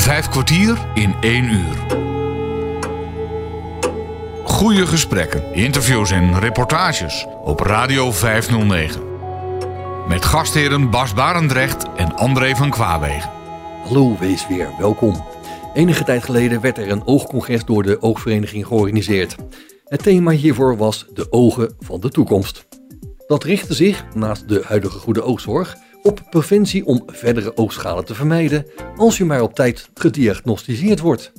Vijf 0.00 0.28
kwartier 0.28 0.78
in 0.94 1.14
één 1.20 1.44
uur. 1.44 1.76
Goede 4.44 4.86
gesprekken, 4.86 5.54
interviews 5.54 6.10
en 6.10 6.38
reportages 6.38 7.26
op 7.42 7.60
Radio 7.60 8.12
509. 8.12 9.02
Met 10.08 10.24
gastheren 10.24 10.90
Bas 10.90 11.14
Barendrecht 11.14 11.86
en 11.96 12.16
André 12.16 12.54
van 12.56 12.70
Kwaabegen. 12.70 13.30
Hallo, 13.84 14.16
wees 14.18 14.46
weer 14.48 14.68
welkom. 14.78 15.24
Enige 15.74 16.04
tijd 16.04 16.24
geleden 16.24 16.60
werd 16.60 16.78
er 16.78 16.90
een 16.90 17.06
oogcongres 17.06 17.64
door 17.64 17.82
de 17.82 18.02
Oogvereniging 18.02 18.66
georganiseerd. 18.66 19.36
Het 19.84 20.02
thema 20.02 20.30
hiervoor 20.30 20.76
was 20.76 21.06
de 21.14 21.32
ogen 21.32 21.74
van 21.78 22.00
de 22.00 22.08
toekomst. 22.08 22.66
Dat 23.26 23.44
richtte 23.44 23.74
zich, 23.74 24.04
naast 24.14 24.48
de 24.48 24.62
huidige 24.66 24.98
goede 24.98 25.22
oogzorg, 25.22 25.76
op 26.02 26.26
preventie 26.30 26.86
om 26.86 27.02
verdere 27.06 27.56
oogschade 27.56 28.02
te 28.02 28.14
vermijden 28.14 28.66
als 28.96 29.16
je 29.16 29.24
maar 29.24 29.42
op 29.42 29.54
tijd 29.54 29.88
gediagnosticeerd 29.94 31.00
wordt. 31.00 31.32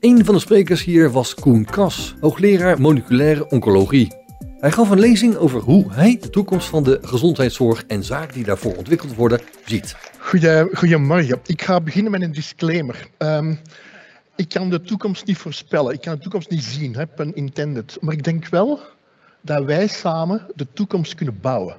Een 0.00 0.24
van 0.24 0.34
de 0.34 0.40
sprekers 0.40 0.84
hier 0.84 1.10
was 1.10 1.34
Koen 1.34 1.64
Kas, 1.64 2.14
hoogleraar 2.20 2.80
moleculaire 2.80 3.48
oncologie. 3.48 4.16
Hij 4.58 4.70
gaf 4.70 4.90
een 4.90 4.98
lezing 4.98 5.36
over 5.36 5.60
hoe 5.60 5.92
hij 5.92 6.18
de 6.20 6.30
toekomst 6.30 6.68
van 6.68 6.82
de 6.82 6.98
gezondheidszorg 7.02 7.84
en 7.86 8.04
zaken 8.04 8.34
die 8.34 8.44
daarvoor 8.44 8.76
ontwikkeld 8.76 9.14
worden 9.14 9.40
ziet. 9.64 9.96
Goedemorgen. 10.72 11.40
Ik 11.46 11.62
ga 11.62 11.80
beginnen 11.80 12.12
met 12.12 12.22
een 12.22 12.32
disclaimer. 12.32 13.08
Ehm, 13.16 13.54
ik 14.36 14.48
kan 14.48 14.70
de 14.70 14.80
toekomst 14.80 15.26
niet 15.26 15.38
voorspellen. 15.38 15.92
Ik 15.92 16.00
kan 16.00 16.14
de 16.14 16.20
toekomst 16.20 16.50
niet 16.50 16.62
zien, 16.62 16.94
hè, 16.94 17.06
pun 17.06 17.34
intended. 17.34 17.96
Maar 18.00 18.14
ik 18.14 18.24
denk 18.24 18.48
wel 18.48 18.80
dat 19.40 19.64
wij 19.64 19.86
samen 19.86 20.46
de 20.54 20.66
toekomst 20.72 21.14
kunnen 21.14 21.38
bouwen. 21.40 21.76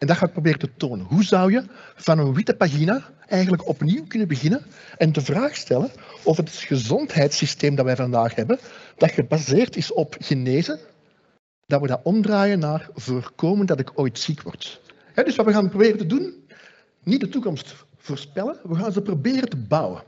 En 0.00 0.06
dat 0.06 0.16
ga 0.16 0.26
ik 0.26 0.32
proberen 0.32 0.58
te 0.58 0.70
tonen. 0.76 1.06
Hoe 1.06 1.24
zou 1.24 1.52
je 1.52 1.64
van 1.94 2.18
een 2.18 2.34
witte 2.34 2.54
pagina 2.54 3.02
eigenlijk 3.26 3.68
opnieuw 3.68 4.04
kunnen 4.06 4.28
beginnen 4.28 4.62
en 4.96 5.12
de 5.12 5.20
vraag 5.20 5.56
stellen 5.56 5.90
of 6.22 6.36
het 6.36 6.50
gezondheidssysteem 6.50 7.74
dat 7.74 7.84
wij 7.84 7.96
vandaag 7.96 8.34
hebben, 8.34 8.58
dat 8.96 9.10
gebaseerd 9.10 9.76
is 9.76 9.92
op 9.92 10.16
genezen, 10.18 10.78
dat 11.66 11.80
we 11.80 11.86
dat 11.86 12.00
omdraaien 12.02 12.58
naar 12.58 12.88
voorkomen 12.94 13.66
dat 13.66 13.80
ik 13.80 13.90
ooit 13.94 14.18
ziek 14.18 14.42
word. 14.42 14.80
dus 15.14 15.36
wat 15.36 15.46
we 15.46 15.52
gaan 15.52 15.68
proberen 15.68 15.98
te 15.98 16.06
doen, 16.06 16.34
niet 17.02 17.20
de 17.20 17.28
toekomst 17.28 17.74
voorspellen, 17.96 18.56
we 18.62 18.74
gaan 18.74 18.92
ze 18.92 19.02
proberen 19.02 19.48
te 19.48 19.56
bouwen. 19.56 20.02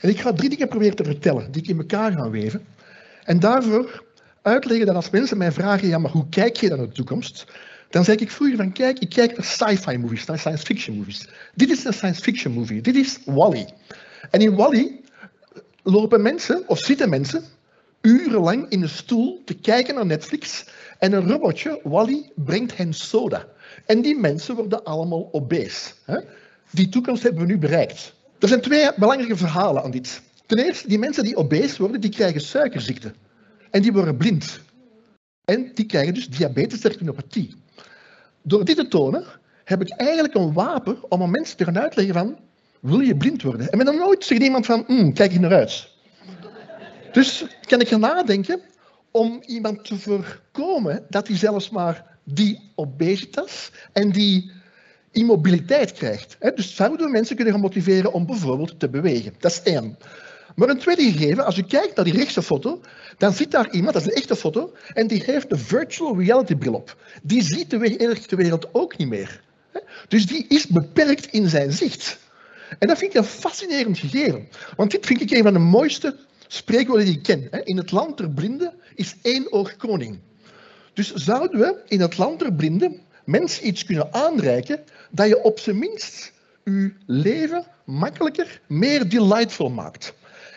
En 0.00 0.08
ik 0.08 0.20
ga 0.20 0.32
drie 0.32 0.48
dingen 0.48 0.68
proberen 0.68 0.96
te 0.96 1.04
vertellen, 1.04 1.52
die 1.52 1.62
ik 1.62 1.68
in 1.68 1.78
elkaar 1.78 2.12
ga 2.12 2.30
weven. 2.30 2.66
En 3.24 3.40
daarvoor 3.40 4.04
uitleggen 4.42 4.86
dat 4.86 4.94
als 4.96 5.10
mensen 5.10 5.38
mij 5.38 5.52
vragen, 5.52 5.88
ja, 5.88 5.98
maar 5.98 6.10
hoe 6.10 6.28
kijk 6.28 6.56
je 6.56 6.68
dan 6.68 6.78
naar 6.78 6.86
de 6.86 6.92
toekomst? 6.92 7.46
Dan 7.94 8.04
zeg 8.04 8.16
ik 8.16 8.30
vroeger 8.30 8.56
van, 8.56 8.72
kijk, 8.72 8.98
ik 8.98 9.08
kijk 9.08 9.36
naar 9.36 9.46
sci-fi 9.46 9.98
movies, 9.98 10.24
naar 10.24 10.38
science 10.38 10.64
fiction 10.64 10.96
movies. 10.96 11.28
Dit 11.54 11.70
is 11.70 11.84
een 11.84 11.92
science 11.92 12.22
fiction 12.22 12.52
movie, 12.52 12.80
dit 12.80 12.96
is 12.96 13.18
Wally. 13.24 13.68
En 14.30 14.40
in 14.40 14.54
Wally 14.54 15.00
lopen 15.82 16.22
mensen, 16.22 16.68
of 16.68 16.78
zitten 16.78 17.08
mensen, 17.08 17.44
urenlang 18.00 18.68
in 18.68 18.82
een 18.82 18.88
stoel 18.88 19.42
te 19.44 19.54
kijken 19.54 19.94
naar 19.94 20.06
Netflix 20.06 20.64
en 20.98 21.12
een 21.12 21.28
robotje, 21.28 21.80
Wally, 21.82 22.30
brengt 22.34 22.76
hen 22.76 22.92
soda. 22.92 23.46
En 23.86 24.02
die 24.02 24.16
mensen 24.16 24.54
worden 24.54 24.84
allemaal 24.84 25.28
obese. 25.32 25.92
Die 26.70 26.88
toekomst 26.88 27.22
hebben 27.22 27.40
we 27.40 27.46
nu 27.46 27.58
bereikt. 27.58 28.14
Er 28.38 28.48
zijn 28.48 28.60
twee 28.60 28.90
belangrijke 28.96 29.36
verhalen 29.36 29.82
aan 29.82 29.90
dit. 29.90 30.22
Ten 30.46 30.58
eerste, 30.58 30.88
die 30.88 30.98
mensen 30.98 31.24
die 31.24 31.36
obese 31.36 31.82
worden, 31.82 32.00
die 32.00 32.10
krijgen 32.10 32.40
suikerziekte. 32.40 33.12
En 33.70 33.82
die 33.82 33.92
worden 33.92 34.16
blind. 34.16 34.60
En 35.44 35.70
die 35.74 35.86
krijgen 35.86 36.14
dus 36.14 36.28
diabetes 36.28 36.82
retinopathie. 36.82 37.62
Door 38.46 38.64
dit 38.64 38.76
te 38.76 38.88
tonen, 38.88 39.24
heb 39.64 39.80
ik 39.80 39.88
eigenlijk 39.88 40.34
een 40.34 40.52
wapen 40.52 41.10
om 41.10 41.22
aan 41.22 41.30
mensen 41.30 41.56
te 41.56 41.64
gaan 41.64 41.78
uitleggen 41.78 42.14
van, 42.14 42.38
wil 42.80 43.00
je 43.00 43.16
blind 43.16 43.42
worden? 43.42 43.70
En 43.70 43.76
met 43.76 43.86
dan 43.86 43.96
nooit 43.96 44.24
zegt 44.24 44.42
iemand 44.42 44.66
van, 44.66 44.84
mm, 44.86 45.12
kijk 45.12 45.32
je 45.32 45.40
naar 45.40 45.52
uit. 45.52 45.88
Dus 47.12 47.44
kan 47.60 47.80
ik 47.80 47.88
gaan 47.88 48.00
nadenken 48.00 48.60
om 49.10 49.42
iemand 49.46 49.84
te 49.84 49.98
voorkomen 49.98 51.04
dat 51.08 51.28
hij 51.28 51.36
zelfs 51.36 51.70
maar 51.70 52.18
die 52.24 52.72
obesitas 52.74 53.70
en 53.92 54.10
die 54.10 54.50
immobiliteit 55.10 55.92
krijgt. 55.92 56.36
Dus 56.54 56.76
zouden 56.76 57.06
we 57.06 57.12
mensen 57.12 57.36
kunnen 57.36 57.54
gaan 57.54 57.62
motiveren 57.62 58.12
om 58.12 58.26
bijvoorbeeld 58.26 58.80
te 58.80 58.88
bewegen. 58.88 59.34
Dat 59.38 59.50
is 59.50 59.62
één. 59.62 59.98
Maar 60.54 60.68
een 60.68 60.78
tweede 60.78 61.02
gegeven, 61.02 61.44
als 61.44 61.56
je 61.56 61.66
kijkt 61.66 61.96
naar 61.96 62.04
die 62.04 62.14
rechtse 62.14 62.42
foto, 62.42 62.80
dan 63.18 63.32
zit 63.32 63.50
daar 63.50 63.70
iemand, 63.70 63.92
dat 63.92 64.02
is 64.02 64.08
een 64.08 64.16
echte 64.16 64.36
foto, 64.36 64.72
en 64.92 65.06
die 65.06 65.22
heeft 65.26 65.52
een 65.52 65.58
virtual 65.58 66.18
reality 66.18 66.54
bril 66.54 66.74
op. 66.74 66.96
Die 67.22 67.42
ziet 67.42 67.70
de 67.70 67.96
echte 67.96 68.36
wereld 68.36 68.68
ook 68.72 68.96
niet 68.96 69.08
meer. 69.08 69.42
Dus 70.08 70.26
die 70.26 70.46
is 70.48 70.66
beperkt 70.66 71.26
in 71.26 71.48
zijn 71.48 71.72
zicht. 71.72 72.18
En 72.78 72.88
dat 72.88 72.98
vind 72.98 73.10
ik 73.14 73.18
een 73.18 73.24
fascinerend 73.24 73.98
gegeven. 73.98 74.48
Want 74.76 74.90
dit 74.90 75.06
vind 75.06 75.20
ik 75.20 75.30
een 75.30 75.42
van 75.42 75.52
de 75.52 75.58
mooiste 75.58 76.16
spreekwoorden 76.46 77.06
die 77.06 77.16
ik 77.16 77.22
ken. 77.22 77.64
In 77.64 77.76
het 77.76 77.90
land 77.90 78.16
der 78.18 78.30
blinden 78.30 78.74
is 78.94 79.14
één 79.22 79.52
oog 79.52 79.76
koning. 79.76 80.18
Dus 80.92 81.14
zouden 81.14 81.60
we 81.60 81.82
in 81.86 82.00
het 82.00 82.18
land 82.18 82.38
der 82.38 82.52
blinden 82.52 83.00
mensen 83.24 83.66
iets 83.66 83.84
kunnen 83.84 84.14
aanreiken 84.14 84.84
dat 85.10 85.28
je 85.28 85.42
op 85.42 85.58
zijn 85.58 85.78
minst 85.78 86.32
je 86.64 86.92
leven 87.06 87.64
makkelijker, 87.84 88.60
meer 88.66 89.08
delightful 89.08 89.70
maakt. 89.70 90.14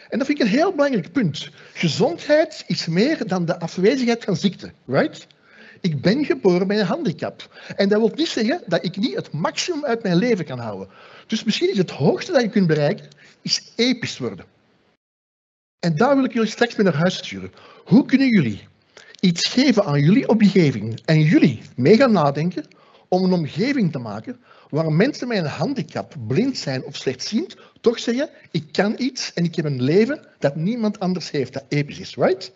En 0.09 0.17
dat 0.17 0.27
vind 0.27 0.39
ik 0.39 0.45
een 0.45 0.51
heel 0.51 0.71
belangrijk 0.71 1.11
punt. 1.11 1.49
Gezondheid 1.73 2.63
is 2.67 2.87
meer 2.87 3.27
dan 3.27 3.45
de 3.45 3.59
afwezigheid 3.59 4.23
van 4.23 4.35
ziekte, 4.35 4.71
right? 4.85 5.27
Ik 5.81 6.01
ben 6.01 6.25
geboren 6.25 6.67
met 6.67 6.77
een 6.77 6.85
handicap. 6.85 7.63
En 7.75 7.89
dat 7.89 7.99
wil 7.99 8.11
niet 8.15 8.27
zeggen 8.27 8.61
dat 8.65 8.85
ik 8.85 8.97
niet 8.97 9.15
het 9.15 9.31
maximum 9.31 9.85
uit 9.85 10.03
mijn 10.03 10.15
leven 10.15 10.45
kan 10.45 10.59
houden. 10.59 10.87
Dus 11.27 11.43
misschien 11.43 11.71
is 11.71 11.77
het 11.77 11.91
hoogste 11.91 12.31
dat 12.31 12.41
je 12.41 12.49
kunt 12.49 12.67
bereiken, 12.67 13.07
is 13.41 13.71
episch 13.75 14.17
worden. 14.17 14.45
En 15.79 15.95
daar 15.95 16.15
wil 16.15 16.25
ik 16.25 16.33
jullie 16.33 16.49
straks 16.49 16.75
mee 16.75 16.85
naar 16.85 16.95
huis 16.95 17.17
sturen. 17.17 17.51
Hoe 17.85 18.05
kunnen 18.05 18.27
jullie 18.29 18.67
iets 19.19 19.47
geven 19.47 19.85
aan 19.85 19.99
jullie 19.99 20.29
omgeving 20.29 21.01
en 21.05 21.21
jullie 21.21 21.61
mee 21.75 21.97
gaan 21.97 22.11
nadenken 22.11 22.65
om 23.07 23.23
een 23.23 23.33
omgeving 23.33 23.91
te 23.91 23.99
maken 23.99 24.39
waar 24.69 24.91
mensen 24.91 25.27
met 25.27 25.37
een 25.37 25.45
handicap, 25.45 26.15
blind 26.27 26.57
zijn 26.57 26.83
of 26.83 26.95
slechtziend, 26.95 27.55
toch 27.81 27.99
zeggen, 27.99 28.29
ik 28.51 28.71
kan 28.71 28.95
iets 28.97 29.33
en 29.33 29.43
ik 29.43 29.55
heb 29.55 29.65
een 29.65 29.81
leven 29.81 30.27
dat 30.39 30.55
niemand 30.55 30.99
anders 30.99 31.31
heeft, 31.31 31.53
dat 31.53 31.65
episch 31.67 31.99
is, 31.99 32.15
right? 32.15 32.51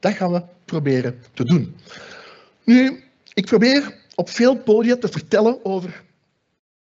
Dat 0.00 0.12
gaan 0.12 0.32
we 0.32 0.42
proberen 0.64 1.22
te 1.34 1.44
doen. 1.44 1.76
Nu, 2.64 3.04
ik 3.34 3.46
probeer 3.46 3.96
op 4.14 4.30
veel 4.30 4.56
podia 4.56 4.96
te 4.96 5.08
vertellen 5.08 5.64
over 5.64 6.02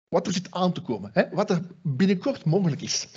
wat 0.07 0.27
er 0.27 0.33
zit 0.33 0.47
aan 0.51 0.73
te 0.73 0.81
komen, 0.81 1.09
hè? 1.13 1.23
wat 1.31 1.49
er 1.49 1.61
binnenkort 1.81 2.45
mogelijk 2.45 2.81
is. 2.81 3.07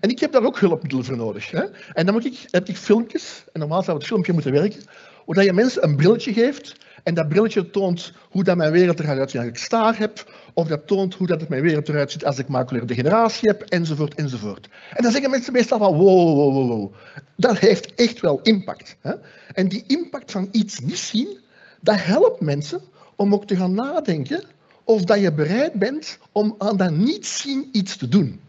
En 0.00 0.10
ik 0.10 0.20
heb 0.20 0.32
daar 0.32 0.44
ook 0.44 0.58
hulpmiddelen 0.58 1.04
voor 1.04 1.16
nodig. 1.16 1.50
Hè? 1.50 1.64
En 1.92 2.04
dan 2.04 2.14
moet 2.14 2.24
ik, 2.24 2.44
heb 2.50 2.68
ik 2.68 2.76
filmpjes, 2.76 3.44
en 3.52 3.60
normaal 3.60 3.82
zou 3.82 3.96
het 3.96 4.06
filmpje 4.06 4.32
moeten 4.32 4.52
werken, 4.52 4.82
hoe 5.26 5.34
dat 5.34 5.44
je 5.44 5.52
mensen 5.52 5.84
een 5.84 5.96
brilletje 5.96 6.32
geeft 6.32 6.76
en 7.02 7.14
dat 7.14 7.28
brilletje 7.28 7.70
toont 7.70 8.12
hoe 8.30 8.44
dat 8.44 8.56
mijn 8.56 8.72
wereld 8.72 9.00
eruit 9.00 9.30
ziet 9.30 9.40
als 9.40 9.48
ik 9.48 9.56
staar 9.56 9.98
heb, 9.98 10.32
of 10.54 10.66
dat 10.66 10.86
toont 10.86 11.14
hoe 11.14 11.26
dat 11.26 11.40
het 11.40 11.48
mijn 11.48 11.62
wereld 11.62 11.88
eruit 11.88 12.12
ziet 12.12 12.24
als 12.24 12.38
ik 12.38 12.48
maculaire 12.48 12.86
degeneratie 12.86 13.48
heb, 13.48 13.62
enzovoort, 13.62 14.14
enzovoort. 14.14 14.68
En 14.94 15.02
dan 15.02 15.12
zeggen 15.12 15.30
mensen 15.30 15.52
meestal 15.52 15.78
van 15.78 15.94
wow, 15.94 16.36
wow, 16.36 16.52
wow, 16.52 16.68
wow. 16.68 16.94
Dat 17.36 17.58
heeft 17.58 17.94
echt 17.94 18.20
wel 18.20 18.40
impact. 18.42 18.96
Hè? 19.00 19.12
En 19.52 19.68
die 19.68 19.84
impact 19.86 20.32
van 20.32 20.48
iets 20.52 20.80
niet 20.80 20.98
zien, 20.98 21.38
dat 21.80 21.96
helpt 21.98 22.40
mensen 22.40 22.80
om 23.16 23.34
ook 23.34 23.46
te 23.46 23.56
gaan 23.56 23.74
nadenken 23.74 24.44
of 24.84 25.04
dat 25.04 25.20
je 25.20 25.32
bereid 25.32 25.72
bent 25.72 26.18
om 26.32 26.54
aan 26.58 26.76
dat 26.76 26.90
niet 26.90 27.26
zien 27.26 27.68
iets 27.72 27.96
te 27.96 28.08
doen. 28.08 28.40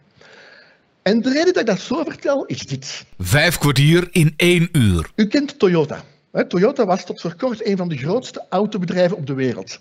En 1.02 1.22
de 1.22 1.32
reden 1.32 1.54
dat 1.54 1.62
ik 1.62 1.68
dat 1.68 1.80
zo 1.80 2.04
vertel 2.04 2.46
is 2.46 2.60
dit. 2.60 3.06
Vijf 3.18 3.58
kwartier 3.58 4.08
in 4.12 4.34
één 4.36 4.70
uur. 4.72 5.10
U 5.16 5.28
kent 5.28 5.60
Toyota. 5.60 6.04
Toyota 6.46 6.86
was 6.86 7.06
tot 7.06 7.22
voor 7.22 7.36
kort 7.36 7.66
een 7.66 7.78
van 7.78 7.90
de 7.90 7.98
grootste 7.98 8.46
autobedrijven 8.50 9.18
op 9.18 9.28
de 9.28 9.34
wereld. 9.34 9.80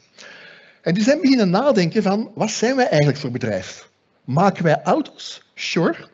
En 0.83 0.95
die 0.95 1.03
zijn 1.03 1.21
beginnen 1.21 1.51
nadenken 1.51 2.03
van, 2.03 2.31
wat 2.35 2.51
zijn 2.51 2.77
wij 2.77 2.87
eigenlijk 2.89 3.19
voor 3.19 3.31
bedrijf? 3.31 3.89
Maken 4.25 4.65
wij 4.65 4.83
auto's? 4.83 5.43
Sure. 5.55 6.09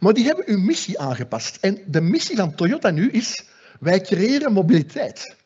Maar 0.00 0.12
die 0.12 0.24
hebben 0.24 0.44
hun 0.46 0.64
missie 0.64 0.98
aangepast. 0.98 1.56
En 1.60 1.78
de 1.86 2.00
missie 2.00 2.36
van 2.36 2.54
Toyota 2.54 2.90
nu 2.90 3.10
is, 3.10 3.44
wij 3.80 4.00
creëren 4.00 4.52
mobiliteit. 4.52 5.36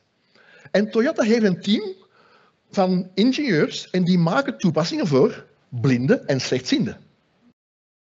En 0.70 0.90
Toyota 0.90 1.22
heeft 1.22 1.42
een 1.44 1.60
team 1.60 1.94
van 2.70 3.10
ingenieurs 3.14 3.90
en 3.90 4.04
die 4.04 4.18
maken 4.18 4.58
toepassingen 4.58 5.06
voor 5.06 5.46
blinden 5.68 6.26
en 6.26 6.40
slechtzienden. 6.40 7.00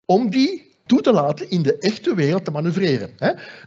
Om 0.05 0.31
die 0.31 0.66
toe 0.87 1.01
te 1.01 1.13
laten 1.13 1.51
in 1.51 1.63
de 1.63 1.79
echte 1.79 2.15
wereld 2.15 2.45
te 2.45 2.51
manoeuvreren. 2.51 3.11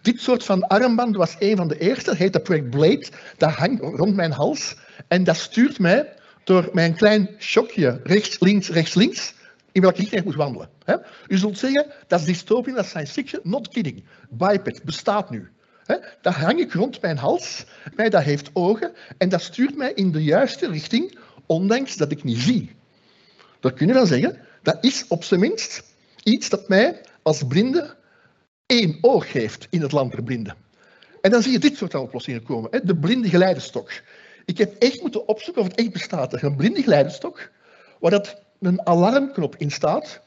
Dit 0.02 0.22
soort 0.22 0.44
van 0.44 0.68
armband 0.68 1.16
was 1.16 1.36
een 1.40 1.58
van 1.58 1.68
de 1.68 1.78
eerste, 1.78 2.16
heet 2.16 2.34
de 2.34 2.40
Project 2.40 2.70
Blade. 2.70 3.08
Dat 3.38 3.52
hangt 3.52 3.82
rond 3.82 4.16
mijn 4.16 4.32
hals 4.32 4.76
en 5.08 5.24
dat 5.24 5.36
stuurt 5.36 5.80
mij 5.80 6.14
door 6.44 6.70
mijn 6.74 6.96
klein 6.96 7.30
shockje 7.40 8.00
rechts, 8.04 8.40
links, 8.40 8.70
rechts, 8.70 8.94
links, 8.94 9.34
in 9.72 9.82
welke 9.82 9.98
richting 9.98 10.20
ik 10.20 10.26
moet 10.28 10.36
wandelen. 10.36 10.70
U 11.28 11.38
zult 11.38 11.58
zeggen, 11.58 11.86
dat 12.08 12.20
is 12.20 12.26
dystopie, 12.26 12.74
dat 12.74 12.84
is 12.84 12.90
science 12.90 13.14
fiction. 13.14 13.42
Not 13.44 13.68
kidding. 13.68 14.04
Biped 14.30 14.84
bestaat 14.84 15.30
nu. 15.30 15.50
Dat 16.22 16.34
hang 16.34 16.60
ik 16.60 16.74
rond 16.74 17.02
mijn 17.02 17.18
hals, 17.18 17.66
mij 17.96 18.10
dat 18.10 18.24
heeft 18.24 18.50
ogen 18.54 18.92
en 19.18 19.30
dat 19.30 19.42
stuurt 19.42 19.78
mij 19.78 19.92
in 19.94 20.12
de 20.12 20.24
juiste 20.24 20.70
richting, 20.70 21.18
ondanks 21.46 21.98
dat 21.98 22.12
ik 22.12 22.24
niet 22.24 22.38
zie. 22.38 22.76
Dat 23.60 23.74
kun 23.74 23.88
je 23.88 23.94
wel 23.94 24.06
zeggen, 24.06 24.38
dat 24.64 24.78
is 24.82 25.06
op 25.08 25.24
zijn 25.24 25.40
minst 25.40 25.84
iets 26.24 26.50
dat 26.50 26.68
mij 26.68 27.02
als 27.30 27.44
blinde 27.48 27.96
één 28.66 28.98
oog 29.02 29.32
heeft 29.32 29.68
in 29.70 29.82
het 29.82 29.92
land 29.92 30.12
der 30.12 30.24
blinden. 30.24 30.56
En 31.22 31.32
dan 31.32 31.42
zie 31.42 31.52
je 31.52 31.60
dit 31.60 31.78
soort 31.78 31.96
oplossingen 31.96 32.44
komen. 32.44 32.72
Hè? 32.72 32.80
De 32.84 32.96
blinde 32.96 33.30
geleidestok. 33.30 33.92
Ik 34.46 34.58
heb 34.58 34.76
echt 34.80 35.02
moeten 35.02 35.28
opzoeken 35.28 35.62
of 35.62 35.68
het 35.68 35.78
echt 35.78 35.92
bestaat. 35.92 36.42
Een 36.42 36.56
blinde 36.56 36.82
geleidestok 36.82 37.52
waar 38.00 38.12
dat 38.12 38.42
een 38.60 38.88
alarmknop 38.88 39.56
in 39.56 39.72
staat, 39.72 40.22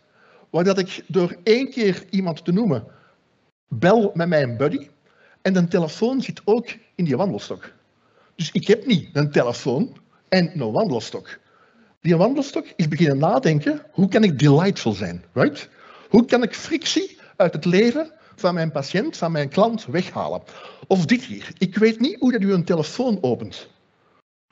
waar 0.51 0.65
dat 0.65 0.79
ik 0.79 1.05
door 1.07 1.37
één 1.43 1.71
keer 1.71 2.05
iemand 2.11 2.45
te 2.45 2.53
noemen 2.53 2.85
bel 3.69 4.11
met 4.15 4.29
mijn 4.29 4.57
buddy 4.57 4.89
en 5.43 5.53
de 5.53 5.69
telefoon 5.69 6.21
zit 6.21 6.41
ook 6.45 6.67
in 6.95 7.05
die 7.05 7.17
wandelstok. 7.17 7.73
Dus 8.37 8.51
ik 8.53 8.67
heb 8.67 8.87
niet 8.87 9.09
een 9.13 9.31
telefoon 9.31 9.97
en 10.29 10.61
een 10.61 10.73
wandelstok. 10.73 11.39
Die 12.01 12.17
wandelstok 12.17 12.67
is 12.77 12.89
beginnen 12.89 13.19
nadenken, 13.19 13.83
hoe 13.93 14.09
kan 14.09 14.25
ik 14.25 14.39
delightful 14.39 14.93
zijn? 14.93 15.25
Right? 15.33 15.69
Hoe 16.13 16.25
kan 16.25 16.43
ik 16.43 16.55
frictie 16.55 17.19
uit 17.37 17.53
het 17.53 17.65
leven 17.65 18.13
van 18.37 18.55
mijn 18.55 18.71
patiënt, 18.71 19.17
van 19.17 19.33
mijn 19.33 19.49
klant 19.49 19.87
weghalen? 19.87 20.43
Of 20.87 21.07
dit 21.07 21.25
hier. 21.25 21.53
Ik 21.59 21.77
weet 21.77 22.01
niet 22.01 22.17
hoe 22.19 22.33
dat 22.33 22.43
u 22.43 22.53
een 22.53 22.65
telefoon 22.65 23.19
opent. 23.21 23.69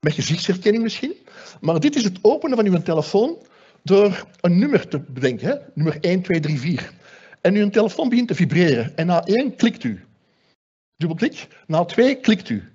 Met 0.00 0.12
gezichtsherkenning 0.12 0.82
misschien. 0.82 1.14
Maar 1.60 1.80
dit 1.80 1.96
is 1.96 2.04
het 2.04 2.18
openen 2.22 2.56
van 2.56 2.66
uw 2.66 2.82
telefoon 2.82 3.36
door 3.82 4.26
een 4.40 4.58
nummer 4.58 4.88
te 4.88 4.98
bedenken. 4.98 5.48
Hè? 5.48 5.54
Nummer 5.74 5.98
1, 6.00 6.22
2, 6.22 6.40
3, 6.40 6.58
4. 6.60 6.92
En 7.40 7.54
uw 7.54 7.70
telefoon 7.70 8.08
begint 8.08 8.28
te 8.28 8.34
vibreren. 8.34 8.96
En 8.96 9.06
na 9.06 9.24
1 9.24 9.56
klikt 9.56 9.84
u. 9.84 10.04
Dubbelklik. 10.96 11.46
Na 11.66 11.84
2 11.84 12.14
klikt 12.14 12.48
u. 12.48 12.72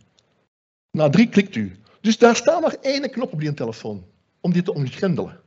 Na 0.92 1.10
3 1.10 1.30
klikt 1.30 1.56
u. 1.56 1.76
Dus 2.02 2.18
daar 2.18 2.36
staat 2.36 2.62
maar 2.62 2.76
één 2.82 3.10
knop 3.10 3.34
op 3.34 3.40
die 3.40 3.54
telefoon. 3.54 4.06
Om 4.42 4.54
die 4.54 4.64
te 4.64 4.74
ontgrendelen. 4.74 5.44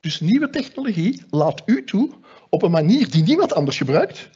Dus 0.00 0.20
nieuwe 0.20 0.50
technologie 0.50 1.22
laat 1.30 1.62
u 1.66 1.84
toe 1.84 2.10
op 2.48 2.62
een 2.62 2.70
manier 2.70 3.10
die 3.10 3.22
niemand 3.22 3.54
anders 3.54 3.76
gebruikt 3.76 4.30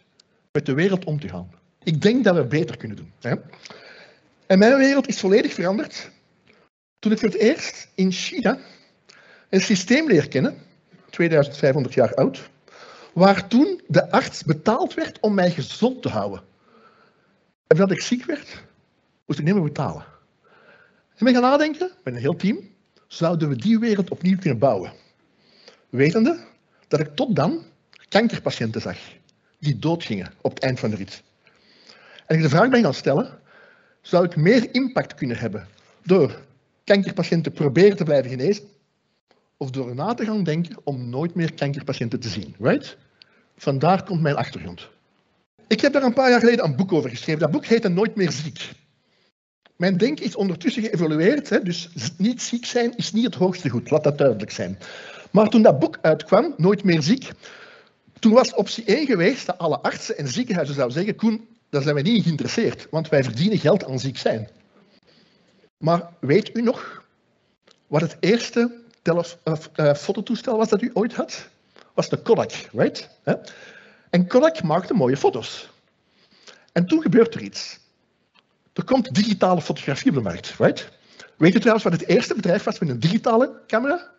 met 0.52 0.66
de 0.66 0.74
wereld 0.74 1.04
om 1.04 1.20
te 1.20 1.28
gaan. 1.28 1.50
Ik 1.82 2.02
denk 2.02 2.24
dat 2.24 2.36
we 2.36 2.44
beter 2.44 2.76
kunnen 2.76 2.96
doen. 2.96 3.12
Hè? 3.20 3.34
En 4.46 4.58
mijn 4.58 4.76
wereld 4.76 5.08
is 5.08 5.20
volledig 5.20 5.52
veranderd 5.52 6.10
toen 6.98 7.12
ik 7.12 7.18
voor 7.18 7.28
het 7.28 7.38
eerst 7.38 7.88
in 7.94 8.12
China 8.12 8.58
een 9.48 9.60
systeem 9.60 10.06
leer 10.06 10.28
kennen, 10.28 10.54
2500 11.10 11.94
jaar 11.94 12.14
oud, 12.14 12.50
waar 13.12 13.48
toen 13.48 13.80
de 13.86 14.10
arts 14.10 14.44
betaald 14.44 14.94
werd 14.94 15.20
om 15.20 15.34
mij 15.34 15.50
gezond 15.50 16.02
te 16.02 16.08
houden. 16.08 16.42
En 17.66 17.76
dat 17.76 17.90
ik 17.90 18.00
ziek 18.00 18.24
werd, 18.24 18.62
moest 19.26 19.38
ik 19.38 19.44
niet 19.44 19.54
meer 19.54 19.62
betalen. 19.62 20.04
En 21.16 21.24
ben 21.24 21.32
gaan 21.32 21.42
nadenken, 21.42 21.90
met 22.04 22.14
een 22.14 22.20
heel 22.20 22.36
team, 22.36 22.68
zouden 23.06 23.48
we 23.48 23.56
die 23.56 23.78
wereld 23.78 24.10
opnieuw 24.10 24.38
kunnen 24.38 24.58
bouwen. 24.58 24.92
Wetende 25.90 26.38
dat 26.88 27.00
ik 27.00 27.14
tot 27.14 27.36
dan 27.36 27.62
kankerpatiënten 28.08 28.80
zag, 28.80 28.98
die 29.58 29.78
doodgingen 29.78 30.32
op 30.40 30.54
het 30.54 30.62
eind 30.62 30.80
van 30.80 30.90
de 30.90 30.96
rit. 30.96 31.22
En 32.26 32.36
ik 32.36 32.42
de 32.42 32.48
vraag 32.48 32.68
ben 32.68 32.82
gaan 32.82 32.94
stellen, 32.94 33.38
zou 34.00 34.24
ik 34.24 34.36
meer 34.36 34.74
impact 34.74 35.14
kunnen 35.14 35.38
hebben 35.38 35.66
door 36.02 36.40
kankerpatiënten 36.84 37.52
proberen 37.52 37.96
te 37.96 38.04
blijven 38.04 38.30
genezen, 38.30 38.64
of 39.56 39.70
door 39.70 39.94
na 39.94 40.14
te 40.14 40.24
gaan 40.24 40.44
denken 40.44 40.76
om 40.84 41.08
nooit 41.08 41.34
meer 41.34 41.54
kankerpatiënten 41.54 42.20
te 42.20 42.28
zien. 42.28 42.54
Right? 42.58 42.96
Vandaar 43.56 44.02
komt 44.04 44.20
mijn 44.20 44.36
achtergrond. 44.36 44.88
Ik 45.66 45.80
heb 45.80 45.92
daar 45.92 46.02
een 46.02 46.12
paar 46.12 46.30
jaar 46.30 46.40
geleden 46.40 46.64
een 46.64 46.76
boek 46.76 46.92
over 46.92 47.10
geschreven. 47.10 47.40
Dat 47.40 47.50
boek 47.50 47.64
heette 47.64 47.88
Nooit 47.88 48.16
meer 48.16 48.30
ziek. 48.30 48.72
Mijn 49.76 49.96
denken 49.96 50.24
is 50.24 50.36
ondertussen 50.36 50.82
geëvolueerd, 50.82 51.64
dus 51.64 51.88
niet 52.16 52.42
ziek 52.42 52.64
zijn 52.64 52.96
is 52.96 53.12
niet 53.12 53.24
het 53.24 53.34
hoogste 53.34 53.68
goed, 53.68 53.90
laat 53.90 54.04
dat 54.04 54.18
duidelijk 54.18 54.50
zijn. 54.50 54.78
Maar 55.30 55.48
toen 55.48 55.62
dat 55.62 55.78
boek 55.78 55.98
uitkwam, 56.02 56.54
Nooit 56.56 56.84
meer 56.84 57.02
ziek, 57.02 57.30
toen 58.18 58.32
was 58.32 58.54
optie 58.54 58.84
1 58.84 59.06
geweest 59.06 59.46
dat 59.46 59.58
alle 59.58 59.80
artsen 59.80 60.18
en 60.18 60.28
ziekenhuizen 60.28 60.74
zouden 60.74 60.96
zeggen, 60.96 61.16
Koen, 61.16 61.48
daar 61.68 61.82
zijn 61.82 61.94
wij 61.94 62.02
niet 62.02 62.16
in 62.16 62.22
geïnteresseerd, 62.22 62.86
want 62.90 63.08
wij 63.08 63.24
verdienen 63.24 63.58
geld 63.58 63.84
aan 63.84 63.98
ziek 63.98 64.18
zijn. 64.18 64.48
Maar 65.76 66.12
weet 66.20 66.56
u 66.56 66.62
nog 66.62 67.04
wat 67.86 68.00
het 68.00 68.16
eerste 68.20 68.78
uh, 69.02 69.94
fototoestel 69.94 70.56
was 70.56 70.68
dat 70.68 70.82
u 70.82 70.90
ooit 70.94 71.14
had? 71.14 71.48
Was 71.94 72.08
de 72.08 72.16
Kodak, 72.16 72.52
right? 72.72 73.08
En 74.10 74.26
Kodak 74.26 74.62
maakte 74.62 74.94
mooie 74.94 75.16
foto's. 75.16 75.70
En 76.72 76.86
toen 76.86 77.02
gebeurt 77.02 77.34
er 77.34 77.42
iets. 77.42 77.78
Er 78.72 78.84
komt 78.84 79.14
digitale 79.14 79.60
fotografie 79.60 80.10
op 80.10 80.16
de 80.16 80.22
markt, 80.22 80.54
right? 80.58 80.88
Weet 81.36 81.54
u 81.54 81.58
trouwens 81.58 81.84
wat 81.84 81.92
het 81.92 82.06
eerste 82.06 82.34
bedrijf 82.34 82.62
was 82.62 82.78
met 82.78 82.88
een 82.88 83.00
digitale 83.00 83.60
camera? 83.66 84.09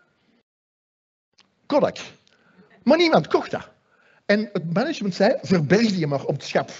Kodak. 1.71 1.97
Maar 2.83 2.97
niemand 2.97 3.27
kocht 3.27 3.51
dat. 3.51 3.69
En 4.25 4.49
het 4.53 4.73
management 4.73 5.15
zei, 5.15 5.35
verberg 5.41 5.91
die 5.91 6.07
maar 6.07 6.23
op 6.23 6.33
het 6.33 6.43
schap. 6.43 6.71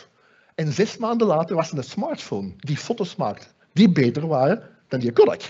En 0.56 0.74
zes 0.74 0.98
maanden 0.98 1.28
later 1.28 1.56
was 1.56 1.72
er 1.72 1.78
een 1.78 1.84
smartphone 1.84 2.54
die 2.58 2.78
foto's 2.78 3.16
maakte, 3.16 3.46
die 3.74 3.90
beter 3.90 4.28
waren 4.28 4.70
dan 4.88 5.00
die 5.00 5.12
Kodak. 5.12 5.42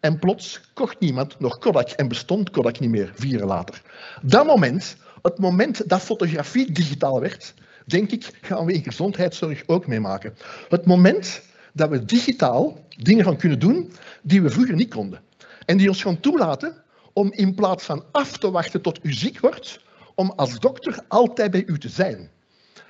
En 0.00 0.18
plots 0.18 0.60
kocht 0.74 1.00
niemand 1.00 1.40
nog 1.40 1.58
Kodak 1.58 1.90
en 1.90 2.08
bestond 2.08 2.50
Kodak 2.50 2.80
niet 2.80 2.90
meer, 2.90 3.12
vier 3.14 3.44
later. 3.44 3.82
Dat 4.22 4.46
moment, 4.46 4.96
het 5.22 5.38
moment 5.38 5.88
dat 5.88 6.00
fotografie 6.00 6.72
digitaal 6.72 7.20
werd, 7.20 7.54
denk 7.84 8.10
ik, 8.10 8.38
gaan 8.40 8.66
we 8.66 8.72
in 8.72 8.82
gezondheidszorg 8.82 9.62
ook 9.66 9.86
meemaken. 9.86 10.36
Het 10.68 10.86
moment 10.86 11.42
dat 11.72 11.88
we 11.90 12.04
digitaal 12.04 12.86
dingen 12.88 13.24
gaan 13.24 13.36
kunnen 13.36 13.58
doen 13.58 13.92
die 14.22 14.42
we 14.42 14.50
vroeger 14.50 14.74
niet 14.74 14.94
konden. 14.94 15.20
En 15.64 15.76
die 15.76 15.88
ons 15.88 16.02
gaan 16.02 16.20
toelaten 16.20 16.86
om 17.18 17.32
in 17.32 17.54
plaats 17.54 17.84
van 17.84 18.04
af 18.12 18.36
te 18.36 18.50
wachten 18.50 18.82
tot 18.82 18.98
u 19.02 19.12
ziek 19.12 19.40
wordt, 19.40 19.80
om 20.14 20.32
als 20.36 20.58
dokter 20.58 21.04
altijd 21.08 21.50
bij 21.50 21.64
u 21.66 21.78
te 21.78 21.88
zijn. 21.88 22.30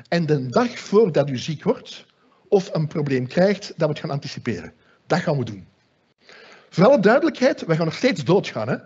En 0.08 0.26
de 0.26 0.46
dag 0.46 0.78
voordat 0.78 1.30
u 1.30 1.38
ziek 1.38 1.62
wordt 1.62 2.06
of 2.48 2.74
een 2.74 2.86
probleem 2.86 3.26
krijgt, 3.26 3.66
dat 3.66 3.88
we 3.88 3.94
het 3.94 3.98
gaan 3.98 4.10
anticiperen. 4.10 4.72
Dat 5.06 5.18
gaan 5.18 5.38
we 5.38 5.44
doen. 5.44 5.66
Voor 6.68 6.86
alle 6.86 7.00
duidelijkheid, 7.00 7.64
wij 7.66 7.76
gaan 7.76 7.84
nog 7.84 7.94
steeds 7.94 8.24
doodgaan. 8.24 8.68
Hè? 8.68 8.76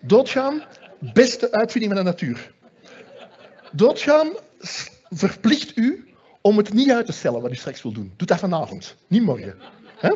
Doodgaan, 0.00 0.62
beste 1.00 1.52
uitvinding 1.52 1.92
van 1.92 2.04
de 2.04 2.10
natuur. 2.10 2.52
Doodgaan 3.72 4.32
verplicht 5.10 5.76
u 5.76 6.08
om 6.40 6.56
het 6.56 6.72
niet 6.72 6.90
uit 6.90 7.06
te 7.06 7.12
stellen 7.12 7.42
wat 7.42 7.50
u 7.50 7.56
straks 7.56 7.82
wil 7.82 7.92
doen. 7.92 8.12
Doe 8.16 8.26
dat 8.26 8.38
vanavond, 8.38 8.96
niet 9.06 9.22
morgen. 9.22 9.54
Hè? 9.98 10.10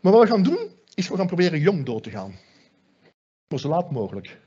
Maar 0.00 0.12
wat 0.12 0.22
we 0.22 0.28
gaan 0.28 0.42
doen, 0.42 0.58
is 0.94 1.08
we 1.08 1.16
gaan 1.16 1.26
proberen 1.26 1.60
jong 1.60 1.84
dood 1.84 2.02
te 2.02 2.10
gaan. 2.10 2.45
Maar 3.48 3.58
zo 3.58 3.68
laat 3.68 3.90
mogelijk. 3.90 4.38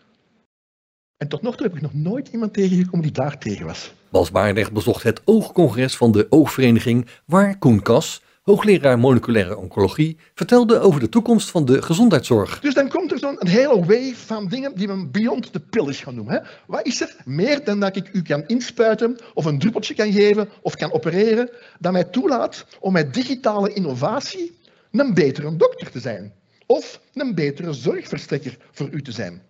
En 1.17 1.27
tot 1.27 1.41
nog 1.41 1.55
toe 1.55 1.65
heb 1.67 1.75
ik 1.75 1.81
nog 1.81 1.93
nooit 1.93 2.27
iemand 2.27 2.53
tegengekomen 2.53 3.01
die 3.01 3.11
daar 3.11 3.37
tegen 3.37 3.65
was. 3.65 3.93
Bas 4.09 4.31
Baardecht 4.31 4.71
bezocht 4.71 5.03
het 5.03 5.21
oogcongres 5.25 5.97
van 5.97 6.11
de 6.11 6.27
oogvereniging 6.29 7.07
waar 7.25 7.57
Koen 7.57 7.81
Kas, 7.81 8.21
hoogleraar 8.43 8.99
moleculaire 8.99 9.57
oncologie, 9.57 10.17
vertelde 10.33 10.79
over 10.79 10.99
de 10.99 11.09
toekomst 11.09 11.49
van 11.49 11.65
de 11.65 11.81
gezondheidszorg. 11.81 12.59
Dus 12.59 12.73
dan 12.73 12.89
komt 12.89 13.11
er 13.11 13.19
zo'n 13.19 13.47
hele 13.47 13.79
wave 13.79 14.15
van 14.15 14.47
dingen 14.47 14.75
die 14.75 14.87
we 14.87 15.07
beyond 15.07 15.51
the 15.51 15.59
pill 15.59 15.87
is 15.87 15.99
gaan 15.99 16.15
noemen. 16.15 16.33
Hè? 16.33 16.39
Wat 16.67 16.85
is 16.85 17.01
er 17.01 17.15
meer 17.25 17.63
dan 17.63 17.79
dat 17.79 17.95
ik 17.95 18.09
u 18.13 18.21
kan 18.21 18.43
inspuiten 18.47 19.17
of 19.33 19.45
een 19.45 19.59
druppeltje 19.59 19.93
kan 19.93 20.11
geven 20.11 20.49
of 20.61 20.75
kan 20.75 20.93
opereren, 20.93 21.49
dat 21.79 21.91
mij 21.91 22.03
toelaat 22.03 22.65
om 22.79 22.93
met 22.93 23.13
digitale 23.13 23.73
innovatie 23.73 24.57
een 24.91 25.13
betere 25.13 25.55
dokter 25.55 25.91
te 25.91 25.99
zijn 25.99 26.33
of 26.71 27.01
een 27.13 27.35
betere 27.35 27.73
zorgverstrekker 27.73 28.57
voor 28.71 28.89
u 28.89 29.01
te 29.01 29.11
zijn. 29.11 29.41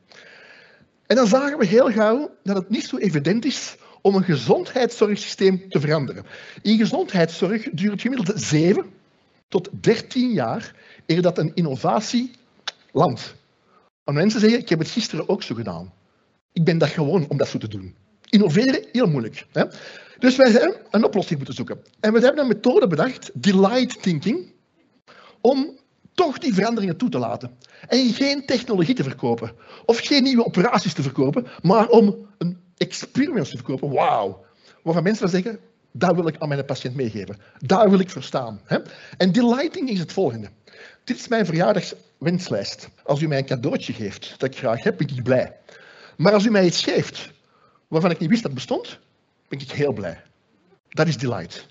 En 1.06 1.16
dan 1.16 1.28
zagen 1.28 1.58
we 1.58 1.66
heel 1.66 1.92
gauw 1.92 2.36
dat 2.44 2.56
het 2.56 2.70
niet 2.70 2.86
zo 2.86 2.98
evident 2.98 3.46
is 3.46 3.76
om 4.02 4.16
een 4.16 4.24
gezondheidszorgsysteem 4.24 5.70
te 5.70 5.80
veranderen. 5.80 6.26
In 6.62 6.78
gezondheidszorg 6.78 7.70
duurt 7.72 8.02
gemiddeld 8.02 8.42
7 8.42 8.86
tot 9.48 9.70
13 9.72 10.32
jaar 10.32 10.76
eer 11.06 11.22
dat 11.22 11.38
een 11.38 11.52
innovatie 11.54 12.32
landt. 12.92 13.36
En 14.04 14.14
mensen 14.14 14.40
zeggen, 14.40 14.60
ik 14.60 14.70
heb 14.70 14.80
het 14.80 14.90
gisteren 14.90 15.30
ook 15.30 15.44
zo 15.44 15.56
gedaan. 15.56 15.94
Ik 16.54 16.64
ben 16.64 16.78
dat 16.78 16.90
gewoon 16.90 17.28
om 17.28 17.38
dat 17.38 17.48
zo 17.48 17.58
te 17.58 17.68
doen. 17.68 17.96
Innoveren, 18.30 18.86
heel 18.92 19.08
moeilijk. 19.08 19.46
Hè? 19.52 19.64
Dus 20.20 20.36
wij 20.36 20.52
hebben 20.52 20.76
een 20.92 21.04
oplossing 21.04 21.38
moeten 21.38 21.56
zoeken. 21.56 21.82
En 22.00 22.14
we 22.14 22.20
hebben 22.20 22.42
een 22.42 22.48
methode 22.48 22.88
bedacht, 22.88 23.32
delight 23.34 24.02
thinking, 24.02 24.54
om 25.42 25.79
toch 26.20 26.38
die 26.38 26.54
veranderingen 26.54 26.98
toe 26.98 27.10
te 27.10 27.18
laten. 27.18 27.58
En 27.88 28.14
geen 28.14 28.46
technologie 28.46 28.96
te 28.96 29.04
verkopen. 29.04 29.52
Of 29.86 30.00
geen 30.00 30.24
nieuwe 30.24 30.46
operaties 30.46 30.94
te 30.94 31.02
verkopen, 31.02 31.48
maar 31.62 31.88
om 31.88 32.28
een 32.38 32.58
experience 32.78 33.52
te 33.52 33.58
verkopen. 33.58 33.92
Wauw. 33.92 34.46
Waarvan 34.84 35.04
mensen 35.04 35.30
zeggen, 35.30 35.60
dat 35.92 36.16
wil 36.16 36.28
ik 36.28 36.36
aan 36.40 36.48
mijn 36.48 36.66
patiënt 36.66 36.96
meegeven. 36.96 37.38
Daar 37.58 37.90
wil 37.90 38.00
ik 38.00 38.10
voor 38.10 38.24
staan. 38.24 38.62
En 39.18 39.32
delighting 39.32 39.90
is 39.90 40.00
het 40.00 40.14
volgende. 40.14 40.50
Dit 41.04 41.18
is 41.18 41.28
mijn 41.28 41.46
verjaardagswenslijst. 41.46 42.90
Als 43.04 43.22
u 43.22 43.28
mij 43.28 43.38
een 43.38 43.46
cadeautje 43.46 43.94
geeft 43.94 44.36
dat 44.38 44.50
ik 44.50 44.58
graag 44.58 44.84
heb, 44.84 44.98
ben 44.98 45.08
ik 45.08 45.24
blij. 45.24 45.58
Maar 46.18 46.34
als 46.34 46.46
u 46.46 46.52
mij 46.52 46.66
iets 46.66 46.84
geeft 46.84 47.32
waarvan 47.88 48.12
ik 48.12 48.20
niet 48.20 48.30
wist 48.30 48.44
dat 48.44 48.52
het 48.52 48.60
bestond, 48.60 49.00
ben 49.48 49.60
ik 49.60 49.72
heel 49.72 49.94
blij. 49.94 50.22
Dat 50.90 51.08
is 51.08 51.18
delight. 51.18 51.68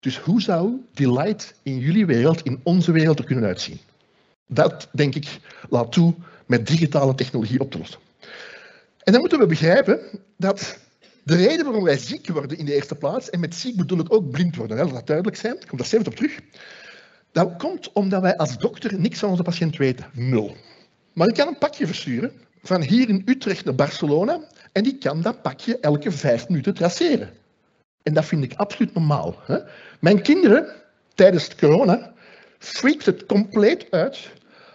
Dus 0.00 0.18
hoe 0.18 0.42
zou 0.42 0.72
delight 0.92 1.54
in 1.62 1.78
jullie 1.78 2.06
wereld, 2.06 2.42
in 2.42 2.60
onze 2.62 2.92
wereld 2.92 3.18
er 3.18 3.24
kunnen 3.24 3.44
uitzien? 3.44 3.78
Dat, 4.46 4.88
denk 4.92 5.14
ik, 5.14 5.38
laat 5.70 5.92
toe 5.92 6.14
met 6.46 6.66
digitale 6.66 7.14
technologie 7.14 7.60
op 7.60 7.70
te 7.70 7.78
lossen. 7.78 8.00
En 9.02 9.12
dan 9.12 9.20
moeten 9.20 9.38
we 9.38 9.46
begrijpen 9.46 10.00
dat 10.36 10.78
De 11.26 11.36
reden 11.36 11.64
waarom 11.64 11.84
wij 11.84 11.98
ziek 11.98 12.28
worden 12.28 12.58
in 12.58 12.64
de 12.64 12.74
eerste 12.74 12.94
plaats, 12.94 13.30
en 13.30 13.40
met 13.40 13.54
ziek 13.54 13.76
bedoel 13.76 13.98
ik 13.98 14.12
ook 14.12 14.30
blind 14.30 14.56
worden, 14.56 14.76
laat 14.76 14.90
dat 14.90 15.06
duidelijk 15.06 15.36
zijn, 15.36 15.54
ik 15.54 15.66
kom 15.66 15.78
daar 15.78 15.86
zelf 15.86 16.06
op 16.06 16.14
terug, 16.14 16.38
dat 17.32 17.56
komt 17.56 17.92
omdat 17.92 18.22
wij 18.22 18.36
als 18.36 18.58
dokter 18.58 19.00
niks 19.00 19.18
van 19.18 19.30
onze 19.30 19.42
patiënt 19.42 19.76
weten. 19.76 20.06
Nul. 20.12 20.56
Maar 21.12 21.28
ik 21.28 21.34
kan 21.34 21.48
een 21.48 21.58
pakje 21.58 21.86
versturen 21.86 22.32
van 22.62 22.82
hier 22.82 23.08
in 23.08 23.22
Utrecht 23.24 23.64
naar 23.64 23.74
Barcelona 23.74 24.40
en 24.72 24.82
die 24.82 24.98
kan 24.98 25.22
dat 25.22 25.42
pakje 25.42 25.78
elke 25.78 26.10
vijf 26.10 26.48
minuten 26.48 26.74
traceren. 26.74 27.30
En 28.06 28.14
dat 28.14 28.24
vind 28.24 28.44
ik 28.44 28.54
absoluut 28.54 28.94
normaal. 28.94 29.36
Hè? 29.46 29.58
Mijn 30.00 30.22
kinderen, 30.22 30.66
tijdens 31.14 31.54
corona, 31.54 32.12
freakt 32.58 33.06
het 33.06 33.26
compleet 33.26 33.86
uit 33.90 34.30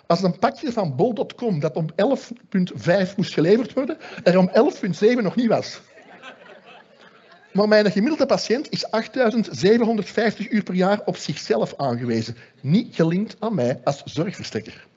als 0.08 0.24
een 0.24 0.40
pakje 0.40 0.72
van 0.72 0.96
bol.com 0.96 1.60
dat 1.60 1.76
om 1.76 1.90
11.5 1.92 3.16
moest 3.16 3.34
geleverd 3.34 3.74
worden, 3.74 3.98
er 4.24 4.38
om 4.38 4.50
11.7 4.50 5.22
nog 5.22 5.36
niet 5.36 5.48
was. 5.48 5.82
Maar 7.54 7.68
mijn 7.68 7.92
gemiddelde 7.92 8.26
patiënt 8.26 8.70
is 8.70 8.86
8.750 8.86 10.48
uur 10.50 10.64
per 10.64 10.74
jaar 10.74 11.02
op 11.06 11.18
zichzelf 11.18 11.74
aangewezen, 11.78 12.36
niet 12.62 12.96
gelinkt 12.96 13.36
aan 13.40 13.56
mij 13.56 13.82
als 13.84 14.02
zorgverstrekker. 14.06 14.88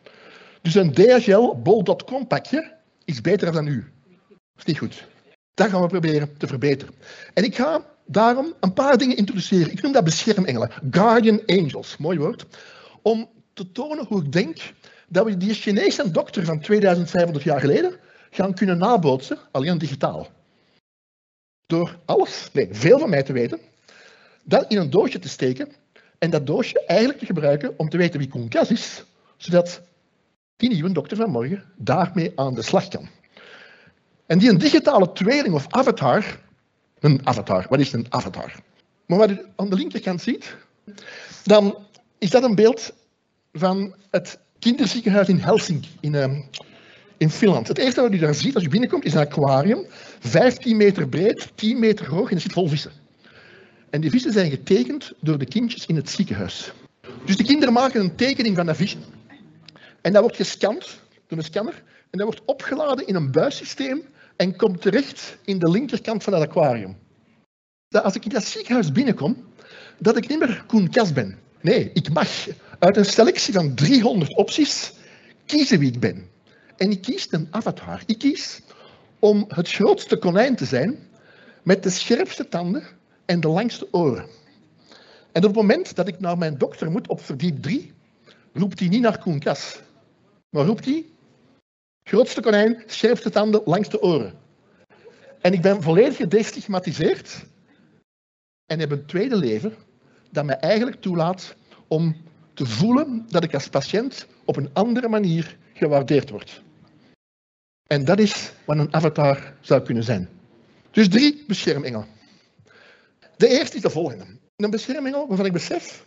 Dus 0.62 0.74
een 0.74 0.92
DHL 0.92 1.54
bol.com 1.62 2.26
pakje 2.26 2.72
is 3.04 3.20
beter 3.20 3.52
dan 3.52 3.66
u. 3.66 3.90
Dat 4.28 4.38
is 4.56 4.64
niet 4.64 4.78
goed. 4.78 5.06
Dat 5.54 5.68
gaan 5.68 5.80
we 5.80 5.86
proberen 5.86 6.36
te 6.36 6.46
verbeteren. 6.46 6.94
En 7.34 7.44
ik 7.44 7.56
ga 7.56 7.92
daarom 8.04 8.54
een 8.60 8.72
paar 8.72 8.98
dingen 8.98 9.16
introduceren. 9.16 9.72
Ik 9.72 9.82
noem 9.82 9.92
dat 9.92 10.04
beschermengelen. 10.04 10.70
Guardian 10.90 11.42
angels, 11.46 11.96
mooi 11.96 12.18
woord. 12.18 12.46
Om 13.02 13.28
te 13.52 13.72
tonen 13.72 14.06
hoe 14.06 14.22
ik 14.22 14.32
denk 14.32 14.72
dat 15.08 15.24
we 15.24 15.36
die 15.36 15.54
Chinese 15.54 16.10
dokter 16.10 16.44
van 16.44 16.60
2500 16.60 17.44
jaar 17.44 17.60
geleden 17.60 17.96
gaan 18.30 18.54
kunnen 18.54 18.78
nabootsen, 18.78 19.38
alleen 19.50 19.78
digitaal. 19.78 20.28
Door 21.66 21.98
alles, 22.04 22.48
nee, 22.52 22.68
veel 22.70 22.98
van 22.98 23.10
mij 23.10 23.22
te 23.22 23.32
weten, 23.32 23.60
dat 24.42 24.64
in 24.68 24.78
een 24.78 24.90
doosje 24.90 25.18
te 25.18 25.28
steken 25.28 25.68
en 26.18 26.30
dat 26.30 26.46
doosje 26.46 26.84
eigenlijk 26.86 27.18
te 27.18 27.26
gebruiken 27.26 27.78
om 27.78 27.88
te 27.88 27.96
weten 27.96 28.18
wie 28.18 28.28
Koenkas 28.28 28.70
is, 28.70 29.04
zodat 29.36 29.82
die 30.56 30.68
nieuwe 30.68 30.92
dokter 30.92 31.16
van 31.16 31.30
morgen 31.30 31.64
daarmee 31.76 32.32
aan 32.34 32.54
de 32.54 32.62
slag 32.62 32.88
kan. 32.88 33.08
En 34.26 34.38
die 34.38 34.50
een 34.50 34.58
digitale 34.58 35.12
tweeling 35.12 35.54
of 35.54 35.66
avatar, 35.68 36.40
een 37.04 37.20
avatar, 37.26 37.66
wat 37.68 37.80
is 37.80 37.92
een 37.92 38.06
avatar? 38.08 38.52
Maar 39.06 39.18
wat 39.18 39.30
u 39.30 39.40
aan 39.56 39.68
de 39.68 39.76
linkerkant 39.76 40.22
ziet, 40.22 40.56
dan 41.44 41.78
is 42.18 42.30
dat 42.30 42.42
een 42.42 42.54
beeld 42.54 42.92
van 43.52 43.94
het 44.10 44.38
kinderziekenhuis 44.58 45.28
in 45.28 45.38
Helsinki, 45.38 45.88
in, 46.00 46.12
uh, 46.12 46.38
in 47.16 47.30
Finland. 47.30 47.68
Het 47.68 47.78
eerste 47.78 48.00
wat 48.00 48.12
u 48.12 48.18
daar 48.18 48.34
ziet 48.34 48.54
als 48.54 48.64
u 48.64 48.68
binnenkomt 48.68 49.04
is 49.04 49.14
een 49.14 49.20
aquarium, 49.20 49.86
15 50.20 50.76
meter 50.76 51.08
breed, 51.08 51.52
10 51.54 51.78
meter 51.78 52.08
hoog 52.08 52.28
en 52.30 52.34
er 52.34 52.42
zit 52.42 52.52
vol 52.52 52.68
vissen. 52.68 52.92
En 53.90 54.00
die 54.00 54.10
vissen 54.10 54.32
zijn 54.32 54.50
getekend 54.50 55.12
door 55.20 55.38
de 55.38 55.46
kindjes 55.46 55.86
in 55.86 55.96
het 55.96 56.10
ziekenhuis. 56.10 56.72
Dus 57.24 57.36
de 57.36 57.44
kinderen 57.44 57.74
maken 57.74 58.00
een 58.00 58.16
tekening 58.16 58.56
van 58.56 58.66
dat 58.66 58.76
visje. 58.76 58.96
En 60.00 60.12
dat 60.12 60.22
wordt 60.22 60.36
gescand 60.36 61.00
door 61.26 61.38
een 61.38 61.44
scanner. 61.44 61.82
En 62.10 62.18
dat 62.18 62.26
wordt 62.26 62.42
opgeladen 62.44 63.06
in 63.06 63.14
een 63.14 63.30
buissysteem 63.30 64.02
en 64.36 64.56
komt 64.56 64.80
terecht 64.80 65.36
in 65.44 65.58
de 65.58 65.70
linkerkant 65.70 66.22
van 66.22 66.32
het 66.32 66.42
aquarium. 66.42 66.96
Dat 67.88 68.04
als 68.04 68.14
ik 68.14 68.24
in 68.24 68.30
dat 68.30 68.44
ziekenhuis 68.44 68.92
binnenkom, 68.92 69.44
dat 69.98 70.16
ik 70.16 70.28
niet 70.28 70.38
meer 70.38 70.64
Koen 70.66 70.90
Kas 70.90 71.12
ben. 71.12 71.38
Nee, 71.60 71.90
ik 71.92 72.12
mag 72.12 72.48
uit 72.78 72.96
een 72.96 73.04
selectie 73.04 73.54
van 73.54 73.74
300 73.74 74.34
opties 74.36 74.92
kiezen 75.46 75.78
wie 75.78 75.92
ik 75.92 76.00
ben. 76.00 76.28
En 76.76 76.90
ik 76.90 77.02
kies 77.02 77.26
een 77.30 77.48
avatar. 77.50 78.02
Ik 78.06 78.18
kies 78.18 78.60
om 79.18 79.44
het 79.48 79.70
grootste 79.70 80.16
konijn 80.16 80.56
te 80.56 80.64
zijn 80.64 80.98
met 81.62 81.82
de 81.82 81.90
scherpste 81.90 82.48
tanden 82.48 82.82
en 83.24 83.40
de 83.40 83.48
langste 83.48 83.88
oren. 83.90 84.26
En 85.32 85.42
op 85.42 85.48
het 85.48 85.54
moment 85.54 85.96
dat 85.96 86.08
ik 86.08 86.20
naar 86.20 86.38
mijn 86.38 86.58
dokter 86.58 86.90
moet 86.90 87.08
op 87.08 87.20
verdiep 87.20 87.62
3, 87.62 87.92
roept 88.52 88.78
hij 88.78 88.88
niet 88.88 89.00
naar 89.00 89.18
Koen 89.18 89.38
Kas, 89.38 89.80
maar 90.50 90.64
roept 90.64 90.84
hij 90.84 91.04
grootste 92.04 92.40
konijn, 92.40 92.82
scherpste 92.86 93.30
tanden, 93.30 93.62
langste 93.64 94.02
oren. 94.02 94.34
En 95.40 95.52
ik 95.52 95.62
ben 95.62 95.82
volledig 95.82 96.16
gedestigmatiseerd 96.16 97.44
en 98.66 98.78
heb 98.78 98.90
een 98.90 99.06
tweede 99.06 99.36
leven 99.36 99.74
dat 100.30 100.44
mij 100.44 100.56
eigenlijk 100.58 101.00
toelaat 101.00 101.54
om 101.88 102.16
te 102.54 102.66
voelen 102.66 103.26
dat 103.28 103.44
ik 103.44 103.54
als 103.54 103.68
patiënt 103.68 104.26
op 104.44 104.56
een 104.56 104.70
andere 104.72 105.08
manier 105.08 105.56
gewaardeerd 105.72 106.30
word. 106.30 106.62
En 107.86 108.04
dat 108.04 108.18
is 108.18 108.52
wat 108.64 108.78
een 108.78 108.94
avatar 108.94 109.54
zou 109.60 109.82
kunnen 109.82 110.04
zijn. 110.04 110.28
Dus 110.90 111.08
drie 111.08 111.44
beschermengelen. 111.46 112.06
De 113.36 113.48
eerste 113.48 113.76
is 113.76 113.82
de 113.82 113.90
volgende. 113.90 114.24
Een 114.56 114.70
beschermengel 114.70 115.28
waarvan 115.28 115.46
ik 115.46 115.52
besef 115.52 116.04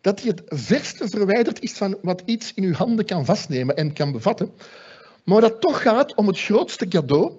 dat 0.00 0.20
hij 0.20 0.28
het 0.28 0.42
verste 0.46 1.08
verwijderd 1.08 1.60
is 1.60 1.72
van 1.72 1.98
wat 2.02 2.22
iets 2.24 2.54
in 2.54 2.64
uw 2.64 2.72
handen 2.72 3.04
kan 3.04 3.24
vastnemen 3.24 3.76
en 3.76 3.92
kan 3.92 4.12
bevatten, 4.12 4.52
maar 5.28 5.40
dat 5.40 5.60
toch 5.60 5.82
gaat 5.82 6.14
om 6.14 6.26
het 6.26 6.40
grootste 6.40 6.88
cadeau, 6.88 7.32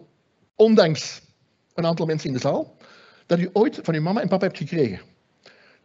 ondanks 0.56 1.22
een 1.74 1.86
aantal 1.86 2.06
mensen 2.06 2.28
in 2.28 2.34
de 2.34 2.40
zaal, 2.40 2.76
dat 3.26 3.40
u 3.40 3.50
ooit 3.54 3.80
van 3.84 3.94
uw 3.94 4.02
mama 4.02 4.22
en 4.22 4.28
papa 4.28 4.46
hebt 4.46 4.58
gekregen. 4.58 5.00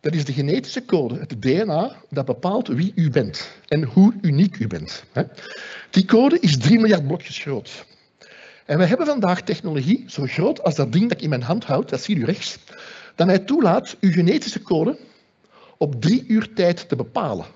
Dat 0.00 0.14
is 0.14 0.24
de 0.24 0.32
genetische 0.32 0.84
code, 0.84 1.18
het 1.18 1.42
DNA, 1.42 1.96
dat 2.10 2.24
bepaalt 2.24 2.68
wie 2.68 2.92
u 2.94 3.10
bent 3.10 3.50
en 3.68 3.82
hoe 3.82 4.14
uniek 4.20 4.58
u 4.58 4.66
bent. 4.66 5.04
Die 5.90 6.04
code 6.04 6.40
is 6.40 6.58
3 6.58 6.78
miljard 6.78 7.06
blokjes 7.06 7.38
groot. 7.38 7.84
En 8.66 8.78
we 8.78 8.84
hebben 8.84 9.06
vandaag 9.06 9.42
technologie 9.42 10.04
zo 10.06 10.24
groot 10.26 10.62
als 10.62 10.74
dat 10.74 10.92
ding 10.92 11.08
dat 11.08 11.16
ik 11.16 11.22
in 11.22 11.28
mijn 11.28 11.42
hand 11.42 11.64
houd, 11.64 11.88
dat 11.88 12.02
ziet 12.02 12.16
u 12.16 12.24
rechts, 12.24 12.58
dat 13.14 13.26
mij 13.26 13.38
toelaat 13.38 13.96
uw 14.00 14.12
genetische 14.12 14.62
code 14.62 14.98
op 15.78 16.00
drie 16.00 16.24
uur 16.26 16.52
tijd 16.54 16.88
te 16.88 16.96
bepalen. 16.96 17.46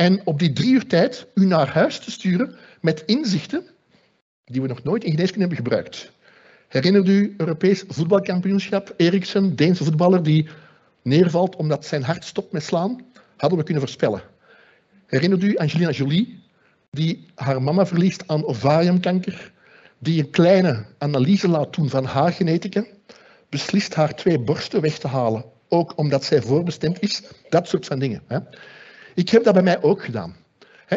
En 0.00 0.20
op 0.24 0.38
die 0.38 0.52
drie 0.52 0.72
uur 0.72 0.86
tijd 0.86 1.26
u 1.34 1.46
naar 1.46 1.68
huis 1.68 1.98
te 1.98 2.10
sturen 2.10 2.54
met 2.80 3.02
inzichten 3.06 3.66
die 4.44 4.62
we 4.62 4.68
nog 4.68 4.82
nooit 4.82 5.04
in 5.04 5.10
geneeskunde 5.10 5.46
hebben 5.46 5.64
gebruikt. 5.64 6.12
Herinnert 6.68 7.08
u 7.08 7.34
Europees 7.36 7.84
voetbalkampioenschap? 7.88 8.94
Eriksen, 8.96 9.56
Deense 9.56 9.84
voetballer 9.84 10.22
die 10.22 10.48
neervalt 11.02 11.56
omdat 11.56 11.86
zijn 11.86 12.02
hart 12.02 12.24
stopt 12.24 12.52
met 12.52 12.62
slaan? 12.62 13.04
Hadden 13.36 13.58
we 13.58 13.64
kunnen 13.64 13.82
voorspellen. 13.82 14.22
Herinnert 15.06 15.42
u 15.42 15.56
Angelina 15.56 15.90
Jolie, 15.90 16.42
die 16.90 17.26
haar 17.34 17.62
mama 17.62 17.86
verliest 17.86 18.22
aan 18.26 18.44
ovariumkanker, 18.44 19.52
die 19.98 20.22
een 20.22 20.30
kleine 20.30 20.84
analyse 20.98 21.48
laat 21.48 21.74
doen 21.74 21.88
van 21.88 22.04
haar 22.04 22.32
genetica, 22.32 22.84
beslist 23.48 23.94
haar 23.94 24.14
twee 24.14 24.38
borsten 24.38 24.80
weg 24.80 24.98
te 24.98 25.08
halen, 25.08 25.44
ook 25.68 25.98
omdat 25.98 26.24
zij 26.24 26.42
voorbestemd 26.42 27.00
is, 27.00 27.22
dat 27.48 27.68
soort 27.68 27.86
van 27.86 27.98
dingen. 27.98 28.22
Ik 29.14 29.28
heb 29.28 29.44
dat 29.44 29.54
bij 29.54 29.62
mij 29.62 29.82
ook 29.82 30.04
gedaan. 30.04 30.36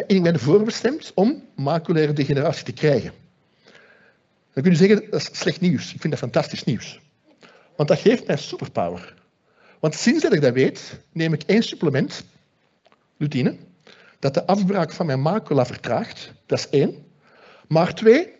Ik 0.06 0.22
ben 0.22 0.38
voorbestemd 0.38 1.12
om 1.14 1.42
maculaire 1.54 2.12
degeneratie 2.12 2.64
te 2.64 2.72
krijgen. 2.72 3.12
Dan 4.52 4.62
kun 4.62 4.72
je 4.72 4.78
zeggen, 4.78 5.10
dat 5.10 5.20
is 5.20 5.38
slecht 5.38 5.60
nieuws. 5.60 5.94
Ik 5.94 6.00
vind 6.00 6.12
dat 6.12 6.22
fantastisch 6.22 6.64
nieuws. 6.64 7.00
Want 7.76 7.88
dat 7.88 7.98
geeft 7.98 8.26
mij 8.26 8.36
superpower. 8.36 9.14
Want 9.80 9.94
sinds 9.94 10.22
dat 10.22 10.32
ik 10.32 10.40
dat 10.40 10.52
weet, 10.52 11.00
neem 11.12 11.32
ik 11.32 11.42
één 11.42 11.62
supplement, 11.62 12.24
luteïne, 13.16 13.56
dat 14.18 14.34
de 14.34 14.46
afbraak 14.46 14.92
van 14.92 15.06
mijn 15.06 15.22
macula 15.22 15.66
vertraagt. 15.66 16.32
Dat 16.46 16.58
is 16.58 16.68
één. 16.68 17.06
Maar 17.68 17.94
twee, 17.94 18.32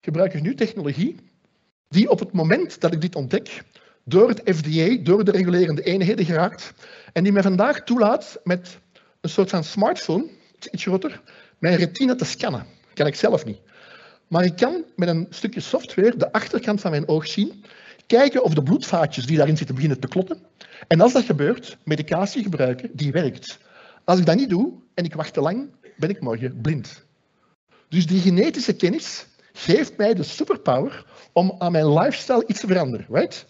gebruik 0.00 0.34
ik 0.34 0.42
nu 0.42 0.54
technologie 0.54 1.16
die 1.88 2.10
op 2.10 2.18
het 2.18 2.32
moment 2.32 2.80
dat 2.80 2.92
ik 2.92 3.00
dit 3.00 3.14
ontdek, 3.14 3.62
door 4.04 4.28
het 4.28 4.42
FDA, 4.44 4.96
door 5.02 5.24
de 5.24 5.30
regulerende 5.30 5.82
eenheden 5.82 6.24
geraakt, 6.24 6.72
en 7.12 7.22
die 7.22 7.32
mij 7.32 7.42
vandaag 7.42 7.84
toelaat 7.84 8.40
met 8.44 8.78
een 9.20 9.30
soort 9.30 9.50
van 9.50 9.64
smartphone, 9.64 10.26
iets 10.70 10.82
groter, 10.82 11.20
mijn 11.58 11.76
retina 11.76 12.14
te 12.14 12.24
scannen. 12.24 12.60
Dat 12.60 12.94
kan 12.94 13.06
ik 13.06 13.14
zelf 13.14 13.44
niet. 13.44 13.60
Maar 14.28 14.44
ik 14.44 14.56
kan 14.56 14.84
met 14.96 15.08
een 15.08 15.26
stukje 15.30 15.60
software 15.60 16.16
de 16.16 16.32
achterkant 16.32 16.80
van 16.80 16.90
mijn 16.90 17.08
oog 17.08 17.26
zien, 17.26 17.64
kijken 18.06 18.42
of 18.42 18.54
de 18.54 18.62
bloedvaatjes 18.62 19.26
die 19.26 19.36
daarin 19.36 19.56
zitten 19.56 19.74
beginnen 19.74 20.00
te 20.00 20.08
klotten. 20.08 20.42
En 20.88 21.00
als 21.00 21.12
dat 21.12 21.24
gebeurt, 21.24 21.76
medicatie 21.84 22.42
gebruiken 22.42 22.90
die 22.92 23.12
werkt. 23.12 23.58
Als 24.04 24.18
ik 24.18 24.26
dat 24.26 24.36
niet 24.36 24.50
doe 24.50 24.72
en 24.94 25.04
ik 25.04 25.14
wacht 25.14 25.32
te 25.32 25.40
lang, 25.40 25.68
ben 25.96 26.10
ik 26.10 26.20
morgen 26.20 26.60
blind. 26.60 27.04
Dus 27.88 28.06
die 28.06 28.20
genetische 28.20 28.72
kennis 28.72 29.26
geeft 29.52 29.96
mij 29.96 30.14
de 30.14 30.22
superpower 30.22 31.04
om 31.32 31.54
aan 31.58 31.72
mijn 31.72 31.92
lifestyle 31.92 32.44
iets 32.46 32.60
te 32.60 32.66
veranderen. 32.66 33.06
Right? 33.10 33.46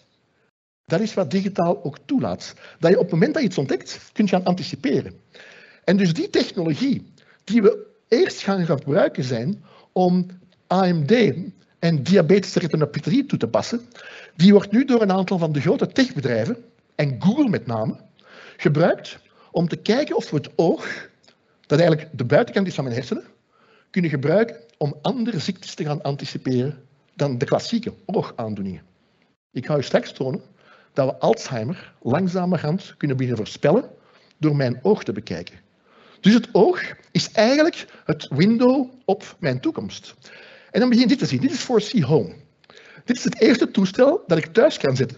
Dat 0.85 0.99
is 0.99 1.13
wat 1.13 1.31
digitaal 1.31 1.83
ook 1.83 1.97
toelaat. 2.05 2.53
Dat 2.79 2.91
je 2.91 2.97
op 2.97 3.03
het 3.03 3.11
moment 3.11 3.33
dat 3.33 3.41
je 3.41 3.47
iets 3.47 3.57
ontdekt, 3.57 3.99
kunt 4.13 4.29
gaan 4.29 4.43
anticiperen. 4.43 5.13
En 5.83 5.97
dus 5.97 6.13
die 6.13 6.29
technologie 6.29 7.13
die 7.43 7.61
we 7.61 7.87
eerst 8.07 8.41
gaan 8.41 8.65
gebruiken 8.65 9.23
zijn 9.23 9.63
om 9.91 10.25
AMD 10.67 11.33
en 11.79 12.03
diabetes 12.03 12.53
retinopathie 12.53 13.25
toe 13.25 13.39
te 13.39 13.47
passen, 13.47 13.81
die 14.35 14.51
wordt 14.51 14.71
nu 14.71 14.85
door 14.85 15.01
een 15.01 15.11
aantal 15.11 15.37
van 15.37 15.51
de 15.51 15.61
grote 15.61 15.87
techbedrijven, 15.87 16.57
en 16.95 17.21
Google 17.21 17.49
met 17.49 17.65
name, 17.65 17.95
gebruikt 18.57 19.19
om 19.51 19.67
te 19.67 19.75
kijken 19.75 20.15
of 20.15 20.29
we 20.29 20.37
het 20.37 20.49
oog, 20.55 21.09
dat 21.67 21.79
eigenlijk 21.79 22.09
de 22.17 22.25
buitenkant 22.25 22.67
is 22.67 22.75
van 22.75 22.83
mijn 22.83 22.95
hersenen, 22.95 23.23
kunnen 23.89 24.11
gebruiken 24.11 24.57
om 24.77 24.95
andere 25.01 25.39
ziektes 25.39 25.75
te 25.75 25.83
gaan 25.83 26.01
anticiperen 26.01 26.83
dan 27.15 27.37
de 27.37 27.45
klassieke 27.45 27.93
oogaandoeningen. 28.05 28.81
Ik 29.51 29.65
ga 29.65 29.77
u 29.77 29.83
straks 29.83 30.11
tonen 30.11 30.41
dat 30.93 31.05
we 31.05 31.17
Alzheimer 31.17 31.93
langzamerhand 32.01 32.93
kunnen 32.97 33.17
beginnen 33.17 33.43
voorspellen 33.43 33.89
door 34.37 34.55
mijn 34.55 34.79
oog 34.81 35.03
te 35.03 35.11
bekijken. 35.11 35.59
Dus 36.19 36.33
het 36.33 36.49
oog 36.51 36.81
is 37.11 37.31
eigenlijk 37.31 37.85
het 38.05 38.27
window 38.29 38.89
op 39.05 39.35
mijn 39.39 39.59
toekomst. 39.59 40.15
En 40.71 40.79
dan 40.79 40.89
begin 40.89 41.03
je 41.03 41.09
dit 41.09 41.19
te 41.19 41.25
zien. 41.25 41.41
Dit 41.41 41.51
is 41.51 41.93
4C 41.93 41.99
Home. 41.99 42.33
Dit 43.05 43.17
is 43.17 43.23
het 43.23 43.39
eerste 43.39 43.71
toestel 43.71 44.23
dat 44.27 44.37
ik 44.37 44.45
thuis 44.45 44.77
kan 44.77 44.95
zetten. 44.95 45.17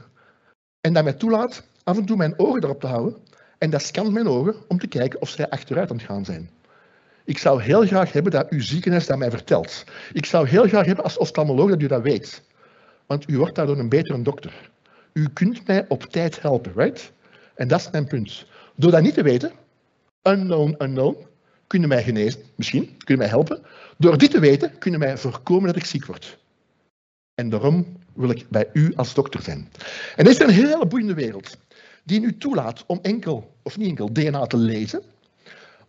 En 0.82 0.94
dat 0.94 1.04
mij 1.04 1.14
toelaat 1.14 1.64
af 1.84 1.98
en 1.98 2.06
toe 2.06 2.18
mijn 2.18 2.40
ogen 2.40 2.64
erop 2.64 2.80
te 2.80 2.88
houden. 2.88 3.18
En 3.58 3.70
dat 3.70 3.82
scant 3.82 4.12
mijn 4.12 4.28
ogen 4.28 4.56
om 4.68 4.80
te 4.80 4.88
kijken 4.88 5.22
of 5.22 5.30
zij 5.30 5.50
achteruit 5.50 5.90
aan 5.90 5.98
het 5.98 6.06
gaan 6.06 6.26
zijn. 6.26 6.50
Ik 7.26 7.38
zou 7.38 7.62
heel 7.62 7.86
graag 7.86 8.12
hebben 8.12 8.32
dat 8.32 8.50
uw 8.50 8.62
ziekenhuis 8.62 9.06
dat 9.06 9.18
mij 9.18 9.30
vertelt. 9.30 9.84
Ik 10.14 10.26
zou 10.26 10.48
heel 10.48 10.68
graag 10.68 10.86
hebben 10.86 11.04
als 11.04 11.18
oftalmoloog 11.18 11.70
dat 11.70 11.82
u 11.82 11.88
dat 11.88 12.02
weet. 12.02 12.44
Want 13.06 13.30
u 13.30 13.38
wordt 13.38 13.56
daardoor 13.56 13.80
een 13.80 13.90
betere 13.90 14.22
dokter. 14.22 14.72
U 15.14 15.30
kunt 15.34 15.68
mij 15.68 15.86
op 15.88 16.04
tijd 16.04 16.42
helpen, 16.42 16.72
right? 16.76 17.12
En 17.56 17.68
dat 17.68 17.80
is 17.80 17.90
mijn 17.92 18.08
punt. 18.08 18.46
Door 18.76 18.92
dat 18.92 19.02
niet 19.02 19.14
te 19.14 19.24
weten, 19.24 19.52
unknown, 20.24 20.76
unknown, 20.84 21.18
kunnen 21.68 21.90
mij 21.90 22.04
genezen, 22.04 22.42
misschien, 22.56 22.98
kunnen 22.98 23.26
mij 23.26 23.34
helpen. 23.34 23.62
Door 23.98 24.18
dit 24.18 24.32
te 24.32 24.40
weten, 24.40 24.78
kunnen 24.78 25.00
mij 25.00 25.18
voorkomen 25.18 25.68
dat 25.68 25.76
ik 25.76 25.86
ziek 25.86 26.06
word. 26.06 26.38
En 27.36 27.50
daarom 27.50 27.98
wil 28.14 28.30
ik 28.30 28.46
bij 28.50 28.70
u 28.74 28.96
als 28.96 29.14
dokter 29.14 29.42
zijn. 29.42 29.70
En 30.16 30.24
dit 30.24 30.34
is 30.34 30.40
een 30.40 30.50
hele 30.50 30.86
boeiende 30.86 31.14
wereld, 31.14 31.58
die 32.04 32.22
u 32.22 32.38
toelaat 32.38 32.84
om 32.88 33.00
enkel, 33.02 33.56
of 33.62 33.78
niet 33.78 33.88
enkel, 33.88 34.14
DNA 34.14 34.46
te 34.46 34.58
lezen, 34.58 35.02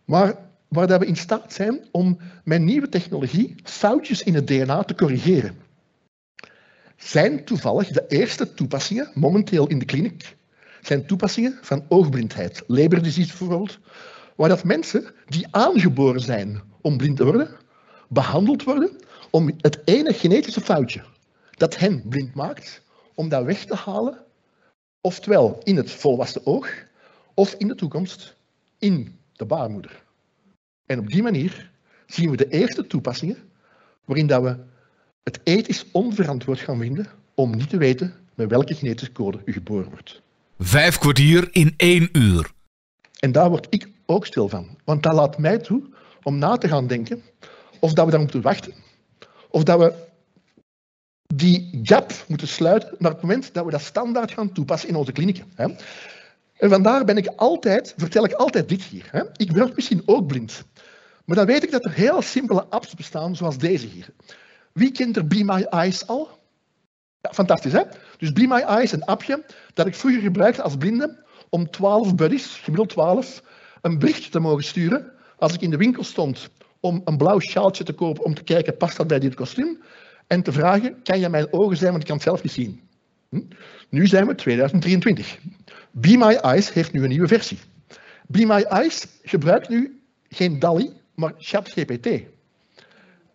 maar 0.05 0.35
waar 0.67 0.99
we 0.99 1.05
in 1.05 1.15
staat 1.15 1.53
zijn 1.53 1.85
om 1.91 2.17
met 2.43 2.61
nieuwe 2.61 2.89
technologie 2.89 3.55
foutjes 3.63 4.23
in 4.23 4.35
het 4.35 4.47
DNA 4.47 4.83
te 4.83 4.95
corrigeren. 4.95 5.57
Zijn 6.97 7.45
toevallig 7.45 7.87
de 7.87 8.07
eerste 8.07 8.53
toepassingen, 8.53 9.11
momenteel 9.13 9.67
in 9.67 9.79
de 9.79 9.85
kliniek, 9.85 10.35
zijn 10.81 11.05
toepassingen 11.05 11.57
van 11.61 11.85
oogblindheid. 11.87 12.63
Leber 12.67 13.01
bijvoorbeeld, 13.01 13.79
waar 14.35 14.49
dat 14.49 14.63
mensen 14.63 15.05
die 15.25 15.47
aangeboren 15.51 16.21
zijn 16.21 16.61
om 16.81 16.97
blind 16.97 17.17
te 17.17 17.23
worden, 17.23 17.49
behandeld 18.07 18.63
worden 18.63 18.91
om 19.29 19.51
het 19.57 19.81
ene 19.85 20.13
genetische 20.13 20.61
foutje 20.61 21.03
dat 21.51 21.77
hen 21.77 22.03
blind 22.09 22.33
maakt, 22.33 22.81
om 23.15 23.29
dat 23.29 23.45
weg 23.45 23.65
te 23.65 23.75
halen, 23.75 24.23
oftewel 25.01 25.59
in 25.63 25.75
het 25.75 25.91
volwassen 25.91 26.45
oog, 26.45 26.69
of 27.33 27.53
in 27.53 27.67
de 27.67 27.75
toekomst 27.75 28.35
in 28.77 29.19
de 29.33 29.45
baarmoeder. 29.45 30.03
En 30.85 30.99
op 30.99 31.07
die 31.07 31.23
manier 31.23 31.71
zien 32.05 32.29
we 32.29 32.37
de 32.37 32.49
eerste 32.49 32.87
toepassingen 32.87 33.37
waarin 34.05 34.27
dat 34.27 34.41
we 34.43 34.57
het 35.25 35.39
ethisch 35.43 35.85
onverantwoord 35.91 36.59
gaan 36.59 36.79
vinden 36.79 37.07
om 37.33 37.55
niet 37.55 37.69
te 37.69 37.77
weten 37.77 38.13
met 38.33 38.49
welke 38.49 38.75
genetische 38.75 39.11
code 39.11 39.39
u 39.45 39.51
geboren 39.51 39.89
wordt. 39.89 40.21
Vijf 40.59 40.97
kwartier 40.97 41.47
in 41.51 41.73
één 41.77 42.09
uur. 42.11 42.51
En 43.19 43.31
daar 43.31 43.49
word 43.49 43.67
ik 43.69 43.89
ook 44.05 44.25
stil 44.25 44.49
van. 44.49 44.77
Want 44.83 45.03
dat 45.03 45.13
laat 45.13 45.37
mij 45.37 45.57
toe 45.57 45.83
om 46.23 46.37
na 46.37 46.57
te 46.57 46.67
gaan 46.67 46.87
denken 46.87 47.21
of 47.79 47.93
dat 47.93 48.05
we 48.05 48.11
daar 48.11 48.19
moeten 48.19 48.41
wachten. 48.41 48.73
Of 49.49 49.63
dat 49.63 49.79
we 49.79 49.93
die 51.35 51.79
gap 51.83 52.13
moeten 52.27 52.47
sluiten 52.47 52.95
naar 52.99 53.11
het 53.11 53.21
moment 53.21 53.53
dat 53.53 53.65
we 53.65 53.71
dat 53.71 53.81
standaard 53.81 54.31
gaan 54.31 54.51
toepassen 54.51 54.89
in 54.89 54.95
onze 54.95 55.11
klinieken. 55.11 55.51
En 55.55 56.69
vandaar 56.69 57.05
ben 57.05 57.17
ik 57.17 57.27
altijd, 57.27 57.93
vertel 57.97 58.25
ik 58.25 58.33
altijd 58.33 58.69
dit 58.69 58.83
hier. 58.83 59.31
Ik 59.35 59.53
ben 59.53 59.71
misschien 59.75 60.01
ook 60.05 60.27
blind. 60.27 60.63
Maar 61.25 61.35
dan 61.35 61.45
weet 61.45 61.63
ik 61.63 61.71
dat 61.71 61.85
er 61.85 61.93
heel 61.93 62.21
simpele 62.21 62.65
apps 62.65 62.93
bestaan, 62.93 63.35
zoals 63.35 63.57
deze 63.57 63.87
hier. 63.87 64.09
Wie 64.75 64.91
kent 64.91 65.17
er 65.17 65.27
Be 65.27 65.43
My 65.43 65.61
Eyes 65.71 66.07
al? 66.07 66.39
Ja, 67.21 67.33
fantastisch, 67.33 67.71
hè? 67.71 67.81
Dus 68.17 68.33
Be 68.33 68.47
My 68.47 68.59
Eyes, 68.59 68.91
een 68.91 69.05
appje 69.05 69.45
dat 69.73 69.85
ik 69.85 69.95
vroeger 69.95 70.21
gebruikte 70.21 70.61
als 70.61 70.77
blinde 70.77 71.23
om 71.49 71.69
12 71.69 72.15
buddies, 72.15 72.45
gemiddeld 72.45 72.89
12, 72.89 73.43
een 73.81 73.99
berichtje 73.99 74.29
te 74.31 74.39
mogen 74.39 74.63
sturen 74.63 75.11
als 75.37 75.53
ik 75.53 75.61
in 75.61 75.69
de 75.69 75.77
winkel 75.77 76.03
stond 76.03 76.49
om 76.79 77.01
een 77.05 77.17
blauw 77.17 77.39
sjaaltje 77.39 77.83
te 77.83 77.93
kopen 77.93 78.23
om 78.23 78.33
te 78.33 78.43
kijken, 78.43 78.77
past 78.77 78.97
dat 78.97 79.07
bij 79.07 79.19
dit 79.19 79.33
kostuum? 79.33 79.81
En 80.27 80.43
te 80.43 80.51
vragen, 80.51 81.01
kan 81.03 81.19
je 81.19 81.29
mijn 81.29 81.53
ogen 81.53 81.77
zijn, 81.77 81.89
want 81.89 82.01
ik 82.01 82.07
kan 82.07 82.17
het 82.17 82.25
zelf 82.25 82.43
niet 82.43 82.51
zien. 82.51 82.81
Hm? 83.29 83.41
Nu 83.89 84.07
zijn 84.07 84.27
we 84.27 84.35
2023. 84.35 85.37
Be 85.91 86.17
My 86.17 86.33
Eyes 86.33 86.73
heeft 86.73 86.91
nu 86.91 87.03
een 87.03 87.09
nieuwe 87.09 87.27
versie. 87.27 87.59
Be 88.27 88.45
My 88.45 88.61
Eyes 88.61 89.07
gebruikt 89.23 89.69
nu 89.69 90.01
geen 90.29 90.59
DALI, 90.59 90.91
maar 91.13 91.33
ChatGPT. 91.37 92.07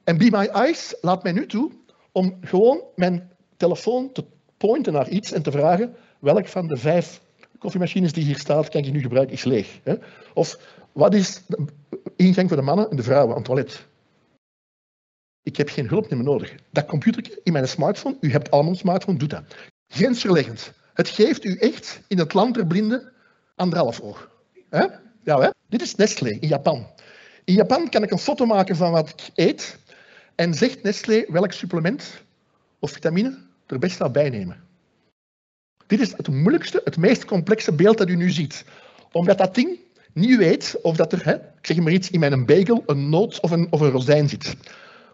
En 0.05 0.19
Be 0.19 0.29
My 0.31 0.47
Eyes 0.47 0.95
laat 1.01 1.23
mij 1.23 1.33
nu 1.33 1.47
toe 1.47 1.71
om 2.13 2.39
gewoon 2.41 2.83
mijn 2.97 3.31
telefoon 3.57 4.13
te 4.13 4.25
pointen 4.57 4.93
naar 4.93 5.09
iets 5.09 5.33
en 5.33 5.43
te 5.43 5.51
vragen 5.51 5.97
welk 6.19 6.49
van 6.49 6.67
de 6.67 6.77
vijf 6.77 7.21
koffiemachines 7.59 8.13
die 8.13 8.25
hier 8.25 8.39
staat, 8.39 8.69
kan 8.69 8.85
je 8.85 8.91
nu 8.91 9.01
gebruiken, 9.01 9.35
is 9.35 9.45
leeg. 9.45 9.81
Of 10.35 10.59
wat 10.93 11.15
is 11.15 11.43
de 11.47 11.65
ingang 12.17 12.49
voor 12.49 12.57
de 12.57 12.63
mannen 12.63 12.91
en 12.91 12.97
de 12.97 13.03
vrouwen 13.03 13.31
aan 13.31 13.37
het 13.37 13.45
toilet? 13.45 13.87
Ik 15.43 15.57
heb 15.57 15.69
geen 15.69 15.89
hulp 15.89 16.11
meer 16.11 16.23
nodig. 16.23 16.55
Dat 16.71 16.87
computer 16.87 17.39
in 17.43 17.53
mijn 17.53 17.69
smartphone, 17.69 18.17
u 18.21 18.31
hebt 18.31 18.51
allemaal 18.51 18.73
een 18.73 18.79
smartphone, 18.79 19.19
doet 19.19 19.31
dat. 19.31 19.45
Grensverleggend. 19.87 20.73
Het 20.95 21.09
geeft 21.09 21.45
u 21.45 21.57
echt 21.57 22.01
in 22.09 22.19
het 22.19 22.35
land 22.35 22.55
der 22.55 22.67
blinden 22.67 23.13
anderhalf 23.55 24.01
oog. 24.01 24.31
He? 24.69 24.87
Ja, 25.23 25.41
hè? 25.41 25.49
Dit 25.69 25.83
is 25.83 25.95
Nestlé 25.95 26.31
in 26.31 26.49
Japan. 26.49 26.87
In 27.45 27.55
Japan 27.55 27.89
kan 27.89 28.03
ik 28.03 28.11
een 28.11 28.19
foto 28.19 28.47
maken 28.47 28.77
van 28.77 28.93
wat 28.93 29.09
ik 29.09 29.31
eet 29.35 29.79
en 30.35 30.55
zegt 30.55 30.83
Nestlé 30.83 31.25
welk 31.29 31.53
supplement 31.53 32.23
of 32.79 32.91
vitamine 32.91 33.39
er 33.67 33.79
best 33.79 33.97
zou 33.97 34.11
bijnemen. 34.11 34.69
Dit 35.87 36.01
is 36.01 36.13
het 36.17 36.29
moeilijkste, 36.29 36.81
het 36.85 36.97
meest 36.97 37.25
complexe 37.25 37.73
beeld 37.73 37.99
dat 37.99 38.09
u 38.09 38.17
nu 38.17 38.31
ziet. 38.31 38.65
Omdat 39.13 39.39
dat 39.39 39.55
ding 39.55 39.79
niet 40.13 40.37
weet 40.37 40.79
of 40.83 40.97
dat 40.97 41.13
er, 41.13 41.25
hè, 41.25 41.35
ik 41.35 41.67
zeg 41.67 41.77
maar 41.77 41.93
iets, 41.93 42.11
in 42.11 42.21
mijn 42.21 42.47
bagel 42.47 42.83
een 42.87 43.09
noot 43.09 43.41
of 43.41 43.51
een, 43.51 43.67
of 43.71 43.81
een 43.81 43.91
rozijn 43.91 44.29
zit. 44.29 44.57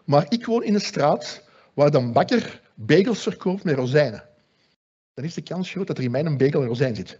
Maar 0.05 0.25
ik 0.29 0.45
woon 0.45 0.63
in 0.63 0.73
een 0.73 0.81
straat 0.81 1.43
waar 1.73 1.91
de 1.91 2.11
bakker 2.11 2.61
bagels 2.73 3.23
verkoopt 3.23 3.63
met 3.63 3.75
rozijnen. 3.75 4.23
Dan 5.13 5.25
is 5.25 5.33
de 5.33 5.41
kans 5.41 5.69
groot 5.69 5.87
dat 5.87 5.97
er 5.97 6.03
in 6.03 6.11
mijn 6.11 6.37
bagel 6.37 6.61
een 6.61 6.67
rozijn 6.67 6.95
zit. 6.95 7.19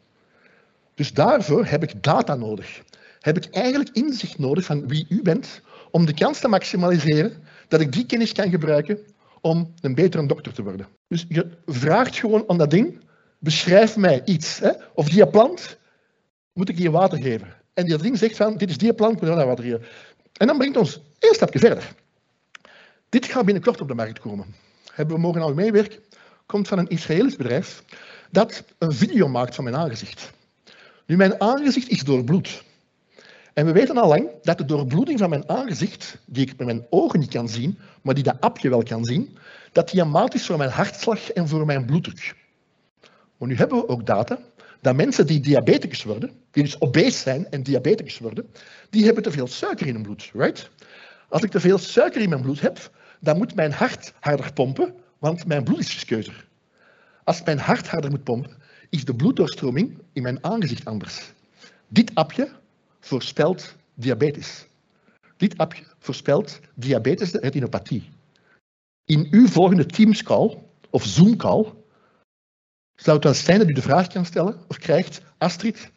Dus 0.95 1.13
daarvoor 1.13 1.65
heb 1.65 1.83
ik 1.83 2.03
data 2.03 2.35
nodig. 2.35 2.81
Heb 3.19 3.37
ik 3.37 3.45
eigenlijk 3.45 3.89
inzicht 3.95 4.39
nodig 4.39 4.65
van 4.65 4.87
wie 4.87 5.05
u 5.09 5.21
bent, 5.21 5.61
om 5.91 6.05
de 6.05 6.13
kans 6.13 6.39
te 6.39 6.47
maximaliseren 6.47 7.43
dat 7.67 7.81
ik 7.81 7.91
die 7.91 8.05
kennis 8.05 8.31
kan 8.31 8.49
gebruiken 8.49 8.99
om 9.41 9.73
een 9.81 9.95
betere 9.95 10.25
dokter 10.25 10.53
te 10.53 10.63
worden. 10.63 10.87
Dus 11.07 11.25
je 11.29 11.47
vraagt 11.65 12.15
gewoon 12.15 12.43
aan 12.47 12.57
dat 12.57 12.69
ding, 12.69 12.99
beschrijf 13.39 13.97
mij 13.97 14.21
iets. 14.25 14.59
Hè? 14.59 14.71
Of 14.93 15.09
die 15.09 15.27
plant, 15.27 15.77
moet 16.53 16.69
ik 16.69 16.77
die 16.77 16.91
water 16.91 17.17
geven? 17.17 17.53
En 17.73 17.85
die 17.85 17.97
ding 17.97 18.17
zegt 18.17 18.35
van, 18.35 18.57
dit 18.57 18.69
is 18.69 18.77
die 18.77 18.93
plant, 18.93 19.21
moet 19.21 19.29
daar 19.29 19.45
water 19.45 19.63
geven. 19.63 19.85
En 20.33 20.47
dan 20.47 20.57
brengt 20.57 20.77
ons 20.77 21.01
één 21.19 21.33
stapje 21.33 21.59
verder. 21.59 21.93
Dit 23.09 23.25
gaat 23.25 23.45
binnenkort 23.45 23.81
op 23.81 23.87
de 23.87 23.93
markt 23.93 24.19
komen. 24.19 24.55
Hebben 24.93 25.15
we 25.15 25.21
mogen 25.21 25.41
al 25.41 25.53
meewerken. 25.53 25.99
Komt 26.45 26.67
van 26.67 26.77
een 26.77 26.87
Israëlisch 26.87 27.35
bedrijf 27.35 27.83
dat 28.31 28.63
een 28.77 28.93
video 28.93 29.27
maakt 29.27 29.55
van 29.55 29.63
mijn 29.63 29.75
aangezicht. 29.75 30.31
Nu, 31.05 31.15
mijn 31.15 31.41
aangezicht 31.41 31.89
is 31.89 32.03
doorbloed. 32.03 32.63
En 33.57 33.65
we 33.65 33.71
weten 33.71 33.97
al 33.97 34.07
lang 34.07 34.29
dat 34.41 34.57
de 34.57 34.65
doorbloeding 34.65 35.19
van 35.19 35.29
mijn 35.29 35.49
aangezicht, 35.49 36.17
die 36.25 36.45
ik 36.45 36.57
met 36.57 36.65
mijn 36.67 36.85
ogen 36.89 37.19
niet 37.19 37.29
kan 37.29 37.49
zien, 37.49 37.77
maar 38.01 38.13
die 38.13 38.23
dat 38.23 38.39
appje 38.39 38.69
wel 38.69 38.83
kan 38.83 39.05
zien, 39.05 39.37
dat 39.71 39.89
die 39.89 40.03
is 40.33 40.45
voor 40.45 40.57
mijn 40.57 40.69
hartslag 40.69 41.31
en 41.31 41.47
voor 41.47 41.65
mijn 41.65 41.85
bloeddruk. 41.85 42.35
Maar 43.37 43.47
nu 43.47 43.55
hebben 43.55 43.77
we 43.77 43.87
ook 43.87 44.05
data 44.05 44.39
dat 44.81 44.95
mensen 44.95 45.27
die 45.27 45.39
diabeticus 45.39 46.03
worden, 46.03 46.31
die 46.51 46.63
dus 46.63 46.81
obese 46.81 47.17
zijn 47.17 47.49
en 47.49 47.63
diabeticus 47.63 48.19
worden, 48.19 48.49
die 48.89 49.05
hebben 49.05 49.23
te 49.23 49.31
veel 49.31 49.47
suiker 49.47 49.87
in 49.87 49.93
hun 49.93 50.03
bloed, 50.03 50.31
right? 50.33 50.69
Als 51.29 51.41
ik 51.41 51.51
te 51.51 51.59
veel 51.59 51.77
suiker 51.77 52.21
in 52.21 52.29
mijn 52.29 52.41
bloed 52.41 52.61
heb, 52.61 52.91
dan 53.19 53.37
moet 53.37 53.55
mijn 53.55 53.71
hart 53.71 54.13
harder 54.19 54.53
pompen, 54.53 54.93
want 55.17 55.45
mijn 55.45 55.63
bloed 55.63 55.79
is 55.79 55.93
viskeuzer. 55.93 56.47
Als 57.23 57.43
mijn 57.43 57.59
hart 57.59 57.87
harder 57.87 58.09
moet 58.09 58.23
pompen, 58.23 58.57
is 58.89 59.05
de 59.05 59.15
bloeddoorstroming 59.15 59.97
in 60.13 60.21
mijn 60.21 60.43
aangezicht 60.43 60.85
anders. 60.85 61.31
Dit 61.87 62.11
appje 62.15 62.49
voorspelt 63.07 63.75
diabetes. 63.93 64.67
Dit 65.37 65.57
appje 65.57 65.83
voorspelt 65.99 66.59
diabetes 66.75 67.31
retinopathie. 67.31 68.09
In 69.05 69.27
uw 69.31 69.47
volgende 69.47 69.85
Teams-call 69.85 70.57
of 70.89 71.05
Zoom-call 71.05 71.73
zou 72.95 73.15
het 73.15 73.23
wel 73.23 73.33
zijn 73.33 73.59
dat 73.59 73.69
u 73.69 73.73
de 73.73 73.81
vraag 73.81 74.07
kan 74.07 74.25
stellen 74.25 74.59
of 74.67 74.77
krijgt, 74.77 75.21
Astrid, 75.37 75.91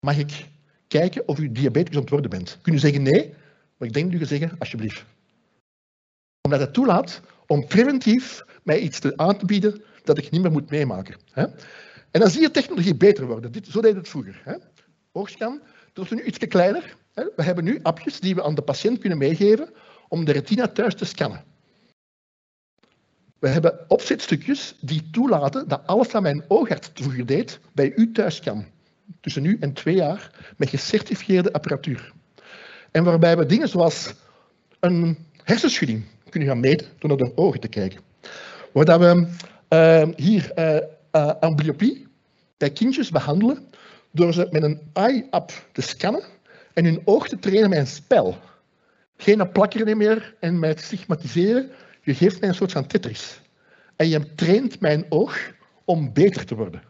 mag 0.00 0.18
ik 0.18 0.46
kijken 0.88 1.28
of 1.28 1.38
u 1.38 1.52
diabetes 1.52 1.94
aan 1.94 2.00
het 2.00 2.10
worden 2.10 2.30
bent? 2.30 2.58
Kun 2.62 2.74
u 2.74 2.78
zeggen 2.78 3.02
nee, 3.02 3.34
maar 3.76 3.88
ik 3.88 3.94
denk 3.94 4.06
dat 4.06 4.14
u 4.14 4.18
gaat 4.18 4.28
zeggen, 4.28 4.58
alsjeblieft. 4.58 5.04
Omdat 6.40 6.60
het 6.60 6.72
toelaat 6.72 7.20
om 7.46 7.66
preventief 7.66 8.44
mij 8.62 8.78
iets 8.78 8.98
te 8.98 9.16
aan 9.16 9.38
te 9.38 9.46
bieden 9.46 9.82
dat 10.04 10.18
ik 10.18 10.30
niet 10.30 10.42
meer 10.42 10.52
moet 10.52 10.70
meemaken. 10.70 11.16
En 12.10 12.20
dan 12.20 12.30
zie 12.30 12.40
je 12.40 12.50
technologie 12.50 12.94
beter 12.94 13.26
worden. 13.26 13.52
Dit, 13.52 13.66
zo 13.66 13.80
deed 13.80 13.94
het 13.94 14.08
vroeger. 14.08 14.40
Hè? 14.44 14.54
Dat 15.92 16.04
is 16.04 16.10
nu 16.10 16.22
iets 16.22 16.38
kleiner. 16.38 16.96
We 17.14 17.42
hebben 17.42 17.64
nu 17.64 17.78
appjes 17.82 18.20
die 18.20 18.34
we 18.34 18.42
aan 18.42 18.54
de 18.54 18.62
patiënt 18.62 18.98
kunnen 18.98 19.18
meegeven 19.18 19.70
om 20.08 20.24
de 20.24 20.32
retina 20.32 20.68
thuis 20.68 20.94
te 20.94 21.04
scannen. 21.04 21.44
We 23.38 23.48
hebben 23.48 23.84
opzetstukjes 23.88 24.74
die 24.80 25.10
toelaten 25.10 25.68
dat 25.68 25.86
alles 25.86 26.12
wat 26.12 26.22
mijn 26.22 26.44
oogarts 26.48 26.90
vroeger 26.94 27.26
deed, 27.26 27.60
bij 27.72 27.92
u 27.96 28.12
thuis 28.12 28.40
kan. 28.40 28.64
Tussen 29.20 29.42
nu 29.42 29.56
en 29.60 29.72
twee 29.72 29.94
jaar, 29.94 30.54
met 30.56 30.68
gecertificeerde 30.68 31.52
apparatuur. 31.52 32.12
En 32.90 33.04
waarbij 33.04 33.36
we 33.36 33.46
dingen 33.46 33.68
zoals 33.68 34.14
een 34.80 35.26
hersenschudding 35.44 36.04
kunnen 36.28 36.48
gaan 36.48 36.60
meten 36.60 36.86
door 36.98 37.08
naar 37.08 37.18
de 37.28 37.36
ogen 37.36 37.60
te 37.60 37.68
kijken. 37.68 38.00
Waar 38.72 38.98
we 38.98 39.26
uh, 39.68 40.08
hier 40.16 40.52
uh, 40.56 40.76
uh, 41.12 41.32
amblyopie 41.40 42.06
bij 42.56 42.70
kindjes 42.70 43.10
behandelen 43.10 43.69
door 44.10 44.32
ze 44.32 44.48
met 44.50 44.62
een 44.62 44.80
eye-app 44.92 45.68
te 45.72 45.80
scannen 45.80 46.24
en 46.74 46.84
hun 46.84 47.02
oog 47.04 47.28
te 47.28 47.38
trainen 47.38 47.70
met 47.70 47.78
een 47.78 47.86
spel. 47.86 48.36
Geen 49.16 49.52
plakkeren 49.52 49.96
meer 49.96 50.34
en 50.40 50.58
met 50.58 50.80
stigmatiseren. 50.80 51.70
Je 52.02 52.14
geeft 52.14 52.40
mij 52.40 52.48
een 52.48 52.54
soort 52.54 52.72
van 52.72 52.86
Tetris. 52.86 53.40
En 53.96 54.08
je 54.08 54.34
traint 54.34 54.80
mijn 54.80 55.04
oog 55.08 55.52
om 55.84 56.12
beter 56.12 56.44
te 56.44 56.54
worden. 56.54 56.82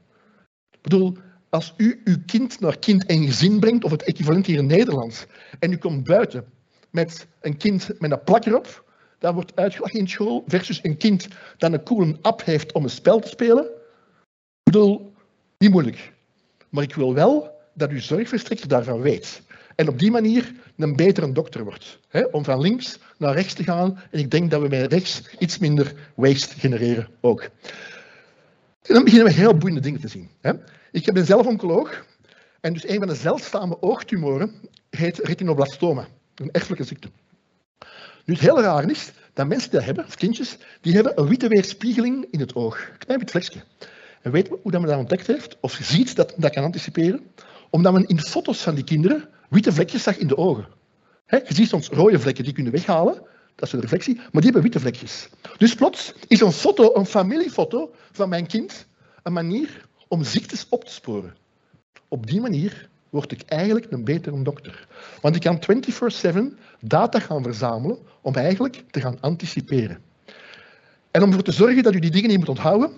Ik 0.71 0.83
bedoel, 0.83 1.17
als 1.49 1.75
u 1.77 2.01
uw 2.05 2.17
kind 2.27 2.61
naar 2.61 2.79
kind 2.79 3.07
en 3.07 3.27
gezin 3.27 3.61
brengt, 3.61 3.85
of 3.85 3.91
het 3.91 4.03
equivalent 4.03 4.47
hier 4.47 4.59
in 4.59 4.67
Nederland, 4.67 5.27
en 5.59 5.73
u 5.73 5.77
komt 5.77 6.05
buiten 6.05 6.45
met 6.91 7.27
een 7.41 7.57
kind 7.57 7.91
met 7.99 8.11
een 8.11 8.25
plak 8.25 8.45
erop, 8.45 8.85
dat 9.19 9.35
wordt 9.35 9.57
uitgelachen 9.57 9.99
in 9.99 10.09
school, 10.09 10.45
versus 10.47 10.81
een 10.83 10.97
kind 10.97 11.29
dat 11.57 11.73
een 11.73 11.83
coole 11.83 12.17
app 12.21 12.45
heeft 12.45 12.73
om 12.73 12.83
een 12.83 12.91
spel 12.91 13.19
te 13.19 13.29
spelen. 13.29 13.65
Ik 13.65 14.73
bedoel, 14.73 15.13
niet 15.59 15.71
moeilijk. 15.71 16.13
Maar 16.71 16.83
ik 16.83 16.95
wil 16.95 17.15
wel 17.15 17.61
dat 17.75 17.91
uw 17.91 18.01
zorgverstrekker 18.01 18.69
daarvan 18.69 19.01
weet. 19.01 19.43
En 19.75 19.89
op 19.89 19.99
die 19.99 20.11
manier 20.11 20.53
een 20.77 20.97
betere 20.97 21.33
dokter 21.33 21.65
wordt. 21.65 21.99
Hè? 22.09 22.25
Om 22.25 22.45
van 22.45 22.61
links 22.61 22.99
naar 23.19 23.35
rechts 23.35 23.55
te 23.55 23.63
gaan. 23.63 24.01
En 24.11 24.19
ik 24.19 24.31
denk 24.31 24.51
dat 24.51 24.61
we 24.61 24.69
met 24.69 24.93
rechts 24.93 25.23
iets 25.39 25.59
minder 25.59 25.95
waste 26.15 26.59
genereren 26.59 27.09
ook. 27.21 27.43
En 28.83 28.95
dan 28.95 29.05
beginnen 29.05 29.29
we 29.29 29.33
heel 29.35 29.57
boeiende 29.57 29.81
dingen 29.81 30.01
te 30.01 30.09
zien. 30.09 30.31
Hè? 30.41 30.53
Ik 30.93 31.13
ben 31.13 31.27
zelf 31.27 31.47
oncoloog. 31.47 32.05
En 32.61 32.73
dus 32.73 32.89
een 32.89 32.99
van 32.99 33.09
de 33.09 33.15
zeldzame 33.15 33.83
oogtumoren 33.83 34.55
heet 34.91 35.19
retinoblastoma. 35.19 36.09
Een 36.35 36.51
erfelijke 36.51 36.85
ziekte. 36.85 37.09
Nu, 38.25 38.35
het 38.35 38.43
hele 38.43 38.61
raar 38.61 38.91
is 38.91 39.11
dat 39.33 39.47
mensen 39.47 39.71
die 39.71 39.79
dat 39.79 39.87
hebben, 39.87 40.07
of 40.07 40.15
kindjes, 40.15 40.57
die 40.81 40.95
hebben 40.95 41.21
een 41.21 41.29
witte 41.29 41.49
weerspiegeling 41.49 42.27
in 42.31 42.41
het 42.41 42.55
oog. 42.55 42.91
Klein 42.99 43.19
wit 43.19 43.31
vlekje. 43.31 43.61
Weet 44.23 44.49
hoe 44.49 44.71
dat 44.71 44.81
men 44.81 44.91
dat 44.91 44.99
ontdekt 44.99 45.27
heeft? 45.27 45.57
Of 45.61 45.79
ziet 45.83 46.17
dat 46.17 46.35
dat 46.37 46.53
kan 46.53 46.65
anticiperen? 46.65 47.21
Omdat 47.71 47.93
men 47.93 48.07
in 48.07 48.21
foto's 48.21 48.61
van 48.61 48.75
die 48.75 48.85
kinderen 48.85 49.29
witte 49.49 49.73
vlekjes 49.73 50.03
zag 50.03 50.17
in 50.17 50.27
de 50.27 50.37
ogen. 50.37 50.67
je 51.27 51.45
ziet 51.47 51.69
soms 51.69 51.89
rode 51.89 52.19
vlekken, 52.19 52.45
die 52.45 52.53
kunnen 52.53 52.73
weghalen, 52.73 53.23
dat 53.55 53.65
is 53.65 53.71
de 53.71 53.81
reflectie, 53.81 54.15
maar 54.15 54.43
die 54.43 54.45
hebben 54.45 54.63
witte 54.63 54.81
vlekjes. 54.81 55.29
Dus 55.57 55.75
plots 55.75 56.15
is 56.27 56.41
een 56.41 56.53
foto, 56.53 56.95
een 56.95 57.07
familiefoto 57.07 57.95
van 58.13 58.29
mijn 58.29 58.47
kind, 58.47 58.87
een 59.23 59.33
manier 59.33 59.89
om 60.09 60.25
ziektes 60.25 60.67
op 60.69 60.85
te 60.85 60.93
sporen. 60.93 61.37
Op 62.09 62.27
die 62.27 62.41
manier 62.41 62.89
word 63.11 63.33
ik 63.33 63.43
eigenlijk 63.47 63.87
een 63.91 64.05
betere 64.05 64.43
dokter. 64.43 64.87
Want 65.21 65.37
ik 65.37 65.43
kan 65.43 65.59
24-7 66.35 66.59
data 66.81 67.19
gaan 67.19 67.43
verzamelen 67.43 67.99
om 68.21 68.35
eigenlijk 68.35 68.85
te 68.91 69.01
gaan 69.01 69.21
anticiperen. 69.21 69.99
En 71.11 71.23
om 71.23 71.29
ervoor 71.29 71.43
te 71.43 71.53
zorgen 71.53 71.83
dat 71.83 71.95
u 71.95 71.99
die 71.99 72.11
dingen 72.11 72.29
niet 72.29 72.39
moet 72.39 72.49
onthouden, 72.49 72.91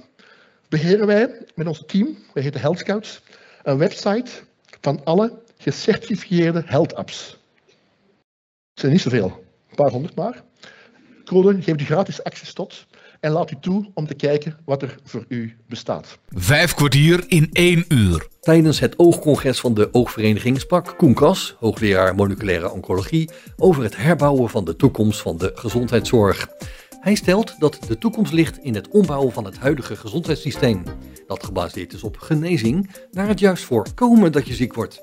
beheren 0.73 1.07
wij 1.07 1.31
met 1.55 1.67
ons 1.67 1.83
team, 1.87 2.19
wij 2.33 2.43
heten 2.43 2.61
Health 2.61 2.79
Scouts, 2.79 3.23
een 3.63 3.79
website 3.79 4.31
van 4.81 5.05
alle 5.05 5.43
gecertificeerde 5.59 6.63
health 6.67 6.95
apps. 6.95 7.39
Het 8.71 8.81
zijn 8.81 8.93
niet 8.93 9.01
zoveel, 9.01 9.45
een 9.69 9.77
paar 9.77 9.91
honderd 9.91 10.15
maar. 10.15 10.43
Code 11.25 11.63
geeft 11.63 11.81
u 11.81 11.85
gratis 11.85 12.25
access 12.25 12.53
tot 12.53 12.87
en 13.21 13.33
laat 13.33 13.51
u 13.51 13.57
toe 13.61 13.91
om 13.95 14.07
te 14.07 14.15
kijken 14.15 14.59
wat 14.65 14.83
er 14.83 14.97
voor 15.05 15.25
u 15.29 15.57
bestaat. 15.69 16.19
Vijf 16.29 16.75
kwartier 16.75 17.25
in 17.29 17.49
één 17.53 17.85
uur. 17.89 18.29
Tijdens 18.41 18.81
het 18.81 18.99
oogcongres 18.99 19.61
van 19.61 19.75
de 19.75 19.89
Oogvereniging 19.93 20.61
sprak 20.61 20.95
Koen 20.97 21.17
hoogleraar 21.59 22.15
moleculaire 22.15 22.71
oncologie, 22.71 23.31
over 23.57 23.83
het 23.83 23.97
herbouwen 23.97 24.51
van 24.51 24.65
de 24.65 24.77
toekomst 24.77 25.21
van 25.21 25.39
de 25.39 25.53
gezondheidszorg. 25.55 26.49
Hij 27.03 27.15
stelt 27.15 27.55
dat 27.59 27.79
de 27.87 27.99
toekomst 27.99 28.33
ligt 28.33 28.59
in 28.59 28.75
het 28.75 28.89
ombouwen 28.89 29.33
van 29.33 29.45
het 29.45 29.59
huidige 29.59 29.97
gezondheidssysteem, 29.97 30.83
dat 31.27 31.45
gebaseerd 31.45 31.93
is 31.93 32.03
op 32.03 32.19
genezing, 32.19 32.91
naar 33.11 33.29
het 33.29 33.39
juist 33.39 33.65
voorkomen 33.65 34.33
dat 34.33 34.47
je 34.47 34.55
ziek 34.55 34.75
wordt. 34.75 35.03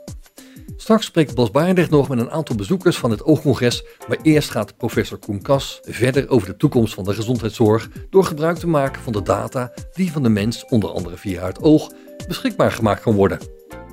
Straks 0.78 1.06
spreekt 1.06 1.36
Bas 1.36 1.52
Baardrecht 1.52 1.90
nog 1.90 2.10
met 2.10 2.20
een 2.20 2.32
aantal 2.32 2.56
bezoekers 2.56 2.98
van 2.98 3.12
het 3.12 3.24
Oogcongres, 3.24 3.84
maar 4.08 4.18
eerst 4.22 4.50
gaat 4.50 4.78
professor 4.78 5.18
Koen 5.18 5.42
Kas 5.42 5.80
verder 5.84 6.30
over 6.30 6.48
de 6.48 6.58
toekomst 6.58 6.94
van 6.94 7.04
de 7.04 7.14
gezondheidszorg 7.14 7.90
door 8.10 8.24
gebruik 8.24 8.58
te 8.58 8.68
maken 8.68 9.02
van 9.02 9.14
de 9.14 9.22
data 9.22 9.72
die 9.94 10.12
van 10.12 10.24
de 10.24 10.30
mens, 10.30 10.66
onder 10.66 10.90
andere 10.90 11.18
via 11.18 11.46
het 11.46 11.62
oog, 11.62 11.92
beschikbaar 12.28 12.72
gemaakt 12.72 13.02
kan 13.02 13.16
worden. 13.16 13.40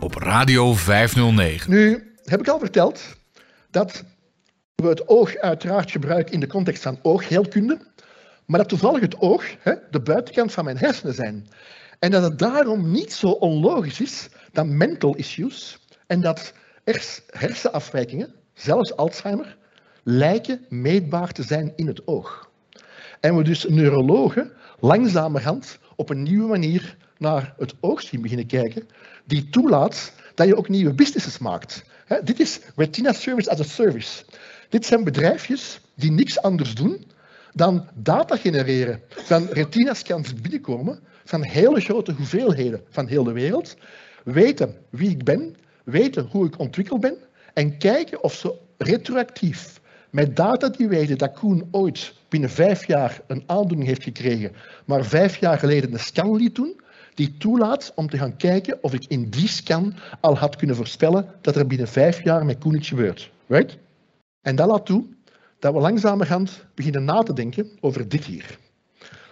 Op 0.01 0.15
Radio 0.15 0.75
509. 0.75 1.71
Nu 1.71 2.13
heb 2.25 2.41
ik 2.41 2.49
al 2.49 2.59
verteld 2.59 3.03
dat 3.71 4.05
we 4.75 4.89
het 4.89 5.09
oog 5.09 5.37
uiteraard 5.37 5.91
gebruiken 5.91 6.33
in 6.33 6.41
de 6.41 6.47
context 6.47 6.83
van 6.83 6.99
oogheelkunde, 7.03 7.79
maar 8.47 8.59
dat 8.59 8.69
toevallig 8.69 9.01
het 9.01 9.21
oog 9.21 9.45
de 9.91 10.01
buitenkant 10.01 10.53
van 10.53 10.65
mijn 10.65 10.79
hersenen 10.79 11.15
zijn. 11.15 11.49
En 11.99 12.11
dat 12.11 12.23
het 12.23 12.39
daarom 12.39 12.91
niet 12.91 13.13
zo 13.13 13.27
onlogisch 13.27 14.01
is 14.01 14.29
dat 14.53 14.67
mental 14.67 15.17
issues 15.17 15.79
en 16.07 16.21
dat 16.21 16.53
hersenafwijkingen, 17.31 18.35
zelfs 18.55 18.97
Alzheimer, 18.97 19.57
lijken 20.03 20.65
meetbaar 20.69 21.33
te 21.33 21.43
zijn 21.43 21.73
in 21.77 21.87
het 21.87 22.07
oog. 22.07 22.51
En 23.21 23.37
we 23.37 23.43
dus 23.43 23.65
neurologen 23.69 24.53
langzamerhand 24.81 25.79
op 25.97 26.11
een 26.11 26.23
nieuwe 26.23 26.49
manier 26.49 26.97
naar 27.19 27.55
het 27.59 27.75
oog 27.81 28.03
zien 28.03 28.23
beginnen 28.23 28.47
kijken, 28.47 28.89
die 29.25 29.49
toelaat 29.49 30.13
dat 30.35 30.47
je 30.47 30.57
ook 30.57 30.69
nieuwe 30.69 30.95
businesses 30.95 31.39
maakt. 31.39 31.85
dit 32.25 32.41
is 32.41 32.61
Retina 32.77 33.13
Service 33.13 33.51
as 33.51 33.61
a 33.61 33.63
Service. 33.63 34.25
Dit 34.69 34.87
zijn 34.87 35.05
bedrijfjes 35.05 35.81
die 35.95 36.11
niks 36.11 36.43
anders 36.43 36.75
doen 36.75 37.05
dan 37.57 37.89
data 37.95 38.37
genereren 38.37 39.01
van 39.09 39.47
retina-scans 39.51 40.35
binnenkomen 40.35 40.99
van 41.25 41.43
hele 41.43 41.81
grote 41.81 42.13
hoeveelheden 42.13 42.81
van 42.89 43.07
heel 43.07 43.25
de 43.25 43.33
wereld, 43.33 43.77
weten 44.25 44.75
wie 44.91 45.11
ik 45.11 45.25
ben, 45.25 45.57
weten 45.85 46.29
hoe 46.31 46.47
ik 46.47 46.59
ontwikkeld 46.59 47.01
ben 47.01 47.17
en 47.55 47.79
kijken 47.79 48.23
of 48.23 48.35
ze 48.35 48.55
retroactief 48.79 49.81
met 50.11 50.37
data 50.37 50.69
die 50.69 50.89
weten 50.89 51.19
dat 51.19 51.39
Koen 51.39 51.69
ooit 51.71 52.15
binnen 52.29 52.51
vijf 52.51 52.87
jaar 52.87 53.21
een 53.27 53.43
aandoening 53.47 53.89
heeft 53.89 54.03
gekregen, 54.03 54.53
maar 54.85 55.05
vijf 55.05 55.37
jaar 55.37 55.59
geleden 55.59 55.93
een 55.93 55.99
scan 55.99 56.37
liet 56.37 56.55
doen, 56.55 56.81
die 57.15 57.37
toelaat 57.39 57.93
om 57.95 58.09
te 58.09 58.19
gaan 58.19 58.37
kijken 58.37 58.79
of 58.83 58.95
ik 58.95 59.05
in 59.09 59.31
die 59.31 59.49
scan 59.49 59.95
al 60.21 60.37
had 60.37 60.57
kunnen 60.57 60.77
voorspellen 60.77 61.27
dat 61.41 61.57
er 61.57 61.67
binnen 61.67 61.89
vijf 61.89 62.25
jaar 62.25 62.45
met 62.45 62.59
Koen 62.59 62.75
iets 62.75 62.89
gebeurt. 62.89 63.31
En 64.43 64.57
dat 64.57 64.67
laat 64.69 64.87
toe 64.87 65.05
dat 65.67 65.75
we 65.75 65.81
langzamerhand 65.81 66.65
beginnen 66.75 67.05
na 67.05 67.23
te 67.23 67.33
denken 67.33 67.71
over 67.81 68.09
dit 68.09 68.25
hier. 68.25 68.59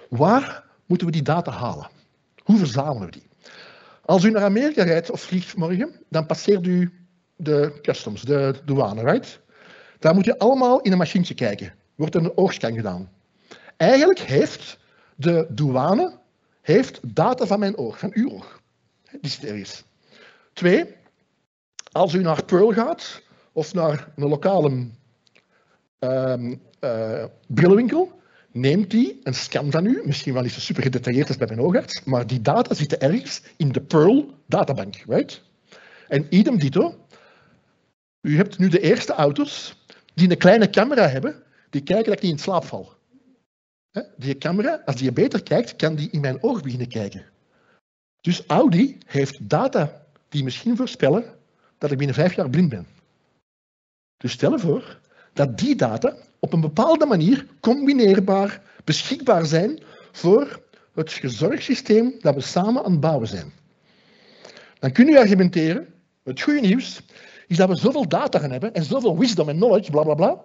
Waar 0.09 0.65
moeten 0.87 1.07
we 1.07 1.13
die 1.13 1.23
data 1.23 1.51
halen? 1.53 1.91
Hoe 2.43 2.59
verzamelen 2.59 3.05
we 3.05 3.11
die? 3.11 3.27
Als 4.05 4.25
u 4.25 4.31
naar 4.31 4.43
Amerika 4.43 4.83
rijdt 4.83 5.11
of 5.11 5.21
vliegt 5.21 5.57
morgen, 5.57 5.93
dan 6.09 6.27
passeert 6.27 6.67
u 6.67 6.93
de 7.37 7.79
customs, 7.83 8.23
de 8.23 8.55
douane, 8.65 9.03
right? 9.03 9.41
Daar 9.99 10.15
moet 10.15 10.25
je 10.25 10.39
allemaal 10.39 10.81
in 10.81 10.93
een 10.93 10.99
machientje 10.99 11.35
kijken. 11.35 11.75
Wordt 11.95 12.15
er 12.15 12.25
een 12.25 12.37
oogscan 12.37 12.75
gedaan. 12.75 13.11
Eigenlijk 13.77 14.21
heeft 14.21 14.79
de 15.17 15.47
douane 15.51 16.19
heeft 16.61 17.01
data 17.15 17.47
van 17.47 17.59
mijn 17.59 17.77
oog, 17.77 17.99
van 17.99 18.11
uw 18.13 18.31
oog. 18.31 18.61
Die 19.21 19.31
zit 19.31 19.45
ergens. 19.45 19.85
Twee, 20.53 20.85
als 21.93 22.15
u 22.15 22.23
naar 22.23 22.45
Pearl 22.45 22.73
gaat 22.73 23.23
of 23.53 23.75
naar 23.75 24.09
een 24.17 24.29
lokale 24.29 24.89
brillenwinkel, 27.47 28.21
neemt 28.53 28.91
die 28.91 29.21
een 29.23 29.35
scan 29.35 29.71
van 29.71 29.87
u, 29.87 30.03
misschien 30.05 30.33
wel 30.33 30.43
niet 30.43 30.53
zo 30.53 30.61
super 30.61 30.83
gedetailleerd 30.83 31.29
als 31.29 31.37
bij 31.37 31.47
mijn 31.47 31.61
oogarts, 31.61 32.05
maar 32.05 32.27
die 32.27 32.41
data 32.41 32.75
zitten 32.75 33.01
ergens 33.01 33.43
in 33.57 33.73
de 33.73 33.81
Pearl 33.81 34.35
databank, 34.47 34.97
right? 35.07 35.43
En 36.09 36.27
idem 36.31 36.59
dito, 36.59 37.07
u 38.21 38.37
hebt 38.37 38.59
nu 38.59 38.69
de 38.69 38.81
eerste 38.81 39.13
auto's 39.13 39.85
die 40.15 40.31
een 40.31 40.37
kleine 40.39 40.71
camera 40.71 41.09
hebben, 41.09 41.43
die 41.71 41.83
kijken 41.83 42.05
dat 42.05 42.15
ik 42.15 42.23
niet 42.23 42.33
in 42.33 42.39
slaap 42.39 42.65
val. 42.65 42.93
Die 44.17 44.39
camera, 44.39 44.83
als 44.85 44.97
die 44.97 45.13
beter 45.13 45.43
kijkt, 45.43 45.77
kan 45.77 45.95
die 45.95 46.11
in 46.11 46.21
mijn 46.21 46.43
oog 46.43 46.63
beginnen 46.63 46.89
kijken. 46.89 47.25
Dus 48.21 48.47
Audi 48.47 48.99
heeft 49.07 49.49
data 49.49 50.07
die 50.29 50.45
misschien 50.45 50.77
voorspellen 50.77 51.25
dat 51.79 51.91
ik 51.91 51.99
binnen 51.99 52.17
vijf 52.17 52.35
jaar 52.35 52.51
blind 52.51 52.69
ben. 52.69 52.87
Dus 54.17 54.33
stel 54.33 54.51
je 54.51 54.59
voor 54.59 55.01
dat 55.35 55.59
die 55.59 55.77
data 55.77 56.17
op 56.39 56.53
een 56.53 56.61
bepaalde 56.61 57.07
manier 57.07 57.47
combineerbaar, 57.61 58.63
beschikbaar 58.85 59.47
zijn 59.47 59.83
voor 60.13 60.63
het 60.95 61.13
gezorgsysteem 61.13 62.15
dat 62.21 62.35
we 62.35 62.41
samen 62.41 62.85
aan 62.85 62.91
het 62.91 63.01
bouwen 63.01 63.29
zijn. 63.29 63.53
Dan 64.79 64.93
kun 64.93 65.07
je 65.07 65.19
argumenteren, 65.19 65.95
het 66.23 66.43
goede 66.43 66.61
nieuws 66.61 67.01
is 67.47 67.57
dat 67.57 67.69
we 67.69 67.77
zoveel 67.77 68.09
data 68.09 68.39
gaan 68.39 68.51
hebben 68.51 68.75
en 68.75 68.85
zoveel 68.85 69.19
wisdom 69.19 69.49
en 69.49 69.57
knowledge, 69.57 69.91
bla 69.91 70.03
bla 70.03 70.15
bla, 70.15 70.41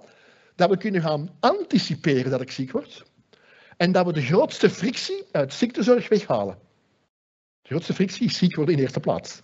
dat 0.56 0.69
we 0.69 0.78
kunnen 0.78 1.02
gaan 1.02 1.30
anticiperen 1.39 2.32
dat 2.32 2.41
ik 2.41 2.52
ziek 2.52 2.71
word. 2.71 3.06
En 3.78 3.91
dat 3.91 4.06
we 4.06 4.13
de 4.13 4.21
grootste 4.21 4.69
frictie 4.69 5.23
uit 5.32 5.54
ziektezorg 5.54 6.10
weghalen. 6.10 6.58
De 7.62 7.69
grootste 7.69 7.93
frictie 7.93 8.25
is 8.25 8.38
ziek 8.38 8.56
worden 8.56 8.73
in 8.73 8.80
de 8.80 8.86
eerste 8.86 8.99
plaats. 8.99 9.39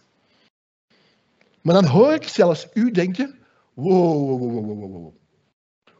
Maar 1.62 1.74
dan 1.74 1.86
hoor 1.86 2.14
ik 2.14 2.24
zelfs 2.24 2.68
u 2.74 2.92
denken, 2.92 3.36
wow, 3.74 4.40
wow, 4.40 4.40
wow, 4.40 4.66
wow, 4.66 4.92
wow. 4.92 5.14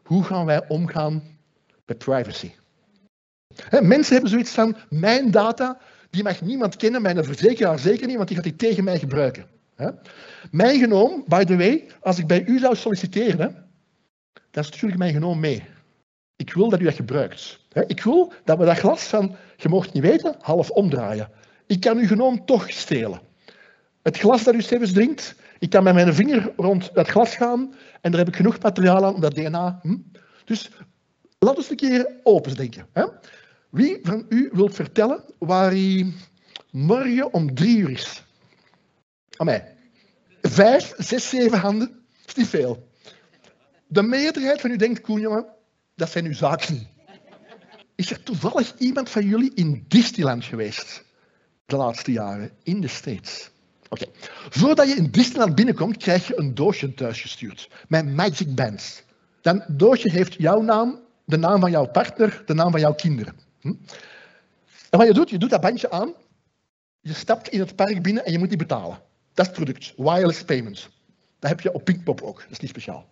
Hoe 0.06 0.24
gaan 0.24 0.46
wij 0.46 0.68
omgaan 0.68 1.22
met 1.86 1.98
privacy? 1.98 2.50
mensen 3.80 4.12
hebben 4.12 4.30
zoiets 4.30 4.50
van, 4.50 4.76
mijn 4.88 5.30
data, 5.30 5.78
die 6.10 6.22
mag 6.22 6.40
niemand 6.40 6.76
kennen, 6.76 7.02
mijn 7.02 7.24
verzekeraar 7.24 7.78
zeker 7.78 8.06
niet, 8.06 8.16
want 8.16 8.28
die 8.28 8.36
gaat 8.36 8.46
die 8.46 8.56
tegen 8.56 8.84
mij 8.84 8.98
gebruiken. 8.98 9.46
Mijn 10.50 10.78
genoom, 10.78 11.24
by 11.26 11.44
the 11.44 11.56
way, 11.56 11.86
als 12.00 12.18
ik 12.18 12.26
bij 12.26 12.44
u 12.44 12.58
zou 12.58 12.76
solliciteren, 12.76 13.68
dan 14.50 14.64
stuur 14.64 14.88
ik 14.88 14.98
mijn 14.98 15.12
genoom 15.12 15.40
mee. 15.40 15.64
Ik 16.36 16.52
wil 16.52 16.68
dat 16.68 16.80
u 16.80 16.84
dat 16.84 16.94
gebruikt. 16.94 17.60
Ik 17.86 18.02
wil 18.02 18.32
dat 18.44 18.58
we 18.58 18.64
dat 18.64 18.78
glas 18.78 19.02
van, 19.02 19.36
je 19.56 19.68
mocht 19.68 19.92
niet 19.92 20.02
weten, 20.02 20.36
half 20.40 20.70
omdraaien. 20.70 21.30
Ik 21.66 21.80
kan 21.80 21.98
uw 21.98 22.06
genoom 22.06 22.44
toch 22.44 22.70
stelen. 22.70 23.20
Het 24.02 24.18
glas 24.18 24.44
dat 24.44 24.54
u 24.54 24.62
stevens 24.62 24.92
drinkt, 24.92 25.34
ik 25.58 25.70
kan 25.70 25.82
met 25.82 25.94
mijn 25.94 26.14
vinger 26.14 26.52
rond 26.56 26.94
dat 26.94 27.08
glas 27.08 27.34
gaan 27.36 27.74
en 28.00 28.10
daar 28.10 28.20
heb 28.20 28.28
ik 28.28 28.36
genoeg 28.36 28.58
materiaal 28.60 29.04
aan 29.04 29.14
om 29.14 29.20
dat 29.20 29.34
DNA. 29.34 29.78
Hm? 29.82 29.96
Dus 30.44 30.70
laten 31.38 31.62
we 31.62 31.70
een 31.70 31.76
keer 31.76 32.20
open 32.22 32.54
denken. 32.54 32.86
Hè? 32.92 33.04
Wie 33.70 33.98
van 34.02 34.26
u 34.28 34.50
wilt 34.52 34.74
vertellen 34.74 35.24
waar 35.38 35.70
hij 35.70 36.12
morgen 36.70 37.32
om 37.32 37.54
drie 37.54 37.78
uur 37.78 37.90
is? 37.90 38.22
Aan 39.36 39.46
mij. 39.46 39.74
Vijf, 40.42 40.92
zes, 40.96 41.28
zeven 41.28 41.58
handen. 41.58 41.88
Dat 41.88 42.26
is 42.26 42.34
niet 42.34 42.48
veel. 42.48 42.88
De 43.86 44.02
meerderheid 44.02 44.60
van 44.60 44.70
u 44.70 44.76
denkt, 44.76 45.00
Koen, 45.00 45.20
jongen, 45.20 45.46
dat 45.94 46.10
zijn 46.10 46.24
uw 46.24 46.32
zaken. 46.32 46.88
Is 47.94 48.10
er 48.10 48.22
toevallig 48.22 48.74
iemand 48.78 49.10
van 49.10 49.26
jullie 49.26 49.54
in 49.54 49.84
Disneyland 49.88 50.44
geweest? 50.44 51.04
De 51.66 51.76
laatste 51.76 52.12
jaren, 52.12 52.50
in 52.62 52.80
de 52.80 52.88
States. 52.88 53.50
Oké. 53.88 54.06
Voordat 54.48 54.88
je 54.88 54.94
in 54.94 55.10
Disneyland 55.10 55.54
binnenkomt, 55.54 55.96
krijg 55.96 56.26
je 56.26 56.38
een 56.38 56.54
doosje 56.54 56.94
thuisgestuurd. 56.94 57.70
Met 57.88 58.14
Magic 58.14 58.54
Bands. 58.54 59.02
Dat 59.40 59.64
doosje 59.68 60.10
heeft 60.10 60.34
jouw 60.34 60.60
naam, 60.60 61.00
de 61.24 61.36
naam 61.36 61.60
van 61.60 61.70
jouw 61.70 61.86
partner, 61.86 62.42
de 62.46 62.54
naam 62.54 62.70
van 62.70 62.80
jouw 62.80 62.94
kinderen. 62.94 63.34
Hm? 63.60 63.74
En 64.90 64.98
wat 64.98 65.06
je 65.06 65.14
doet, 65.14 65.30
je 65.30 65.38
doet 65.38 65.50
dat 65.50 65.60
bandje 65.60 65.90
aan, 65.90 66.12
je 67.00 67.12
stapt 67.12 67.48
in 67.48 67.60
het 67.60 67.76
park 67.76 68.02
binnen 68.02 68.24
en 68.24 68.32
je 68.32 68.38
moet 68.38 68.48
die 68.48 68.58
betalen. 68.58 68.98
Dat 69.34 69.46
is 69.46 69.56
het 69.56 69.64
product, 69.64 69.92
wireless 69.96 70.44
payments. 70.44 70.88
Dat 71.38 71.50
heb 71.50 71.60
je 71.60 71.72
op 71.72 71.84
Pinkpop 71.84 72.22
ook, 72.22 72.40
dat 72.40 72.50
is 72.50 72.58
niet 72.58 72.70
speciaal. 72.70 73.06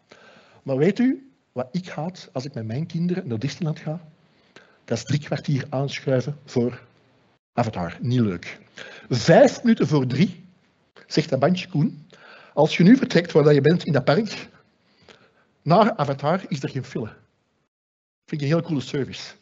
Maar 0.63 0.77
weet 0.77 0.99
u 0.99 1.33
wat 1.53 1.69
ik 1.71 1.89
haat 1.89 2.29
als 2.33 2.45
ik 2.45 2.55
met 2.55 2.67
mijn 2.67 2.87
kinderen 2.87 3.29
naar 3.29 3.39
Disneyland 3.39 3.79
ga? 3.79 4.01
Dat 4.85 4.99
is 4.99 5.05
drie 5.05 5.21
kwartier 5.21 5.67
aanschuiven 5.69 6.39
voor 6.45 6.83
Avatar. 7.53 7.97
Niet 8.01 8.21
leuk. 8.21 8.59
Vijf 9.09 9.63
minuten 9.63 9.87
voor 9.87 10.07
drie, 10.07 10.44
zegt 11.15 11.31
dat 11.31 11.39
bandje 11.39 11.69
Koen, 11.69 12.09
als 12.53 12.77
je 12.77 12.83
nu 12.83 12.97
vertrekt 12.97 13.33
waar 13.33 13.55
je 13.55 13.61
bent 13.61 13.85
in 13.85 13.93
dat 13.93 14.05
park, 14.05 14.49
naar 15.63 15.97
Avatar 15.97 16.45
is 16.49 16.63
er 16.63 16.69
geen 16.69 16.85
file. 16.85 17.13
Vind 18.27 18.41
ik 18.41 18.41
een 18.41 18.55
heel 18.55 18.63
coole 18.63 18.81
service. 18.81 19.33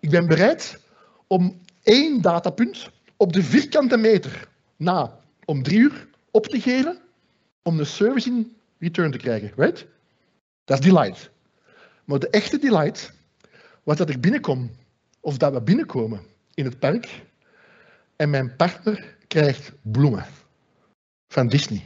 Ik 0.00 0.10
ben 0.10 0.26
bereid 0.26 0.80
om 1.26 1.60
één 1.82 2.20
datapunt 2.20 2.90
op 3.16 3.32
de 3.32 3.42
vierkante 3.42 3.96
meter 3.96 4.48
na 4.76 5.18
om 5.44 5.62
drie 5.62 5.78
uur 5.78 6.08
op 6.30 6.46
te 6.46 6.60
geven 6.60 6.98
om 7.62 7.76
de 7.76 7.84
service 7.84 8.28
in 8.28 8.56
return 8.78 9.10
te 9.10 9.18
krijgen. 9.18 9.52
Right? 9.56 9.86
Dat 10.64 10.78
is 10.78 10.84
delight. 10.84 11.30
Maar 12.04 12.18
de 12.18 12.30
echte 12.30 12.58
delight 12.58 13.12
was 13.82 13.96
dat 13.96 14.10
ik 14.10 14.20
binnenkom, 14.20 14.70
of 15.20 15.36
dat 15.36 15.52
we 15.52 15.62
binnenkomen 15.62 16.20
in 16.54 16.64
het 16.64 16.78
park 16.78 17.22
en 18.16 18.30
mijn 18.30 18.56
partner 18.56 19.16
krijgt 19.28 19.72
bloemen 19.82 20.26
van 21.34 21.48
Disney. 21.48 21.82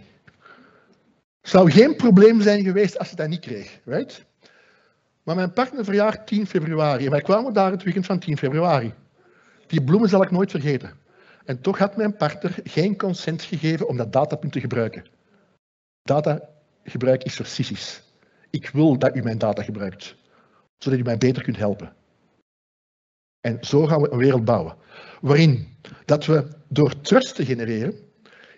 Zou 1.41 1.71
geen 1.71 1.97
probleem 1.97 2.41
zijn 2.41 2.63
geweest 2.63 2.99
als 2.99 3.09
ze 3.09 3.17
dat 3.17 3.29
niet 3.29 3.41
kreeg. 3.41 3.81
Right? 3.85 4.25
Maar 5.23 5.37
mijn 5.37 5.53
partner 5.53 5.85
verjaart 5.85 6.27
10 6.27 6.47
februari 6.47 7.05
en 7.05 7.11
wij 7.11 7.21
kwamen 7.21 7.53
daar 7.53 7.71
het 7.71 7.83
weekend 7.83 8.07
van 8.07 8.19
10 8.19 8.39
februari. 8.39 8.95
Die 9.67 9.85
bloemen 9.85 10.09
zal 10.09 10.23
ik 10.23 10.31
nooit 10.31 10.51
vergeten. 10.51 10.99
En 11.45 11.61
toch 11.61 11.79
had 11.79 11.97
mijn 11.97 12.17
partner 12.17 12.55
geen 12.65 12.97
consent 12.97 13.43
gegeven 13.43 13.89
om 13.89 13.97
dat 13.97 14.13
datapunt 14.13 14.53
te 14.53 14.61
gebruiken. 14.61 15.05
Datagebruik 16.03 17.25
is 17.25 17.35
voor. 17.35 18.03
Ik 18.51 18.69
wil 18.69 18.99
dat 18.99 19.17
u 19.17 19.23
mijn 19.23 19.39
data 19.39 19.63
gebruikt, 19.63 20.17
zodat 20.79 20.99
u 20.99 21.03
mij 21.03 21.19
beter 21.19 21.43
kunt 21.43 21.57
helpen. 21.57 21.93
En 23.41 23.59
zo 23.61 23.87
gaan 23.87 24.01
we 24.01 24.11
een 24.11 24.19
wereld 24.19 24.45
bouwen, 24.45 24.77
waarin 25.21 25.77
dat 26.05 26.27
we 26.27 26.49
door 26.69 27.01
trust 27.01 27.35
te 27.35 27.45
genereren 27.45 28.08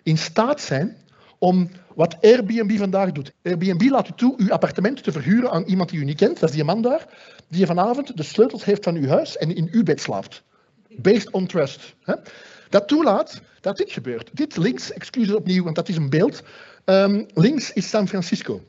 in 0.03 0.17
staat 0.17 0.61
zijn 0.61 0.97
om 1.37 1.69
wat 1.95 2.17
Airbnb 2.21 2.77
vandaag 2.77 3.11
doet. 3.11 3.33
Airbnb 3.43 3.89
laat 3.89 4.07
u 4.07 4.11
toe 4.15 4.33
uw 4.37 4.51
appartement 4.51 5.03
te 5.03 5.11
verhuren 5.11 5.51
aan 5.51 5.63
iemand 5.63 5.89
die 5.89 5.99
u 5.99 6.03
niet 6.03 6.17
kent, 6.17 6.39
dat 6.39 6.49
is 6.49 6.55
die 6.55 6.63
man 6.63 6.81
daar, 6.81 7.07
die 7.47 7.65
vanavond 7.65 8.17
de 8.17 8.23
sleutels 8.23 8.65
heeft 8.65 8.83
van 8.83 8.95
uw 8.95 9.07
huis 9.07 9.37
en 9.37 9.55
in 9.55 9.67
uw 9.71 9.83
bed 9.83 10.01
slaapt. 10.01 10.43
Based 10.89 11.31
on 11.31 11.47
trust. 11.47 11.95
Dat 12.69 12.87
toelaat 12.87 13.41
dat 13.61 13.77
dit 13.77 13.91
gebeurt. 13.91 14.29
Dit 14.33 14.57
links, 14.57 14.91
excuses 14.91 15.35
opnieuw, 15.35 15.63
want 15.63 15.75
dat 15.75 15.89
is 15.89 15.95
een 15.95 16.09
beeld. 16.09 16.43
Um, 16.85 17.25
links 17.33 17.73
is 17.73 17.89
San 17.89 18.07
Francisco. 18.07 18.61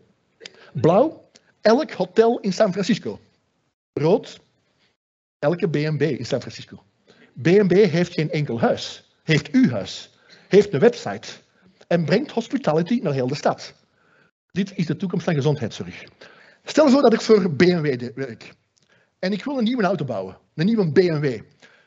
Blauw, 0.72 1.28
elk 1.60 1.90
hotel 1.90 2.40
in 2.40 2.52
San 2.52 2.72
Francisco. 2.72 3.20
Rood, 3.92 4.40
elke 5.38 5.68
B&B 5.68 6.02
in 6.02 6.26
San 6.26 6.40
Francisco. 6.40 6.82
B&B 7.42 7.72
heeft 7.72 8.12
geen 8.12 8.30
enkel 8.30 8.60
huis. 8.60 9.10
Heeft 9.22 9.50
uw 9.50 9.70
huis. 9.70 10.10
Heeft 10.52 10.72
een 10.72 10.80
website. 10.80 11.28
En 11.86 12.04
brengt 12.04 12.30
hospitality 12.30 13.00
naar 13.02 13.12
heel 13.12 13.26
de 13.26 13.34
stad. 13.34 13.74
Dit 14.50 14.72
is 14.74 14.86
de 14.86 14.96
toekomst 14.96 15.24
van 15.24 15.34
gezondheidszorg. 15.34 16.04
Stel 16.64 16.88
voor 16.88 17.02
dat 17.02 17.12
ik 17.12 17.20
voor 17.20 17.52
BMW 17.52 18.10
werk. 18.14 18.52
En 19.18 19.32
ik 19.32 19.44
wil 19.44 19.58
een 19.58 19.64
nieuwe 19.64 19.82
auto 19.82 20.04
bouwen. 20.04 20.38
Een 20.54 20.66
nieuwe 20.66 20.92
BMW. 20.92 21.40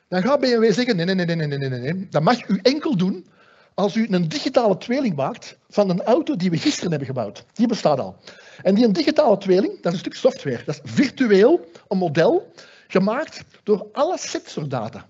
Dan 0.08 0.21
gaat 0.21 0.39
BMW 0.39 0.71
zeggen, 0.71 0.95
nee, 0.95 1.06
nee, 1.06 1.15
nee, 1.15 1.36
nee, 1.36 1.47
nee, 1.47 1.58
nee, 1.58 1.80
nee. 1.80 2.08
Dat 2.10 2.21
mag 2.21 2.47
u 2.47 2.60
enkel 2.62 2.97
doen 2.97 3.28
als 3.73 3.95
u 3.95 4.08
een 4.10 4.28
digitale 4.28 4.78
tweeling 4.78 5.15
maakt 5.15 5.58
van 5.69 5.89
een 5.89 6.04
auto 6.04 6.36
die 6.36 6.49
we 6.49 6.58
gisteren 6.58 6.89
hebben 6.89 7.08
gebouwd. 7.08 7.45
Die 7.54 7.67
bestaat 7.67 7.99
al. 7.99 8.17
En 8.62 8.75
die 8.75 8.86
een 8.86 8.93
digitale 8.93 9.38
tweeling, 9.38 9.73
dat 9.73 9.86
is 9.86 9.91
een 9.91 10.12
stuk 10.12 10.15
software. 10.15 10.63
Dat 10.65 10.82
is 10.84 10.91
virtueel 10.91 11.69
een 11.88 11.97
model 11.97 12.51
gemaakt 12.88 13.43
door 13.63 13.88
alle 13.91 14.17
sensordata 14.17 15.08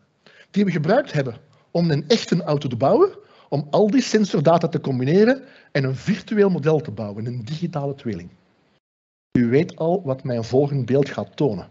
die 0.51 0.65
we 0.65 0.71
gebruikt 0.71 1.11
hebben 1.11 1.37
om 1.71 1.91
een 1.91 2.05
echte 2.07 2.43
auto 2.43 2.67
te 2.67 2.75
bouwen, 2.75 3.23
om 3.49 3.67
al 3.69 3.89
die 3.89 4.01
sensordata 4.01 4.67
te 4.67 4.79
combineren 4.79 5.43
en 5.71 5.84
een 5.84 5.95
virtueel 5.95 6.49
model 6.49 6.79
te 6.79 6.91
bouwen, 6.91 7.25
een 7.25 7.45
digitale 7.45 7.95
tweeling. 7.95 8.29
U 9.38 9.49
weet 9.49 9.75
al 9.75 10.01
wat 10.03 10.23
mijn 10.23 10.43
volgende 10.43 10.84
beeld 10.84 11.10
gaat 11.10 11.36
tonen. 11.36 11.67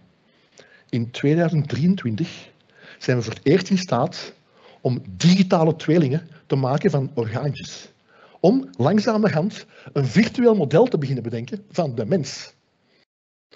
In 0.89 1.11
2023 1.11 2.51
zijn 2.99 3.17
we 3.17 3.23
voor 3.23 3.33
het 3.33 3.47
eerst 3.47 3.71
in 3.71 3.79
staat 3.79 4.33
om 4.81 5.03
digitale 5.11 5.77
tweelingen 5.77 6.29
te 6.47 6.57
maken 6.57 6.91
van 6.91 7.11
orgaantjes. 7.15 7.93
Om 8.41 8.69
langzamerhand 8.77 9.67
een 9.93 10.05
virtueel 10.05 10.55
model 10.55 10.87
te 10.87 10.99
beginnen 10.99 11.23
bedenken 11.23 11.65
van 11.71 11.95
de 11.95 12.07
mens. 12.07 12.55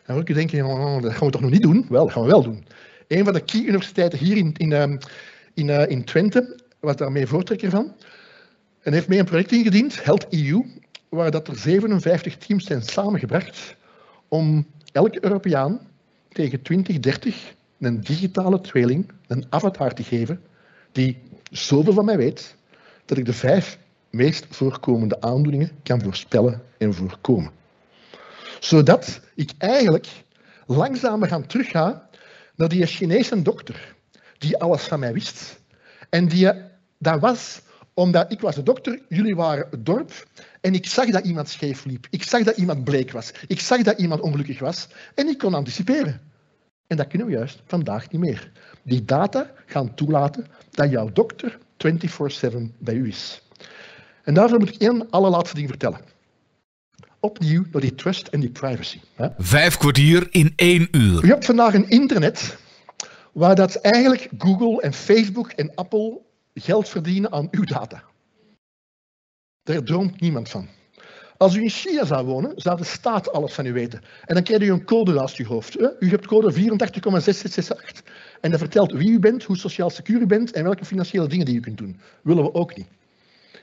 En 0.05 0.15
dan 0.15 0.23
je 0.25 0.35
denken, 0.35 0.59
dat 1.03 1.13
gaan 1.13 1.27
we 1.27 1.33
toch 1.33 1.41
nog 1.41 1.51
niet 1.51 1.63
doen? 1.63 1.87
Wel, 1.89 2.05
dat 2.05 2.13
gaan 2.13 2.23
we 2.23 2.29
wel 2.29 2.43
doen. 2.43 2.67
Een 3.09 3.25
van 3.25 3.33
de 3.33 3.41
key 3.41 3.61
universiteiten 3.61 4.19
hier 4.19 4.37
in, 4.37 4.53
in, 4.57 4.73
ehm, 4.73 4.99
in, 5.55 5.69
uh, 5.69 5.89
in 5.89 6.05
Twente 6.05 6.57
was 6.81 6.97
daarmee 6.97 7.27
voortrekker 7.27 7.71
van. 7.71 7.95
En 8.81 8.93
heeft 8.93 9.09
mee 9.09 9.19
een 9.19 9.25
project 9.25 9.53
ingediend, 9.53 10.05
Health 10.05 10.27
EU, 10.31 10.65
waar 11.09 11.31
dat 11.31 11.49
er 11.49 11.57
57 11.57 12.37
teams 12.37 12.65
zijn 12.65 12.83
samengebracht 12.83 13.77
om 14.29 14.67
elke 14.93 15.25
Europeaan 15.25 15.81
tegen 16.29 16.63
2030 16.63 17.55
een 17.79 18.01
digitale 18.01 18.61
tweeling, 18.61 19.13
een 19.27 19.47
avatar 19.49 19.95
te 19.95 20.03
geven, 20.03 20.43
die 20.93 21.19
zoveel 21.51 21.93
van 21.93 22.05
mij 22.05 22.17
weet, 22.17 22.57
dat 23.05 23.19
ik 23.19 23.25
de 23.25 23.33
vijf 23.33 23.79
meest 24.11 24.47
voorkomende 24.51 25.21
aandoeningen 25.21 25.71
kan 25.83 26.03
voorspellen 26.03 26.63
en 26.79 26.95
voorkomen. 26.95 27.51
Zodat 28.61 29.21
ik 29.35 29.51
eigenlijk 29.59 30.07
langzamer 30.67 31.29
gaan 31.29 31.47
teruggaan 31.47 32.03
naar 32.55 32.69
die 32.69 32.87
Chinese 32.87 33.43
dokter, 33.43 33.95
die 34.39 34.59
alles 34.59 34.83
van 34.83 35.01
mij 35.01 35.13
wist. 35.13 35.61
En 36.11 36.29
die 36.29 36.53
dat 36.99 37.21
was 37.21 37.61
omdat 37.95 38.33
ik 38.33 38.41
was 38.41 38.55
de 38.55 38.63
dokter, 38.63 39.01
jullie 39.09 39.37
waren 39.37 39.67
het 39.71 39.87
dorp, 39.87 40.27
en 40.61 40.75
ik 40.75 40.87
zag 40.87 41.11
dat 41.11 41.25
iemand 41.25 41.49
scheef 41.49 41.85
liep. 41.85 42.07
Ik 42.11 42.23
zag 42.23 42.43
dat 42.43 42.57
iemand 42.57 42.85
bleek 42.85 43.13
was. 43.13 43.33
Ik 43.47 43.61
zag 43.61 43.83
dat 43.83 43.99
iemand 43.99 44.21
ongelukkig 44.21 44.59
was. 44.59 44.89
En 45.15 45.29
ik 45.29 45.39
kon 45.39 45.55
anticiperen. 45.55 46.21
En 46.87 46.97
dat 46.97 47.07
kunnen 47.07 47.27
we 47.27 47.33
juist 47.33 47.63
vandaag 47.67 48.11
niet 48.11 48.21
meer. 48.21 48.51
Die 48.83 49.05
data 49.05 49.51
gaan 49.67 49.95
toelaten 49.95 50.47
dat 50.71 50.91
jouw 50.91 51.13
dokter 51.13 51.59
24-7 51.77 52.57
bij 52.79 52.95
u 52.95 53.09
is. 53.09 53.43
En 54.25 54.35
daarvoor 54.35 54.59
moet 54.59 54.75
ik 54.75 54.81
één 54.81 55.11
allerlaatste 55.11 55.55
ding 55.55 55.69
vertellen. 55.69 56.01
Opnieuw 57.21 57.65
door 57.71 57.81
die 57.81 57.95
trust 57.95 58.29
en 58.29 58.41
die 58.41 58.51
privacy. 58.51 59.01
Vijf 59.39 59.77
kwartier 59.77 60.29
in 60.31 60.53
één 60.57 60.89
uur. 60.91 61.25
Je 61.25 61.33
hebt 61.33 61.45
vandaag 61.45 61.75
een 61.75 61.89
internet 61.89 62.57
waar 63.33 63.55
dat 63.55 63.75
eigenlijk 63.75 64.29
Google 64.39 64.83
en 64.83 64.93
Facebook 64.93 65.51
en 65.51 65.75
Apple 65.75 66.27
geld 66.61 66.89
verdienen 66.89 67.33
aan 67.33 67.49
uw 67.51 67.65
data. 67.65 68.03
Daar 69.63 69.83
droomt 69.83 70.21
niemand 70.21 70.49
van. 70.49 70.69
Als 71.37 71.55
u 71.55 71.63
in 71.63 71.71
China 71.71 72.05
zou 72.05 72.27
wonen, 72.27 72.53
zou 72.57 72.77
de 72.77 72.85
staat 72.85 73.33
alles 73.33 73.53
van 73.53 73.67
u 73.67 73.73
weten. 73.73 74.01
En 74.25 74.35
dan 74.35 74.43
krijgt 74.43 74.65
u 74.65 74.71
een 74.71 74.85
code 74.85 75.13
naast 75.13 75.37
uw 75.37 75.47
hoofd. 75.47 75.81
U 76.01 76.11
hebt 76.11 76.27
code 76.27 76.53
84,6668. 76.55 78.03
En 78.41 78.51
dat 78.51 78.59
vertelt 78.61 78.93
wie 78.93 79.11
u 79.11 79.19
bent, 79.19 79.45
hoe 79.45 79.57
sociaal 79.57 79.91
secuur 79.91 80.21
u 80.21 80.27
bent 80.27 80.53
en 80.53 80.65
welke 80.65 80.85
financiële 80.85 81.29
dingen 81.29 81.47
die 81.47 81.57
u 81.57 81.61
kunt 81.61 81.79
doen. 81.79 82.01
Willen 82.23 82.45
we 82.45 82.55
ook 82.55 82.77
niet. 82.77 82.87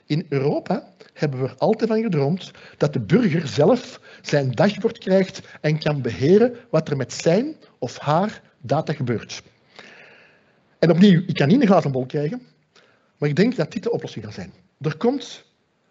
In 0.06 0.26
Europa 0.28 0.88
hebben 1.12 1.40
we 1.40 1.48
er 1.48 1.54
altijd 1.58 1.90
van 1.90 2.02
gedroomd 2.02 2.50
dat 2.76 2.92
de 2.92 3.00
burger 3.00 3.48
zelf 3.48 4.00
zijn 4.22 4.50
dashboard 4.50 4.98
krijgt 4.98 5.40
en 5.60 5.78
kan 5.78 6.02
beheren 6.02 6.56
wat 6.70 6.88
er 6.88 6.96
met 6.96 7.12
zijn 7.12 7.56
of 7.78 7.98
haar 7.98 8.42
data 8.60 8.92
gebeurt. 8.92 9.42
En 10.78 10.90
opnieuw, 10.90 11.22
ik 11.26 11.34
kan 11.34 11.48
niet 11.48 11.60
een 11.60 11.66
glazen 11.66 11.92
bol 11.92 12.06
krijgen, 12.06 12.42
maar 13.18 13.28
ik 13.28 13.36
denk 13.36 13.56
dat 13.56 13.72
dit 13.72 13.82
de 13.82 13.90
oplossing 13.90 14.24
gaat 14.24 14.34
zijn. 14.34 14.52
Er 14.80 14.96
komt 14.96 15.44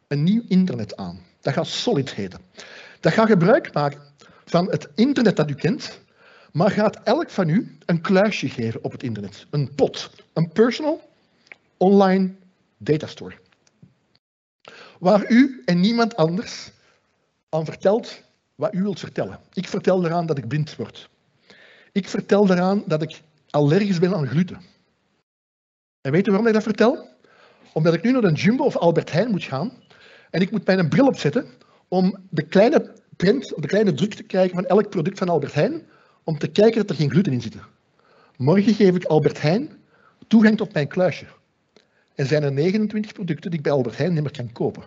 een 0.07 0.23
nieuw 0.23 0.43
internet 0.47 0.95
aan. 0.95 1.19
Dat 1.41 1.53
gaat 1.53 1.67
Solid 1.67 2.13
heten. 2.13 2.41
Dat 2.99 3.13
gaat 3.13 3.27
gebruik 3.27 3.73
maken 3.73 4.01
van 4.45 4.71
het 4.71 4.89
internet 4.95 5.35
dat 5.35 5.49
u 5.49 5.53
kent, 5.53 5.99
maar 6.51 6.71
gaat 6.71 7.03
elk 7.03 7.29
van 7.29 7.49
u 7.49 7.77
een 7.85 8.01
kluisje 8.01 8.49
geven 8.49 8.83
op 8.83 8.91
het 8.91 9.03
internet. 9.03 9.45
Een 9.49 9.75
pot. 9.75 10.09
Een 10.33 10.51
personal 10.51 11.09
online 11.77 12.33
datastore. 12.77 13.35
Waar 14.99 15.31
u 15.31 15.61
en 15.65 15.79
niemand 15.79 16.15
anders 16.15 16.71
aan 17.49 17.65
vertelt 17.65 18.21
wat 18.55 18.73
u 18.73 18.81
wilt 18.81 18.99
vertellen. 18.99 19.39
Ik 19.53 19.67
vertel 19.67 20.05
eraan 20.05 20.25
dat 20.25 20.37
ik 20.37 20.47
blind 20.47 20.75
word. 20.75 21.09
Ik 21.91 22.09
vertel 22.09 22.51
eraan 22.51 22.83
dat 22.85 23.01
ik 23.01 23.21
allergisch 23.49 23.99
ben 23.99 24.15
aan 24.15 24.27
gluten. 24.27 24.61
En 26.01 26.11
weet 26.11 26.27
u 26.27 26.29
waarom 26.29 26.47
ik 26.47 26.53
dat 26.53 26.63
vertel? 26.63 27.14
Omdat 27.77 27.93
ik 27.93 28.03
nu 28.03 28.11
naar 28.11 28.23
een 28.23 28.33
Jumbo 28.33 28.63
of 28.63 28.77
Albert 28.77 29.11
Heijn 29.11 29.29
moet 29.29 29.43
gaan 29.43 29.71
en 30.29 30.41
ik 30.41 30.51
moet 30.51 30.65
mijn 30.65 30.89
bril 30.89 31.07
opzetten 31.07 31.45
om 31.87 32.17
de 32.29 32.41
kleine 32.41 32.93
print, 33.15 33.53
de 33.55 33.67
kleine 33.67 33.93
druk 33.93 34.13
te 34.13 34.23
krijgen 34.23 34.55
van 34.55 34.65
elk 34.65 34.89
product 34.89 35.17
van 35.17 35.29
Albert 35.29 35.53
Heijn, 35.53 35.87
om 36.23 36.37
te 36.37 36.47
kijken 36.47 36.81
dat 36.81 36.89
er 36.89 36.95
geen 36.95 37.09
gluten 37.09 37.33
in 37.33 37.41
zit. 37.41 37.55
Morgen 38.37 38.73
geef 38.73 38.95
ik 38.95 39.05
Albert 39.05 39.41
Heijn 39.41 39.77
toegang 40.27 40.57
tot 40.57 40.73
mijn 40.73 40.87
kluisje. 40.87 41.25
En 42.15 42.25
zijn 42.25 42.43
er 42.43 42.51
29 42.51 43.13
producten 43.13 43.49
die 43.49 43.59
ik 43.59 43.65
bij 43.65 43.73
Albert 43.73 43.97
Heijn 43.97 44.13
niet 44.13 44.21
meer 44.23 44.31
kan 44.31 44.51
kopen. 44.51 44.83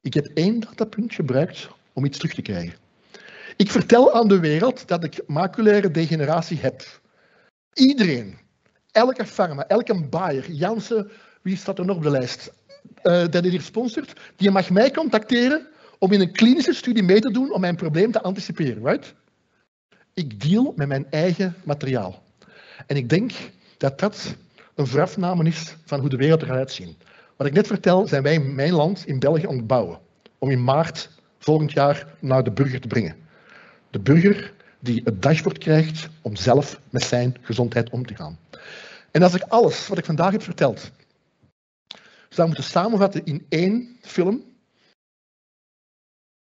Ik 0.00 0.14
heb 0.14 0.26
één 0.34 0.60
datapunt 0.60 1.14
gebruikt 1.14 1.68
om 1.92 2.04
iets 2.04 2.18
terug 2.18 2.34
te 2.34 2.42
krijgen. 2.42 2.74
Ik 3.56 3.70
vertel 3.70 4.12
aan 4.12 4.28
de 4.28 4.40
wereld 4.40 4.88
dat 4.88 5.04
ik 5.04 5.22
maculaire 5.26 5.90
degeneratie 5.90 6.58
heb. 6.58 7.00
Iedereen, 7.72 8.38
elke 8.90 9.26
farma, 9.26 9.66
elke 9.66 10.08
Bayer, 10.08 10.50
Janssen, 10.50 11.10
wie 11.42 11.56
staat 11.56 11.78
er 11.78 11.84
nog 11.84 11.96
op 11.96 12.02
de 12.02 12.10
lijst? 12.10 12.52
Uh, 13.02 13.24
dat 13.30 13.44
hier 13.44 13.60
sponsort, 13.60 14.20
die 14.36 14.50
mag 14.50 14.70
mij 14.70 14.90
contacteren 14.90 15.66
om 15.98 16.12
in 16.12 16.20
een 16.20 16.32
klinische 16.32 16.72
studie 16.72 17.02
mee 17.02 17.20
te 17.20 17.30
doen 17.30 17.52
om 17.52 17.60
mijn 17.60 17.76
probleem 17.76 18.12
te 18.12 18.22
anticiperen. 18.22 18.84
Right? 18.84 19.14
Ik 20.14 20.40
deal 20.40 20.72
met 20.76 20.88
mijn 20.88 21.06
eigen 21.10 21.54
materiaal. 21.64 22.22
En 22.86 22.96
ik 22.96 23.08
denk 23.08 23.32
dat 23.76 23.98
dat 23.98 24.34
een 24.74 24.86
voorafname 24.86 25.44
is 25.44 25.76
van 25.84 26.00
hoe 26.00 26.08
de 26.08 26.16
wereld 26.16 26.42
eruit 26.42 26.58
gaat 26.58 26.72
zien. 26.72 26.96
Wat 27.36 27.46
ik 27.46 27.52
net 27.52 27.66
vertel, 27.66 28.06
zijn 28.06 28.22
wij 28.22 28.34
in 28.34 28.54
mijn 28.54 28.72
land, 28.72 29.06
in 29.06 29.18
België, 29.18 29.46
aan 29.46 29.56
het 29.56 29.66
bouwen. 29.66 29.98
Om 30.38 30.50
in 30.50 30.64
maart 30.64 31.10
volgend 31.38 31.72
jaar 31.72 32.06
naar 32.18 32.44
de 32.44 32.50
burger 32.50 32.80
te 32.80 32.88
brengen. 32.88 33.16
De 33.90 34.00
burger 34.00 34.52
die 34.80 35.00
het 35.04 35.22
dashboard 35.22 35.58
krijgt 35.58 36.08
om 36.22 36.36
zelf 36.36 36.80
met 36.90 37.02
zijn 37.02 37.36
gezondheid 37.40 37.90
om 37.90 38.06
te 38.06 38.14
gaan. 38.14 38.38
En 39.10 39.22
als 39.22 39.34
ik 39.34 39.42
alles 39.42 39.88
wat 39.88 39.98
ik 39.98 40.04
vandaag 40.04 40.32
heb 40.32 40.42
verteld 40.42 40.90
zou 42.28 42.46
moeten 42.46 42.64
samenvatten 42.64 43.24
in 43.24 43.46
één 43.48 43.98
film, 44.00 44.44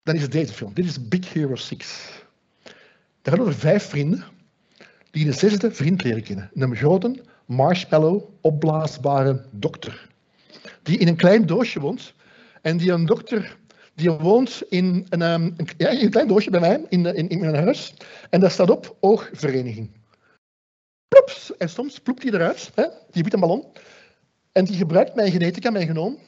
dan 0.02 0.14
is 0.14 0.22
het 0.22 0.32
deze 0.32 0.52
film. 0.52 0.74
Dit 0.74 0.84
is 0.84 1.08
Big 1.08 1.32
Hero 1.32 1.56
6. 1.56 2.08
Het 3.22 3.34
gaat 3.34 3.40
over 3.40 3.54
vijf 3.54 3.88
vrienden 3.88 4.24
die 5.10 5.24
de 5.24 5.32
zesde 5.32 5.70
vriend 5.70 6.04
leren 6.04 6.22
kennen. 6.22 6.50
Een 6.54 6.76
grote, 6.76 7.22
marshmallow, 7.44 8.22
opblaasbare 8.40 9.44
dokter. 9.50 10.08
Die 10.82 10.98
in 10.98 11.08
een 11.08 11.16
klein 11.16 11.46
doosje 11.46 11.80
woont. 11.80 12.14
En 12.62 12.76
die 12.76 12.92
een 12.92 13.06
dokter 13.06 13.58
die 13.94 14.10
woont 14.10 14.62
in 14.68 15.06
een, 15.08 15.22
ehm, 15.22 15.42
een, 15.56 15.68
ja, 15.76 15.90
een 15.90 16.10
klein 16.10 16.28
doosje 16.28 16.50
bij 16.50 16.60
mij, 16.60 16.84
in, 16.88 17.06
in, 17.06 17.28
in 17.28 17.40
mijn 17.40 17.54
huis. 17.54 17.94
En 18.30 18.40
daar 18.40 18.50
staat 18.50 18.70
op 18.70 18.96
oogvereniging. 19.00 19.90
Ploeps! 21.08 21.56
En 21.56 21.68
soms 21.68 21.98
ploept 21.98 22.22
hij 22.22 22.32
eruit, 22.32 22.70
hè, 22.74 22.86
die 23.10 23.22
witte 23.22 23.38
ballon. 23.38 23.64
En 24.52 24.64
die 24.64 24.76
gebruikt 24.76 25.14
mijn 25.14 25.30
genetica, 25.30 25.70
mijn 25.70 25.86
genoom, 25.86 26.18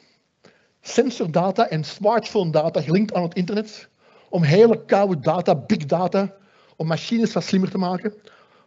sensordata 0.81 1.69
en 1.69 1.85
smartphone 1.85 2.51
data 2.51 2.81
gelinkt 2.81 3.15
aan 3.15 3.23
het 3.23 3.35
internet, 3.35 3.89
om 4.29 4.43
hele 4.43 4.85
koude 4.85 5.21
data, 5.21 5.55
big 5.55 5.85
data, 5.87 6.35
om 6.77 6.87
machines 6.87 7.33
wat 7.33 7.45
slimmer 7.45 7.71
te 7.71 7.79
maken, 7.79 8.15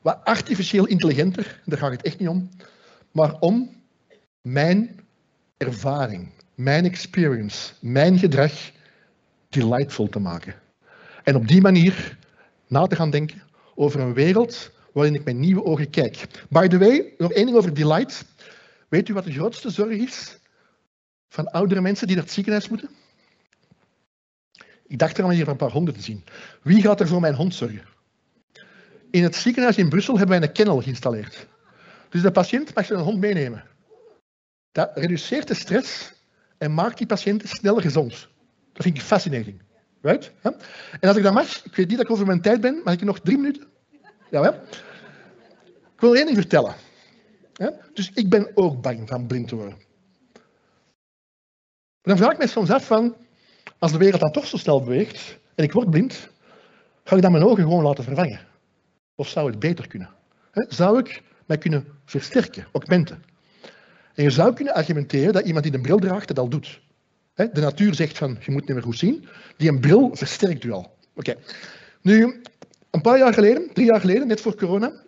wat 0.01 0.19
artificieel 0.23 0.85
intelligenter, 0.85 1.61
daar 1.65 1.79
gaat 1.79 1.91
het 1.91 2.01
echt 2.01 2.19
niet 2.19 2.29
om, 2.29 2.49
maar 3.11 3.39
om 3.39 3.69
mijn 4.41 4.99
ervaring, 5.57 6.29
mijn 6.55 6.85
experience, 6.85 7.73
mijn 7.81 8.19
gedrag 8.19 8.51
delightful 9.49 10.09
te 10.09 10.19
maken. 10.19 10.55
En 11.23 11.35
op 11.35 11.47
die 11.47 11.61
manier 11.61 12.17
na 12.67 12.87
te 12.87 12.95
gaan 12.95 13.09
denken 13.09 13.41
over 13.75 13.99
een 13.99 14.13
wereld 14.13 14.71
waarin 14.93 15.15
ik 15.15 15.23
met 15.23 15.35
nieuwe 15.35 15.63
ogen 15.63 15.89
kijk. 15.89 16.27
By 16.49 16.67
the 16.67 16.77
way, 16.77 17.13
nog 17.17 17.31
één 17.31 17.45
ding 17.45 17.57
over 17.57 17.73
delight. 17.73 18.25
Weet 18.95 19.09
u 19.09 19.13
wat 19.13 19.23
de 19.23 19.31
grootste 19.31 19.69
zorg 19.69 19.97
is 19.97 20.37
van 21.29 21.47
oudere 21.47 21.81
mensen 21.81 22.07
die 22.07 22.15
naar 22.15 22.25
het 22.25 22.33
ziekenhuis 22.33 22.69
moeten? 22.69 22.89
Ik 24.87 24.99
dacht 24.99 25.17
er 25.17 25.23
al 25.23 25.29
hier 25.29 25.47
een 25.47 25.55
paar 25.55 25.71
honden 25.71 25.93
te 25.93 26.01
zien. 26.01 26.23
Wie 26.61 26.81
gaat 26.81 26.99
er 26.99 27.07
voor 27.07 27.19
mijn 27.19 27.33
hond 27.33 27.55
zorgen? 27.55 27.85
In 29.11 29.23
het 29.23 29.35
ziekenhuis 29.35 29.77
in 29.77 29.89
Brussel 29.89 30.17
hebben 30.17 30.39
wij 30.39 30.47
een 30.47 30.53
kennel 30.53 30.81
geïnstalleerd. 30.81 31.47
Dus 32.09 32.21
de 32.21 32.31
patiënt 32.31 32.75
mag 32.75 32.85
zijn 32.85 32.99
hond 32.99 33.19
meenemen. 33.19 33.63
Dat 34.71 34.91
reduceert 34.93 35.47
de 35.47 35.53
stress 35.53 36.13
en 36.57 36.73
maakt 36.73 36.97
die 36.97 37.07
patiënt 37.07 37.47
sneller 37.47 37.81
gezond. 37.81 38.27
Dat 38.73 38.83
vind 38.83 38.97
ik 38.97 39.03
fascinating. 39.03 39.61
Right? 40.01 40.31
En 40.99 41.07
als 41.07 41.17
ik 41.17 41.23
dat 41.23 41.33
mag, 41.33 41.65
ik 41.65 41.75
weet 41.75 41.87
niet 41.87 41.97
dat 41.97 42.05
ik 42.05 42.11
over 42.11 42.25
mijn 42.25 42.41
tijd 42.41 42.61
ben, 42.61 42.81
mag 42.83 42.93
ik 42.93 43.01
nog 43.01 43.19
drie 43.19 43.37
minuten? 43.37 43.67
Ja? 44.31 44.53
Ik 45.95 45.99
wil 46.01 46.15
één 46.15 46.25
ding 46.25 46.37
vertellen. 46.37 46.84
Dus 47.93 48.11
ik 48.13 48.29
ben 48.29 48.51
ook 48.53 48.81
bang 48.81 49.07
van 49.07 49.27
blind 49.27 49.47
te 49.47 49.55
worden. 49.55 49.77
Dan 52.01 52.17
vraag 52.17 52.31
ik 52.31 52.37
me 52.37 52.47
soms 52.47 52.71
af 52.71 52.85
van, 52.85 53.15
als 53.79 53.91
de 53.91 53.97
wereld 53.97 54.21
dan 54.21 54.31
toch 54.31 54.47
zo 54.47 54.57
snel 54.57 54.83
beweegt 54.83 55.37
en 55.55 55.63
ik 55.63 55.71
word 55.71 55.89
blind, 55.89 56.29
ga 57.03 57.15
ik 57.15 57.21
dan 57.21 57.31
mijn 57.31 57.43
ogen 57.43 57.63
gewoon 57.63 57.83
laten 57.83 58.03
vervangen? 58.03 58.39
Of 59.15 59.27
zou 59.27 59.49
het 59.49 59.59
beter 59.59 59.87
kunnen? 59.87 60.09
Zou 60.51 60.99
ik 60.99 61.23
mij 61.45 61.57
kunnen 61.57 61.87
versterken, 62.05 62.67
augmenten? 62.71 63.23
En 64.13 64.23
je 64.23 64.29
zou 64.29 64.53
kunnen 64.53 64.73
argumenteren 64.73 65.33
dat 65.33 65.45
iemand 65.45 65.63
die 65.63 65.73
een 65.73 65.81
bril 65.81 65.99
draagt 65.99 66.29
het 66.29 66.39
al 66.39 66.49
doet. 66.49 66.81
De 67.33 67.61
natuur 67.61 67.93
zegt 67.93 68.17
van, 68.17 68.37
je 68.41 68.51
moet 68.51 68.65
niet 68.65 68.73
meer 68.73 68.83
goed 68.83 68.97
zien. 68.97 69.27
Die 69.57 69.69
een 69.69 69.79
bril 69.79 70.15
versterkt 70.15 70.63
u 70.63 70.71
al. 70.71 70.97
Oké. 71.15 71.35
Nu, 72.01 72.41
een 72.91 73.01
paar 73.01 73.17
jaar 73.17 73.33
geleden, 73.33 73.73
drie 73.73 73.85
jaar 73.85 73.99
geleden, 73.99 74.27
net 74.27 74.41
voor 74.41 74.55
corona, 74.55 75.03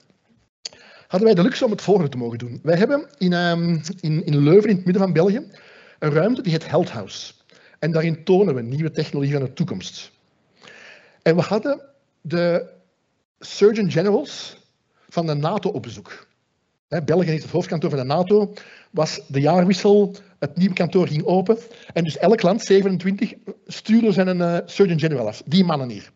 hadden 1.08 1.28
wij 1.28 1.34
de 1.34 1.44
luxe 1.44 1.66
om 1.66 1.72
het 1.72 1.82
volgende 1.82 2.10
te 2.10 2.18
mogen 2.18 2.38
doen. 2.38 2.60
Wij 2.64 2.78
hebben 2.78 3.08
in, 3.18 3.34
um, 3.34 3.82
in, 4.00 4.26
in 4.26 4.38
Leuven, 4.38 4.70
in 4.70 4.76
het 4.76 4.86
midden 4.86 5.04
van 5.04 5.14
België, 5.14 5.42
een 6.00 6.12
ruimte 6.12 6.42
die 6.42 6.52
heet 6.52 6.70
Health 6.70 6.90
House. 6.90 7.34
En 7.80 7.92
daarin 7.92 8.24
tonen 8.24 8.56
we 8.56 8.62
nieuwe 8.62 8.92
technologie 8.92 9.34
van 9.34 9.44
de 9.44 9.54
toekomst. 9.54 10.12
En 11.22 11.36
we 11.36 11.42
hadden 11.42 11.82
de 12.22 12.70
Surgeon 13.40 13.92
Generals 13.92 14.58
van 15.10 15.26
de 15.26 15.34
NATO 15.34 15.70
op 15.70 15.82
bezoek. 15.82 16.28
België 17.06 17.32
is 17.32 17.42
het 17.42 17.52
hoofdkantoor 17.52 17.90
van 17.90 18.00
de 18.00 18.06
NATO. 18.06 18.54
Was 18.92 19.22
de 19.28 19.42
jaarwissel, 19.42 20.16
het 20.40 20.58
nieuwe 20.58 20.74
kantoor 20.74 21.08
ging 21.08 21.26
open. 21.26 21.58
En 21.94 22.04
dus 22.04 22.18
elk 22.18 22.42
land, 22.42 22.62
27, 22.64 23.34
stuurde 23.66 24.12
zijn 24.12 24.28
een 24.28 24.40
uh, 24.40 24.58
Surgeon 24.66 25.00
General 25.00 25.28
af. 25.28 25.42
Die 25.46 25.64
mannen 25.64 25.90
hier 25.90 26.12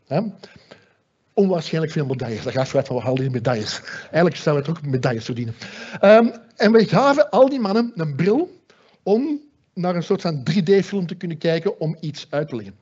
onwaarschijnlijk 1.34 1.94
veel 1.94 2.06
medailles. 2.06 2.44
Dat 2.44 2.54
gaat 2.54 2.66
vooruit 2.66 2.88
van, 2.88 2.96
we 2.96 3.02
halen 3.02 3.22
die 3.22 3.30
medailles. 3.30 3.82
Eigenlijk 4.02 4.36
zouden 4.36 4.66
we 4.66 4.72
ook 4.72 4.86
medailles 4.86 5.26
verdienen. 5.26 5.56
Um, 6.02 6.32
en 6.56 6.72
we 6.72 6.86
gaven 6.86 7.30
al 7.30 7.50
die 7.50 7.60
mannen 7.60 7.92
een 7.96 8.16
bril 8.16 8.62
om 9.04 9.40
naar 9.74 9.96
een 9.96 10.04
soort 10.04 10.22
van 10.22 10.44
3D-film 10.52 11.08
te 11.08 11.16
kunnen 11.16 11.38
kijken 11.38 11.80
om 11.80 11.98
iets 12.00 12.28
uit 12.30 12.48
te 12.48 12.56
leggen. 12.56 12.76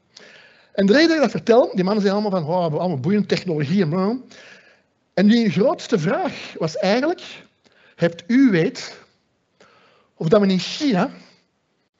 En 0.73 0.85
de 0.85 0.93
reden 0.93 1.07
dat 1.07 1.15
ik 1.15 1.21
dat 1.21 1.31
vertel, 1.31 1.71
die 1.75 1.83
mannen 1.83 2.01
zijn 2.01 2.13
allemaal 2.13 2.39
van, 2.39 2.49
oh, 2.49 2.55
we 2.55 2.61
hebben 2.61 2.79
allemaal 2.79 2.99
boeiende 2.99 3.27
technologie. 3.27 3.81
En, 3.81 4.23
en 5.13 5.27
die 5.27 5.49
grootste 5.49 5.99
vraag 5.99 6.53
was 6.57 6.77
eigenlijk, 6.77 7.21
hebt 7.95 8.23
u 8.27 8.49
weet 8.51 8.97
of 10.19 10.27
dat 10.27 10.39
men 10.39 10.49
in 10.49 10.59
China, 10.59 11.09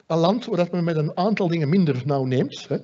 een 0.06 0.18
land 0.18 0.44
waar 0.44 0.68
men 0.70 0.84
met 0.84 0.96
een 0.96 1.16
aantal 1.16 1.48
dingen 1.48 1.68
minder 1.68 2.02
nauw 2.04 2.24
neemt, 2.24 2.68
hè, 2.68 2.76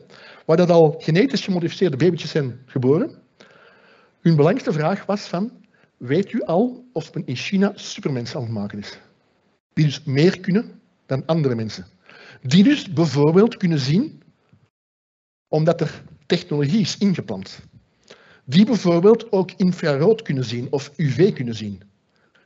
waar 0.45 0.57
dat 0.57 0.71
al 0.71 0.95
genetisch 0.99 1.45
gemodificeerde 1.45 1.97
babytjes 1.97 2.31
zijn 2.31 2.63
geboren, 2.67 3.19
hun 4.27 4.37
belangrijkste 4.37 4.73
vraag 4.73 5.07
was 5.07 5.21
van, 5.21 5.53
weet 5.97 6.33
u 6.33 6.43
al 6.43 6.89
of 6.93 7.15
men 7.15 7.27
in 7.27 7.37
China 7.37 7.73
supermensen 7.75 8.37
aan 8.37 8.43
het 8.43 8.53
maken 8.53 8.79
is. 8.79 8.99
Die 9.73 9.85
dus 9.85 10.05
meer 10.05 10.41
kunnen 10.41 10.81
dan 11.07 11.27
andere 11.27 11.55
mensen. 11.55 11.87
Die 12.43 12.65
dus 12.65 12.93
bijvoorbeeld 12.93 13.57
kunnen 13.57 13.79
zien 13.79 14.23
omdat 15.49 15.81
er 15.81 16.03
technologie 16.27 16.81
is 16.81 16.99
ingeplant. 16.99 17.61
Die 18.45 18.65
bijvoorbeeld 18.65 19.33
ook 19.33 19.51
infrarood 19.57 20.23
kunnen 20.23 20.45
zien 20.45 20.67
of 20.71 20.93
UV 20.97 21.33
kunnen 21.33 21.55
zien. 21.55 21.83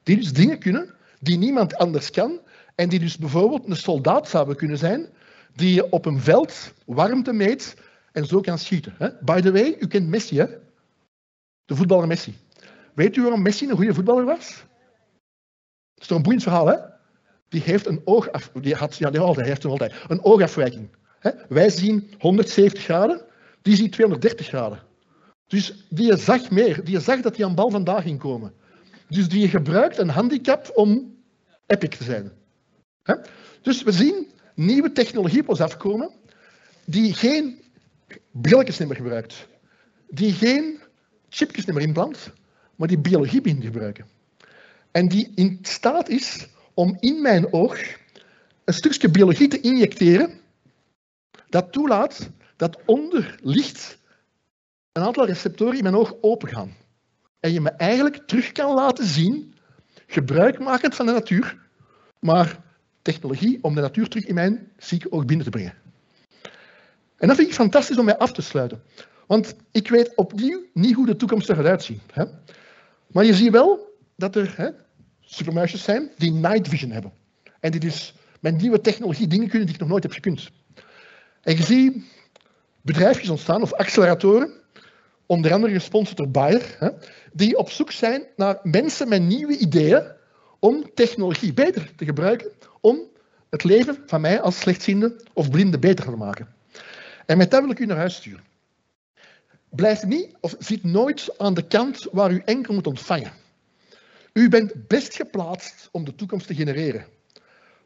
Die 0.03 0.17
dus 0.17 0.33
dingen 0.33 0.59
kunnen 0.59 0.95
die 1.21 1.39
niemand 1.39 1.75
anders 1.77 2.11
kan 2.11 2.41
en 2.75 2.89
die 2.89 2.99
dus 2.99 3.19
bijvoorbeeld 3.19 3.69
een 3.69 3.77
soldaat 3.77 4.29
zouden 4.29 4.57
kunnen 4.57 4.79
zijn 4.79 5.07
die 5.55 5.93
op 5.93 6.07
een 6.07 6.21
veld 6.21 6.73
warmte 6.85 7.33
meet 7.33 7.77
en 8.13 8.27
zo 8.27 8.41
kan 8.41 8.59
schieten. 8.59 9.19
By 9.21 9.41
the 9.41 9.53
way, 9.53 9.77
u 9.79 9.87
kent 9.87 10.09
Messi, 10.09 10.39
hè? 10.39 10.47
De 11.71 11.77
voetballer 11.77 12.07
Messi. 12.07 12.35
Weet 12.95 13.17
u 13.17 13.23
waarom 13.23 13.43
Messi 13.43 13.69
een 13.69 13.77
goede 13.77 13.95
voetballer 13.95 14.25
was? 14.25 14.49
Dat 15.95 16.03
is 16.03 16.07
toch 16.07 16.17
een 16.17 16.23
boeiend 16.23 16.43
verhaal, 16.43 16.67
hè? 16.67 16.77
Die 17.49 17.61
heeft 17.61 17.87
een 17.87 18.01
oogaf... 18.05 18.51
Die 18.61 18.75
had, 18.75 18.97
ja, 18.97 19.11
die 19.11 19.21
altijd, 19.21 19.47
heeft 19.47 19.65
altijd 19.65 19.95
een 20.09 20.25
oogafwijking. 20.25 20.89
Wij 21.49 21.71
zien 21.71 22.11
170 22.19 22.83
graden, 22.83 23.21
die 23.63 23.77
ziet 23.77 23.93
230 23.93 24.47
graden. 24.47 24.83
Dus 25.47 25.87
die 25.89 26.17
zag 26.17 26.51
meer, 26.51 26.85
die 26.85 27.01
zag 27.01 27.21
dat 27.21 27.37
hij 27.37 27.45
aan 27.45 27.55
bal 27.55 27.71
vandaag 27.71 28.03
ging 28.03 28.19
komen. 28.19 28.53
Dus 29.09 29.29
die 29.29 29.49
gebruikt 29.49 29.99
een 29.99 30.09
handicap 30.09 30.71
om 30.75 31.17
epic 31.67 31.97
te 31.97 32.05
zijn. 32.05 32.33
Dus 33.63 33.83
we 33.83 33.93
zien 33.93 34.31
nieuwe 34.55 34.93
technologie 34.93 35.41
op 35.41 35.49
ons 35.49 35.61
afkomen 35.61 36.11
die 36.85 37.15
geen 37.15 37.63
brilletjes 38.31 38.79
meer 38.79 38.97
gebruikt, 38.97 39.47
die 40.09 40.33
geen 40.33 40.81
chipjes 41.31 41.65
meer 41.65 41.81
inplant, 41.81 42.33
maar 42.77 42.89
die 42.89 42.99
biologie 42.99 43.41
begint 43.41 43.65
gebruiken. 43.65 44.07
En 44.91 45.09
die 45.09 45.33
in 45.35 45.59
staat 45.63 46.09
is 46.09 46.49
om 46.75 46.97
in 47.01 47.23
mijn 47.23 47.53
oog 47.53 47.79
een 48.65 48.75
stukje 48.75 49.11
biologie 49.11 49.49
te 49.49 49.61
injecteren 49.61 50.41
dat 51.49 51.73
toelaat 51.73 52.31
dat 52.57 52.79
onder 52.85 53.39
licht 53.43 53.99
een 54.93 55.03
aantal 55.03 55.27
receptoren 55.27 55.77
in 55.77 55.83
mijn 55.83 55.97
oog 55.97 56.15
opengaan. 56.21 56.77
En 57.41 57.53
je 57.53 57.61
me 57.61 57.71
eigenlijk 57.71 58.17
terug 58.27 58.53
kan 58.53 58.75
laten 58.75 59.07
zien, 59.07 59.55
gebruikmakend 60.07 60.95
van 60.95 61.07
de 61.07 61.13
natuur, 61.13 61.59
maar 62.19 62.63
technologie 63.03 63.59
om 63.63 63.75
de 63.75 63.81
natuur 63.81 64.09
terug 64.09 64.25
in 64.25 64.35
mijn 64.35 64.73
zieke 64.77 65.13
oog 65.13 65.25
binnen 65.25 65.45
te 65.45 65.51
brengen. 65.51 65.75
En 67.17 67.29
dat 67.29 67.37
vind 67.37 67.49
ik 67.49 67.55
fantastisch 67.55 67.99
om 67.99 68.05
mij 68.05 68.19
af 68.19 68.33
te 68.33 68.43
sluiten. 68.43 68.83
Want 69.31 69.55
ik 69.71 69.89
weet 69.89 70.17
opnieuw 70.17 70.63
niet 70.73 70.95
hoe 70.95 71.07
de 71.07 71.17
toekomst 71.17 71.49
eruit 71.49 71.83
ziet. 71.83 72.01
Hè? 72.13 72.25
Maar 73.07 73.25
je 73.25 73.35
ziet 73.35 73.51
wel 73.51 73.97
dat 74.17 74.37
er 74.37 74.53
hè, 74.57 74.71
supermuisjes 75.21 75.83
zijn 75.83 76.11
die 76.17 76.33
night 76.33 76.69
vision 76.69 76.91
hebben. 76.91 77.13
En 77.61 77.71
die 77.71 77.81
dus 77.81 78.15
met 78.41 78.61
nieuwe 78.61 78.81
technologie 78.81 79.27
dingen 79.27 79.49
kunnen 79.49 79.67
die 79.67 79.75
ik 79.75 79.81
nog 79.81 79.91
nooit 79.91 80.03
heb 80.03 80.13
gekund. 80.13 80.51
En 81.43 81.57
je 81.57 81.63
ziet 81.63 82.05
bedrijfjes 82.81 83.29
ontstaan, 83.29 83.63
of 83.63 83.73
acceleratoren, 83.73 84.51
onder 85.27 85.53
andere 85.53 85.73
gesponsord 85.73 86.17
door 86.17 86.31
Bayer, 86.31 86.77
hè, 86.79 86.89
die 87.33 87.57
op 87.57 87.71
zoek 87.71 87.93
zijn 87.93 88.23
naar 88.37 88.59
mensen 88.63 89.09
met 89.09 89.23
nieuwe 89.23 89.57
ideeën 89.57 90.13
om 90.59 90.91
technologie 90.95 91.53
beter 91.53 91.95
te 91.97 92.05
gebruiken, 92.05 92.51
om 92.81 92.99
het 93.51 93.65
leven 93.65 93.99
van 94.07 94.21
mij 94.21 94.41
als 94.41 94.59
slechtziende 94.59 95.21
of 95.33 95.51
blinde 95.51 95.79
beter 95.79 96.05
te 96.05 96.11
maken. 96.11 96.55
En 97.27 97.39
met 97.39 97.51
dat 97.51 97.61
wil 97.61 97.71
ik 97.71 97.79
u 97.79 97.87
naar 97.87 97.97
huis 97.97 98.15
sturen. 98.15 98.49
Blijf 99.71 100.05
niet 100.05 100.37
of 100.41 100.55
zit 100.59 100.85
nooit 100.85 101.39
aan 101.39 101.55
de 101.55 101.67
kant 101.67 102.09
waar 102.13 102.33
u 102.33 102.43
enkel 102.45 102.75
moet 102.75 102.87
ontvangen. 102.87 103.33
U 104.33 104.49
bent 104.49 104.87
best 104.89 105.15
geplaatst 105.15 105.89
om 105.93 106.05
de 106.05 106.15
toekomst 106.15 106.47
te 106.47 106.55
genereren. 106.55 107.07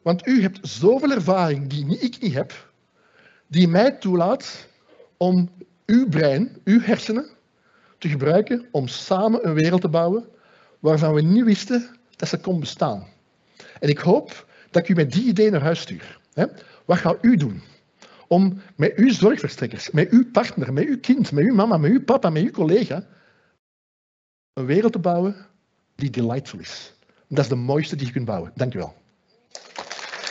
Want 0.01 0.27
u 0.27 0.41
hebt 0.41 0.67
zoveel 0.67 1.11
ervaring 1.11 1.67
die 1.67 1.99
ik 1.99 2.21
niet 2.21 2.33
heb, 2.33 2.71
die 3.47 3.67
mij 3.67 3.91
toelaat 3.91 4.67
om 5.17 5.49
uw 5.85 6.09
brein, 6.09 6.57
uw 6.63 6.81
hersenen, 6.81 7.25
te 7.97 8.09
gebruiken 8.09 8.67
om 8.71 8.87
samen 8.87 9.47
een 9.47 9.53
wereld 9.53 9.81
te 9.81 9.89
bouwen 9.89 10.27
waarvan 10.79 11.13
we 11.13 11.21
niet 11.21 11.43
wisten 11.43 11.97
dat 12.15 12.29
ze 12.29 12.37
kon 12.37 12.59
bestaan. 12.59 13.07
En 13.79 13.89
ik 13.89 13.97
hoop 13.97 14.47
dat 14.71 14.81
ik 14.81 14.89
u 14.89 14.93
met 14.93 15.11
die 15.11 15.23
idee 15.23 15.49
naar 15.49 15.61
huis 15.61 15.79
stuur. 15.79 16.19
Wat 16.85 16.97
gaat 16.97 17.17
u 17.21 17.35
doen? 17.35 17.61
Om 18.27 18.61
met 18.75 18.93
uw 18.95 19.11
zorgverstrekkers, 19.11 19.91
met 19.91 20.09
uw 20.09 20.31
partner, 20.31 20.73
met 20.73 20.85
uw 20.85 20.99
kind, 20.99 21.31
met 21.31 21.43
uw 21.43 21.53
mama, 21.53 21.77
met 21.77 21.91
uw 21.91 22.03
papa, 22.03 22.29
met 22.29 22.43
uw 22.43 22.51
collega, 22.51 23.07
een 24.53 24.65
wereld 24.65 24.91
te 24.91 24.99
bouwen 24.99 25.35
die 25.95 26.09
delightful 26.09 26.59
is. 26.59 26.93
Dat 27.27 27.43
is 27.43 27.49
de 27.49 27.55
mooiste 27.55 27.95
die 27.95 28.05
je 28.05 28.11
kunt 28.11 28.25
bouwen. 28.25 28.51
Dank 28.55 28.73
u 28.73 28.77
wel. 28.77 28.95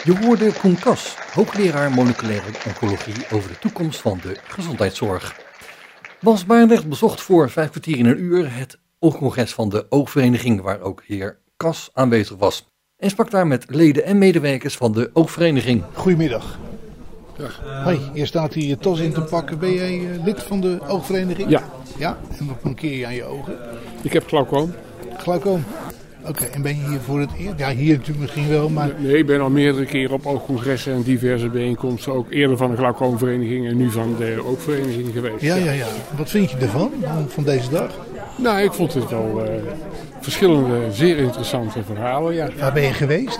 Je 0.05 0.19
hoorde 0.19 0.53
Koen 0.53 0.79
Kas, 0.79 1.17
hoogleraar 1.33 1.91
moleculaire 1.91 2.47
oncologie 2.67 3.15
over 3.33 3.49
de 3.49 3.59
toekomst 3.59 4.01
van 4.01 4.19
de 4.23 4.37
gezondheidszorg. 4.49 5.41
Bas 6.21 6.47
Baarnrecht 6.47 6.89
bezocht 6.89 7.21
voor 7.21 7.51
vijf 7.51 7.71
kwartier 7.71 7.99
in 7.99 8.07
een 8.07 8.21
uur 8.21 8.57
het 8.57 8.79
oogcongres 8.99 9.55
van 9.55 9.69
de 9.69 9.87
Oogvereniging, 9.89 10.61
waar 10.61 10.81
ook 10.81 11.03
heer 11.07 11.39
Kas 11.57 11.91
aanwezig 11.93 12.37
was. 12.37 12.69
En 12.97 13.11
sprak 13.11 13.31
daar 13.31 13.47
met 13.47 13.65
leden 13.69 14.05
en 14.05 14.19
medewerkers 14.19 14.77
van 14.77 14.93
de 14.93 15.11
Oogvereniging. 15.13 15.83
Goedemiddag. 15.93 16.59
Dag. 17.37 17.61
Hoi, 17.85 17.99
hier 18.13 18.27
staat 18.27 18.55
hier 18.55 18.69
je 18.69 18.79
tos 18.79 19.01
in 19.01 19.13
te 19.13 19.21
pakken. 19.21 19.59
Ben 19.59 19.73
jij 19.73 19.99
uh, 19.99 20.25
lid 20.25 20.43
van 20.43 20.61
de 20.61 20.79
Oogvereniging? 20.89 21.51
Ja. 21.51 21.63
Ja? 21.99 22.17
En 22.39 22.47
wat 22.47 22.63
mankeer 22.63 22.99
je 22.99 23.07
aan 23.07 23.15
je 23.15 23.25
ogen? 23.25 23.55
Ik 24.03 24.13
heb 24.13 24.27
glaucoom. 24.27 24.73
Glaucoom? 25.17 25.65
Oké, 26.29 26.45
en 26.45 26.63
ben 26.63 26.77
je 26.77 26.89
hier 26.89 27.01
voor 27.01 27.21
het 27.21 27.31
eerst? 27.39 27.59
Ja, 27.59 27.71
hier 27.71 27.93
natuurlijk 27.93 28.21
misschien 28.21 28.49
wel, 28.49 28.69
maar... 28.69 28.91
Nee, 28.99 29.19
ik 29.19 29.27
ben 29.27 29.41
al 29.41 29.51
meerdere 29.51 29.85
keren 29.85 30.15
op 30.15 30.27
oogcongressen 30.27 30.93
en 30.93 31.03
diverse 31.03 31.49
bijeenkomsten. 31.49 32.13
Ook 32.13 32.33
eerder 32.33 32.57
van 32.57 32.71
de 32.71 32.77
glaucoomvereniging 32.77 33.67
en 33.67 33.77
nu 33.77 33.91
van 33.91 34.15
de 34.19 34.43
oogvereniging 34.45 35.13
geweest. 35.13 35.41
Ja, 35.41 35.55
ja, 35.55 35.73
ja. 35.73 35.87
Wat 36.17 36.31
vind 36.31 36.51
je 36.51 36.57
ervan, 36.57 36.91
van 37.29 37.45
deze 37.45 37.71
dag? 37.71 37.97
Nou, 38.37 38.61
ik 38.63 38.73
vond 38.73 38.95
het 38.95 39.11
wel 39.11 39.43
uh, 39.45 39.51
verschillende 40.21 40.93
zeer 40.93 41.17
interessante 41.17 41.83
verhalen, 41.83 42.35
ja. 42.35 42.49
Waar 42.59 42.73
ben 42.73 42.83
je 42.83 42.93
geweest? 42.93 43.39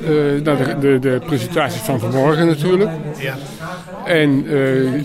Uh, 0.00 0.08
nou, 0.42 0.64
de, 0.64 0.78
de, 0.80 0.98
de, 0.98 1.20
presentaties 1.26 1.80
van 1.80 2.00
vanmorgen 2.00 2.46
natuurlijk. 2.46 2.90
Ja. 3.18 3.34
En 4.04 4.44
uh, 4.44 5.02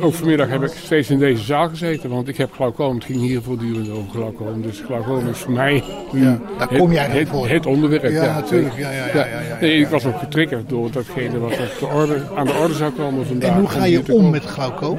ook 0.00 0.14
vanmiddag 0.14 0.48
heb 0.48 0.62
ik 0.62 0.72
steeds 0.84 1.10
in 1.10 1.18
deze 1.18 1.42
zaal 1.42 1.68
gezeten, 1.68 2.10
want 2.10 2.28
ik 2.28 2.36
heb 2.36 2.52
glaucoom. 2.52 2.94
Het 2.94 3.04
ging 3.04 3.20
hier 3.20 3.42
voortdurend 3.42 3.90
over 3.90 4.10
glaucoom. 4.10 4.62
Dus 4.62 4.82
glaucoom 4.86 5.28
is 5.28 5.38
voor 5.38 5.52
mij 5.52 5.84
ja, 6.12 6.38
daar 6.58 6.68
het, 6.68 6.78
kom 6.78 6.92
jij 6.92 7.08
het, 7.08 7.28
voor. 7.28 7.48
het 7.48 7.66
onderwerp. 7.66 8.02
Ja, 8.02 8.24
ja 8.24 8.34
natuurlijk. 8.34 8.76
Ja, 8.76 8.90
ja, 8.90 9.06
ja, 9.06 9.14
ja, 9.14 9.40
ja, 9.40 9.58
Nee, 9.60 9.80
ik 9.80 9.88
was 9.88 10.06
ook 10.06 10.18
getriggerd 10.18 10.68
door 10.68 10.90
datgene 10.90 11.38
wat 11.38 11.50
de 11.50 11.86
orde, 11.94 12.22
aan 12.34 12.46
de 12.46 12.52
orde 12.52 12.74
zou 12.74 12.92
komen 12.92 13.26
vandaag. 13.26 13.50
En 13.50 13.58
hoe 13.58 13.68
ga 13.68 13.84
je 13.84 14.02
om 14.12 14.30
met 14.30 14.44
glaucoom? 14.44 14.98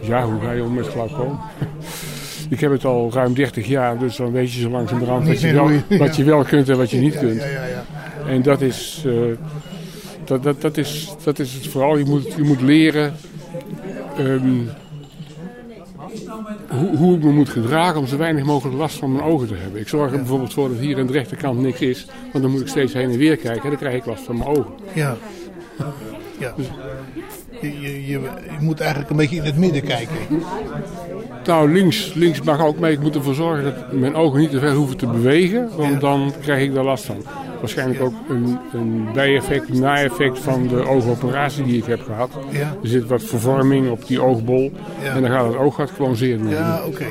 Ja, 0.00 0.24
hoe 0.24 0.40
ga 0.40 0.50
je 0.50 0.62
om 0.62 0.74
met 0.74 0.86
glaucoom? 0.86 1.40
Ik 2.48 2.60
heb 2.60 2.70
het 2.70 2.84
al 2.84 3.10
ruim 3.12 3.34
30 3.34 3.66
jaar, 3.66 3.98
dus 3.98 4.16
dan 4.16 4.32
weet 4.32 4.52
je 4.52 4.60
zo 4.60 4.70
langzamerhand 4.70 5.26
wat 5.26 5.40
je, 5.40 5.52
wel, 5.52 5.70
wat 5.98 6.16
je 6.16 6.24
wel 6.24 6.44
kunt 6.44 6.68
en 6.68 6.76
wat 6.76 6.90
je 6.90 6.98
niet 6.98 7.18
kunt. 7.18 7.42
En 8.28 8.42
dat 8.42 8.60
is, 8.60 9.02
uh, 9.06 9.36
dat, 10.24 10.42
dat, 10.42 10.60
dat, 10.60 10.76
is, 10.76 11.14
dat 11.24 11.38
is 11.38 11.52
het 11.52 11.66
vooral. 11.66 11.96
Je 11.96 12.04
moet, 12.04 12.32
je 12.36 12.42
moet 12.42 12.60
leren 12.60 13.14
um, 14.18 14.68
hoe, 16.68 16.96
hoe 16.96 17.16
ik 17.16 17.22
me 17.22 17.30
moet 17.30 17.48
gedragen 17.48 18.00
om 18.00 18.06
zo 18.06 18.16
weinig 18.16 18.44
mogelijk 18.44 18.76
last 18.76 18.96
van 18.96 19.12
mijn 19.12 19.24
ogen 19.24 19.48
te 19.48 19.54
hebben. 19.54 19.80
Ik 19.80 19.88
zorg 19.88 20.12
er 20.12 20.18
bijvoorbeeld 20.18 20.52
voor 20.52 20.68
dat 20.68 20.78
hier 20.78 20.98
aan 20.98 21.06
de 21.06 21.12
rechterkant 21.12 21.60
niks 21.60 21.80
is, 21.80 22.06
want 22.32 22.44
dan 22.44 22.52
moet 22.52 22.60
ik 22.60 22.68
steeds 22.68 22.92
heen 22.92 23.10
en 23.10 23.18
weer 23.18 23.36
kijken 23.36 23.62
en 23.62 23.68
dan 23.68 23.78
krijg 23.78 23.96
ik 23.96 24.06
last 24.06 24.24
van 24.24 24.36
mijn 24.36 24.48
ogen. 24.48 24.72
Ja. 24.92 25.16
ja. 26.38 26.54
Dus, 26.56 26.66
je, 27.60 27.80
je, 27.80 28.06
je, 28.06 28.20
moet 28.60 28.80
eigenlijk 28.80 29.10
een 29.10 29.16
beetje 29.16 29.36
in 29.36 29.44
het 29.44 29.56
midden 29.56 29.82
kijken. 29.82 30.16
Nou, 31.46 31.72
links, 31.72 32.14
links 32.14 32.42
mag 32.42 32.64
ook 32.64 32.78
mee. 32.78 32.92
Ik 32.92 33.00
moet 33.00 33.14
ervoor 33.14 33.34
zorgen 33.34 33.64
dat 33.64 33.92
mijn 33.92 34.14
ogen 34.14 34.40
niet 34.40 34.50
te 34.50 34.58
ver 34.58 34.72
hoeven 34.72 34.96
te 34.96 35.06
bewegen, 35.06 35.68
want 35.76 36.00
dan 36.00 36.32
krijg 36.40 36.62
ik 36.62 36.74
daar 36.74 36.84
last 36.84 37.04
van. 37.04 37.16
Waarschijnlijk 37.64 38.00
ook 38.00 38.14
een, 38.28 38.58
een 38.72 39.06
bijeffect, 39.14 39.68
een 39.68 39.80
na-effect 39.80 40.38
van 40.38 40.66
de 40.68 40.88
oogoperatie 40.88 41.64
die 41.64 41.76
ik 41.76 41.84
heb 41.84 42.02
gehad. 42.02 42.30
Ja. 42.50 42.76
Er 42.82 42.88
zit 42.88 43.06
wat 43.06 43.22
vervorming 43.22 43.90
op 43.90 44.06
die 44.06 44.22
oogbol 44.22 44.72
Ja. 45.02 45.14
en 45.14 45.22
dan 45.22 45.30
gaat 45.30 45.46
het 45.46 45.56
oog 45.56 45.80
gewoon 45.96 46.16
zeer 46.16 46.38
doen. 46.38 46.48
Ja, 46.48 46.82
oké. 46.86 47.06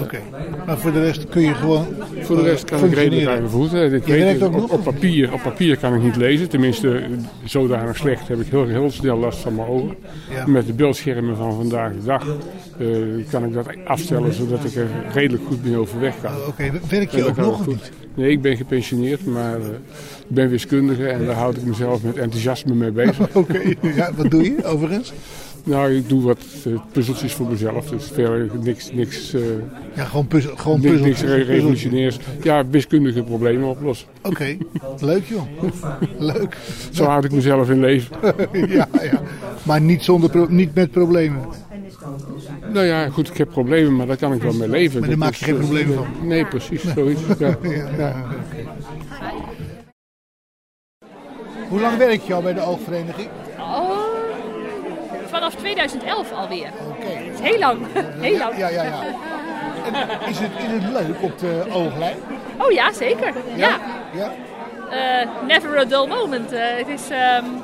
oké. 0.00 0.18
Maar 0.66 0.78
voor 0.78 0.92
de 0.92 1.00
rest 1.00 1.28
kun 1.28 1.42
je 1.42 1.54
gewoon 1.54 1.86
Voor 2.20 2.36
de 2.36 2.42
rest 2.42 2.64
kan 2.64 2.84
ik 2.84 2.94
redelijk 2.94 3.26
aan 3.28 3.38
mijn 3.38 3.48
voeten. 3.50 3.90
Weet, 3.90 4.42
op, 4.42 4.80
papier, 4.84 5.32
op 5.32 5.42
papier 5.42 5.76
kan 5.78 5.94
ik 5.94 6.02
niet 6.02 6.16
lezen. 6.16 6.48
Tenminste, 6.48 7.02
zodanig 7.44 7.96
slecht 7.96 8.28
heb 8.28 8.40
ik 8.40 8.46
heel, 8.50 8.66
heel 8.66 8.90
snel 8.90 9.16
last 9.18 9.38
van 9.38 9.54
mijn 9.54 9.68
ogen. 9.68 9.96
Met 10.46 10.66
de 10.66 10.72
beeldschermen 10.72 11.36
van 11.36 11.54
vandaag 11.54 11.92
de 11.92 12.04
dag 12.04 12.26
eh, 12.78 12.86
kan 13.30 13.44
ik 13.44 13.52
dat 13.52 13.66
afstellen 13.84 14.32
zodat 14.32 14.64
ik 14.64 14.74
er 14.74 14.88
redelijk 15.12 15.42
goed 15.46 15.64
mee 15.64 15.76
overweg 15.76 16.14
kan. 16.22 16.30
Oh, 16.30 16.48
Oké, 16.48 16.70
werk 16.88 17.12
En 17.12 17.18
je 17.18 17.24
ook 17.24 17.36
nog 17.36 17.56
goed. 17.56 17.66
niet? 17.66 17.90
Nee, 18.16 18.30
ik 18.30 18.42
ben 18.42 18.56
gepensioneerd, 18.56 19.26
maar 19.26 19.54
eh, 19.60 19.66
ik 20.28 20.34
ben 20.34 20.48
wiskundige 20.48 21.06
en 21.06 21.26
daar 21.26 21.34
houd 21.34 21.56
ik 21.56 21.64
mezelf 21.64 22.02
met 22.02 22.16
enthousiasme 22.16 22.74
mee 22.74 22.90
bezig. 22.90 23.34
Oké, 23.36 23.60
ja, 23.94 24.10
wat 24.14 24.30
doe 24.30 24.42
je 24.42 24.64
overigens? 24.64 25.12
Nou, 25.64 25.94
ik 25.94 26.08
doe 26.08 26.22
wat 26.22 26.44
uh, 26.66 26.80
puzzeltjes 26.92 27.32
voor 27.32 27.46
mezelf. 27.46 27.88
Dus 27.88 28.10
verder 28.12 28.50
niks, 28.62 28.92
niks, 28.92 29.34
uh, 29.34 29.42
ja, 29.94 30.04
gewoon, 30.04 30.26
puzzel, 30.26 30.56
gewoon 30.56 30.80
niks, 30.80 30.92
puzzeltjes. 30.92 31.36
niks 31.36 31.48
revolutionairs. 31.48 32.18
Ja, 32.42 32.66
wiskundige 32.66 33.22
problemen 33.22 33.68
oplossen. 33.68 34.08
Oké, 34.22 34.28
okay. 34.28 34.58
leuk 35.00 35.24
joh. 35.24 35.42
leuk. 36.18 36.56
Zo 36.90 37.04
houd 37.04 37.24
ik 37.24 37.32
mezelf 37.32 37.70
in 37.70 37.80
leven. 37.80 38.16
ja, 38.68 38.88
ja. 39.02 39.22
Maar 39.62 39.80
niet, 39.80 40.02
zonder 40.02 40.52
niet 40.52 40.74
met 40.74 40.90
problemen. 40.90 41.40
Nou 42.72 42.86
ja, 42.86 43.08
goed, 43.08 43.28
ik 43.28 43.36
heb 43.36 43.50
problemen, 43.50 43.96
maar 43.96 44.06
daar 44.06 44.16
kan 44.16 44.32
ik 44.32 44.42
wel 44.42 44.52
mee 44.52 44.68
leven. 44.68 45.00
Maar 45.00 45.08
daar 45.08 45.18
maak 45.18 45.34
je 45.34 45.44
geen 45.44 45.58
problemen 45.58 45.94
van? 45.94 46.06
Nee, 46.22 46.44
precies, 46.46 46.82
zoiets. 46.94 47.20
Ja. 47.38 47.46
ja, 47.62 47.88
ja. 47.98 48.26
Hoe 51.74 51.82
lang 51.82 51.96
werk 51.96 52.22
je 52.22 52.34
al 52.34 52.42
bij 52.42 52.54
de 52.54 52.60
oogvereniging? 52.60 53.28
Oh, 53.58 53.98
vanaf 55.26 55.54
2011 55.54 56.32
alweer. 56.32 56.68
Oké. 56.88 57.06
Okay. 57.06 57.30
Heel 57.40 57.58
lang. 57.58 57.86
heel 58.20 58.38
lang. 58.38 58.56
Ja, 58.56 58.68
ja, 58.68 58.82
ja. 58.82 59.02
En 59.84 60.28
is, 60.28 60.38
het, 60.38 60.50
is 60.58 60.82
het 60.82 60.92
leuk 60.92 61.22
op 61.22 61.38
de 61.38 61.64
ooglijn? 61.70 62.16
Oh 62.58 62.72
ja, 62.72 62.92
zeker. 62.92 63.32
Ja. 63.56 63.78
ja? 64.12 64.32
Uh, 64.90 65.46
never 65.46 65.78
a 65.78 65.84
dull 65.84 66.06
moment. 66.06 66.52
Uh, 66.52 66.60
het 66.60 66.88
is, 66.88 67.08
um, 67.10 67.62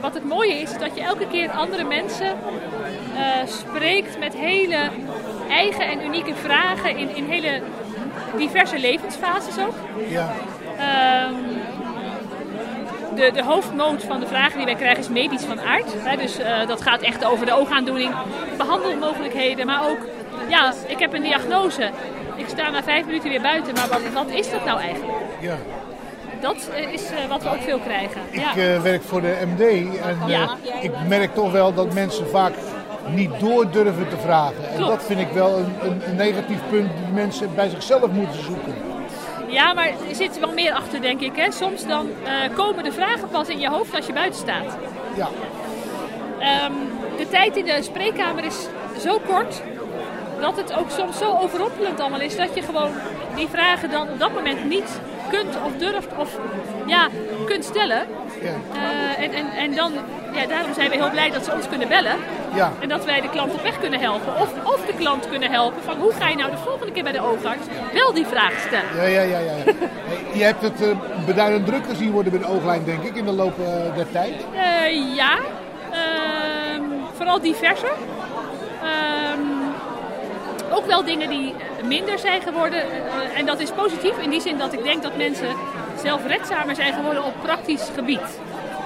wat 0.00 0.14
het 0.14 0.24
mooie 0.24 0.54
is, 0.54 0.70
is 0.70 0.78
dat 0.78 0.90
je 0.94 1.02
elke 1.02 1.26
keer 1.26 1.50
andere 1.50 1.84
mensen 1.84 2.26
uh, 2.26 3.46
spreekt 3.46 4.18
met 4.18 4.34
hele 4.34 4.90
eigen 5.48 5.86
en 5.86 6.04
unieke 6.04 6.34
vragen 6.34 6.96
in, 6.96 7.16
in 7.16 7.24
hele 7.24 7.60
diverse 8.36 8.78
levensfases 8.78 9.58
ook. 9.58 9.74
Ja. 10.08 10.32
Um, 11.28 11.65
de, 13.16 13.30
de 13.34 13.44
hoofdmoot 13.44 14.04
van 14.04 14.20
de 14.20 14.26
vragen 14.26 14.56
die 14.56 14.64
wij 14.64 14.74
krijgen 14.74 14.98
is 14.98 15.08
medisch 15.08 15.44
van 15.44 15.60
aard. 15.60 15.94
Hè, 15.98 16.16
dus 16.16 16.40
uh, 16.40 16.66
dat 16.66 16.82
gaat 16.82 17.00
echt 17.00 17.24
over 17.24 17.46
de 17.46 17.54
oogaandoening, 17.54 18.14
behandelmogelijkheden, 18.56 19.66
maar 19.66 19.88
ook, 19.88 19.98
ja, 20.48 20.72
ik 20.86 20.98
heb 20.98 21.12
een 21.12 21.22
diagnose. 21.22 21.90
Ik 22.36 22.48
sta 22.48 22.70
na 22.70 22.82
vijf 22.82 23.06
minuten 23.06 23.30
weer 23.30 23.40
buiten, 23.40 23.74
maar 23.74 23.88
wat, 23.88 24.00
wat 24.12 24.30
is 24.30 24.50
dat 24.50 24.64
nou 24.64 24.80
eigenlijk? 24.80 25.18
Ja. 25.40 25.56
Dat 26.40 26.70
is 26.92 27.02
uh, 27.10 27.28
wat 27.28 27.42
we 27.42 27.48
ook 27.48 27.62
veel 27.62 27.78
krijgen. 27.78 28.20
Ik 28.30 28.40
ja. 28.40 28.56
uh, 28.56 28.82
werk 28.82 29.02
voor 29.02 29.20
de 29.20 29.36
MD 29.46 29.60
en 30.00 30.18
ja. 30.26 30.56
ik 30.80 30.92
merk 31.08 31.34
toch 31.34 31.52
wel 31.52 31.74
dat 31.74 31.94
mensen 31.94 32.28
vaak 32.28 32.52
niet 33.08 33.40
door 33.40 33.70
durven 33.70 34.08
te 34.08 34.16
vragen. 34.16 34.68
En 34.68 34.76
Klopt. 34.76 34.90
dat 34.90 35.04
vind 35.04 35.20
ik 35.20 35.28
wel 35.28 35.58
een, 35.58 35.74
een, 35.82 36.02
een 36.08 36.16
negatief 36.16 36.58
punt 36.70 36.90
die 36.96 37.14
mensen 37.14 37.54
bij 37.54 37.68
zichzelf 37.68 38.10
moeten 38.10 38.42
zoeken. 38.42 38.74
Ja, 39.46 39.74
maar 39.74 39.86
er 39.86 40.14
zit 40.14 40.38
wel 40.38 40.52
meer 40.52 40.72
achter, 40.72 41.00
denk 41.00 41.20
ik. 41.20 41.36
Hè? 41.36 41.50
Soms 41.50 41.86
dan 41.86 42.06
uh, 42.06 42.56
komen 42.56 42.84
de 42.84 42.92
vragen 42.92 43.28
pas 43.28 43.48
in 43.48 43.60
je 43.60 43.68
hoofd 43.68 43.94
als 43.94 44.06
je 44.06 44.12
buiten 44.12 44.40
staat. 44.40 44.76
Ja. 45.16 45.28
Um, 46.66 46.74
de 47.16 47.28
tijd 47.28 47.56
in 47.56 47.64
de 47.64 47.82
spreekkamer 47.82 48.44
is 48.44 48.66
zo 48.98 49.18
kort 49.26 49.62
dat 50.40 50.56
het 50.56 50.72
ook 50.72 50.90
soms 50.90 51.18
zo 51.18 51.36
overrompelend 51.36 52.00
allemaal 52.00 52.20
is 52.20 52.36
dat 52.36 52.54
je 52.54 52.62
gewoon 52.62 52.90
die 53.34 53.48
vragen 53.48 53.90
dan 53.90 54.08
op 54.08 54.18
dat 54.18 54.34
moment 54.34 54.64
niet 54.64 55.00
kunt 55.30 55.56
of 55.64 55.72
durft 55.78 56.08
of 56.16 56.38
ja, 56.86 57.08
kunt 57.46 57.64
stellen. 57.64 58.06
Ja. 58.42 58.54
Uh, 58.74 59.24
en, 59.24 59.32
en, 59.32 59.46
en 59.50 59.74
dan, 59.74 59.92
ja, 60.32 60.46
daarom 60.46 60.74
zijn 60.74 60.90
we 60.90 60.96
heel 60.96 61.10
blij 61.10 61.30
dat 61.30 61.44
ze 61.44 61.52
ons 61.52 61.68
kunnen 61.68 61.88
bellen. 61.88 62.16
Ja. 62.54 62.72
En 62.80 62.88
dat 62.88 63.04
wij 63.04 63.20
de 63.20 63.28
klant 63.28 63.52
op 63.54 63.62
weg 63.62 63.80
kunnen 63.80 64.00
helpen. 64.00 64.40
Of, 64.40 64.52
of 64.64 64.86
de 64.86 64.94
klant 64.94 65.28
kunnen 65.28 65.50
helpen 65.50 65.82
van 65.82 65.96
hoe 65.96 66.12
ga 66.12 66.28
je 66.28 66.36
nou 66.36 66.50
de 66.50 66.56
volgende 66.56 66.92
keer 66.92 67.02
bij 67.02 67.12
de 67.12 67.20
oogarts 67.20 67.66
wel 67.92 68.12
die 68.12 68.26
vraag 68.26 68.52
stellen. 68.66 69.10
Ja, 69.12 69.22
ja, 69.22 69.22
ja. 69.22 69.38
ja. 69.38 69.54
je 70.38 70.42
hebt 70.42 70.62
het 70.62 70.82
uh, 70.82 70.88
beduidend 71.26 71.66
druk 71.66 71.84
gezien 71.84 72.10
worden 72.10 72.32
bij 72.32 72.40
de 72.40 72.48
ooglijn, 72.48 72.84
denk 72.84 73.02
ik, 73.02 73.16
in 73.16 73.24
de 73.24 73.32
loop 73.32 73.58
uh, 73.58 73.66
der 73.94 74.10
tijd. 74.10 74.34
Ja, 75.14 75.38
ehm, 75.92 76.82
vooral 77.14 77.40
diverser. 77.40 77.92
Um, 78.82 79.55
ook 80.70 80.86
wel 80.86 81.04
dingen 81.04 81.28
die 81.28 81.54
minder 81.84 82.18
zijn 82.18 82.42
geworden. 82.42 82.78
Uh, 82.78 83.38
en 83.38 83.46
dat 83.46 83.60
is 83.60 83.70
positief 83.70 84.18
in 84.18 84.30
die 84.30 84.40
zin 84.40 84.58
dat 84.58 84.72
ik 84.72 84.82
denk 84.82 85.02
dat 85.02 85.16
mensen 85.16 85.48
zelfredzamer 86.02 86.74
zijn 86.74 86.92
geworden 86.92 87.24
op 87.24 87.34
praktisch 87.42 87.90
gebied. 87.94 88.40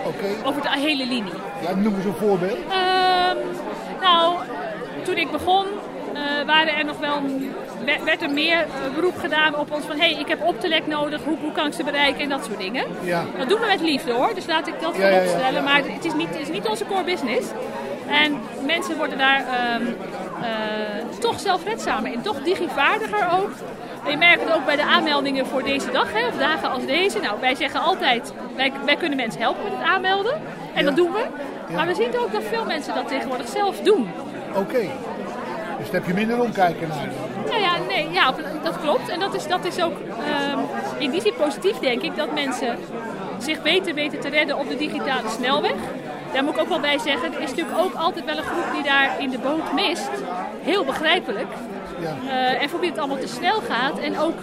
Okay. 0.06 0.36
Over 0.44 0.62
de 0.62 0.70
hele 0.70 1.06
linie. 1.06 1.32
Ja, 1.62 1.74
noem 1.74 1.94
eens 1.94 2.04
een 2.04 2.14
voorbeeld. 2.14 2.58
Uh, 2.68 2.74
nou, 4.00 4.34
toen 5.04 5.16
ik 5.16 5.30
begon 5.30 5.66
uh, 6.14 6.46
waren 6.46 6.76
er 6.76 6.84
nog 6.84 6.98
wel, 6.98 7.22
werd 8.04 8.22
er 8.22 8.30
meer 8.30 8.58
uh, 8.58 8.94
beroep 8.94 9.18
gedaan 9.18 9.56
op 9.56 9.72
ons 9.72 9.84
van 9.84 9.96
hé, 9.96 10.10
hey, 10.10 10.20
ik 10.20 10.28
heb 10.28 10.42
optelek 10.42 10.86
nodig, 10.86 11.20
hoe, 11.24 11.36
hoe 11.40 11.52
kan 11.52 11.66
ik 11.66 11.72
ze 11.72 11.84
bereiken 11.84 12.22
en 12.22 12.28
dat 12.28 12.44
soort 12.44 12.58
dingen. 12.58 12.84
Ja. 13.02 13.24
Dat 13.38 13.48
doen 13.48 13.60
we 13.60 13.66
met 13.66 13.80
liefde 13.80 14.12
hoor, 14.12 14.34
dus 14.34 14.46
laat 14.46 14.66
ik 14.66 14.80
dat 14.80 14.96
ja, 14.96 15.08
voorop 15.08 15.28
stellen. 15.28 15.52
Ja, 15.52 15.58
ja, 15.58 15.62
maar 15.62 15.82
het 15.84 16.04
is, 16.04 16.14
niet, 16.14 16.28
het 16.28 16.40
is 16.40 16.48
niet 16.48 16.66
onze 16.66 16.84
core 16.86 17.04
business. 17.04 17.46
En 18.06 18.40
mensen 18.66 18.96
worden 18.96 19.18
daar 19.18 19.40
um, 19.80 19.86
uh, 19.86 19.92
toch 21.20 21.40
zelfredzamer 21.40 22.12
in, 22.12 22.22
toch 22.22 22.42
digivaardiger 22.42 23.28
ook. 23.32 23.50
En 24.04 24.10
je 24.10 24.16
merkt 24.16 24.44
het 24.44 24.52
ook 24.52 24.64
bij 24.64 24.76
de 24.76 24.82
aanmeldingen 24.82 25.46
voor 25.46 25.62
deze 25.62 25.90
dag, 25.90 26.12
hè, 26.12 26.26
of 26.26 26.36
dagen 26.36 26.70
als 26.70 26.86
deze. 26.86 27.20
Nou, 27.20 27.40
wij 27.40 27.54
zeggen 27.54 27.80
altijd, 27.80 28.32
wij, 28.56 28.72
wij 28.84 28.96
kunnen 28.96 29.16
mensen 29.16 29.40
helpen 29.40 29.62
met 29.62 29.72
het 29.72 29.82
aanmelden. 29.82 30.34
En 30.74 30.80
ja. 30.80 30.82
dat 30.82 30.96
doen 30.96 31.12
we. 31.12 31.26
Ja. 31.68 31.74
Maar 31.74 31.86
we 31.86 31.94
zien 31.94 32.18
ook 32.18 32.32
dat 32.32 32.42
veel 32.42 32.64
mensen 32.64 32.94
dat 32.94 33.08
tegenwoordig 33.08 33.48
zelf 33.48 33.80
doen. 33.80 34.08
Oké. 34.48 34.58
Okay. 34.58 34.90
Dus 35.78 35.90
daar 35.90 36.00
heb 36.00 36.06
je 36.06 36.14
minder 36.14 36.40
omkijken 36.40 36.88
naar. 36.88 37.08
Nou 37.46 37.60
ja, 37.60 37.72
nee, 37.88 38.10
ja, 38.10 38.34
dat 38.62 38.80
klopt. 38.80 39.08
En 39.08 39.20
dat 39.20 39.34
is, 39.34 39.46
dat 39.46 39.64
is 39.64 39.82
ook 39.82 39.98
um, 39.98 40.58
in 40.98 41.10
die 41.10 41.20
zin 41.20 41.34
positief, 41.34 41.78
denk 41.78 42.02
ik, 42.02 42.16
dat 42.16 42.34
mensen 42.34 42.78
zich 43.38 43.62
beter 43.62 43.94
weten 43.94 44.20
te 44.20 44.28
redden 44.28 44.58
op 44.58 44.68
de 44.68 44.76
digitale 44.76 45.28
snelweg. 45.28 45.74
Daar 46.32 46.44
moet 46.44 46.54
ik 46.54 46.60
ook 46.60 46.68
wel 46.68 46.80
bij 46.80 46.98
zeggen, 46.98 47.32
er 47.34 47.40
is 47.40 47.50
natuurlijk 47.50 47.78
ook 47.78 47.94
altijd 47.94 48.24
wel 48.24 48.36
een 48.36 48.42
groep 48.42 48.72
die 48.72 48.82
daar 48.82 49.20
in 49.20 49.30
de 49.30 49.38
boot 49.38 49.72
mist. 49.72 50.10
Heel 50.62 50.84
begrijpelijk. 50.84 51.48
Ja. 52.00 52.16
Uh, 52.24 52.62
en 52.62 52.68
voor 52.68 52.80
wie 52.80 52.88
het 52.88 52.98
allemaal 52.98 53.18
te 53.18 53.28
snel 53.28 53.60
gaat 53.60 53.98
en 53.98 54.18
ook 54.18 54.38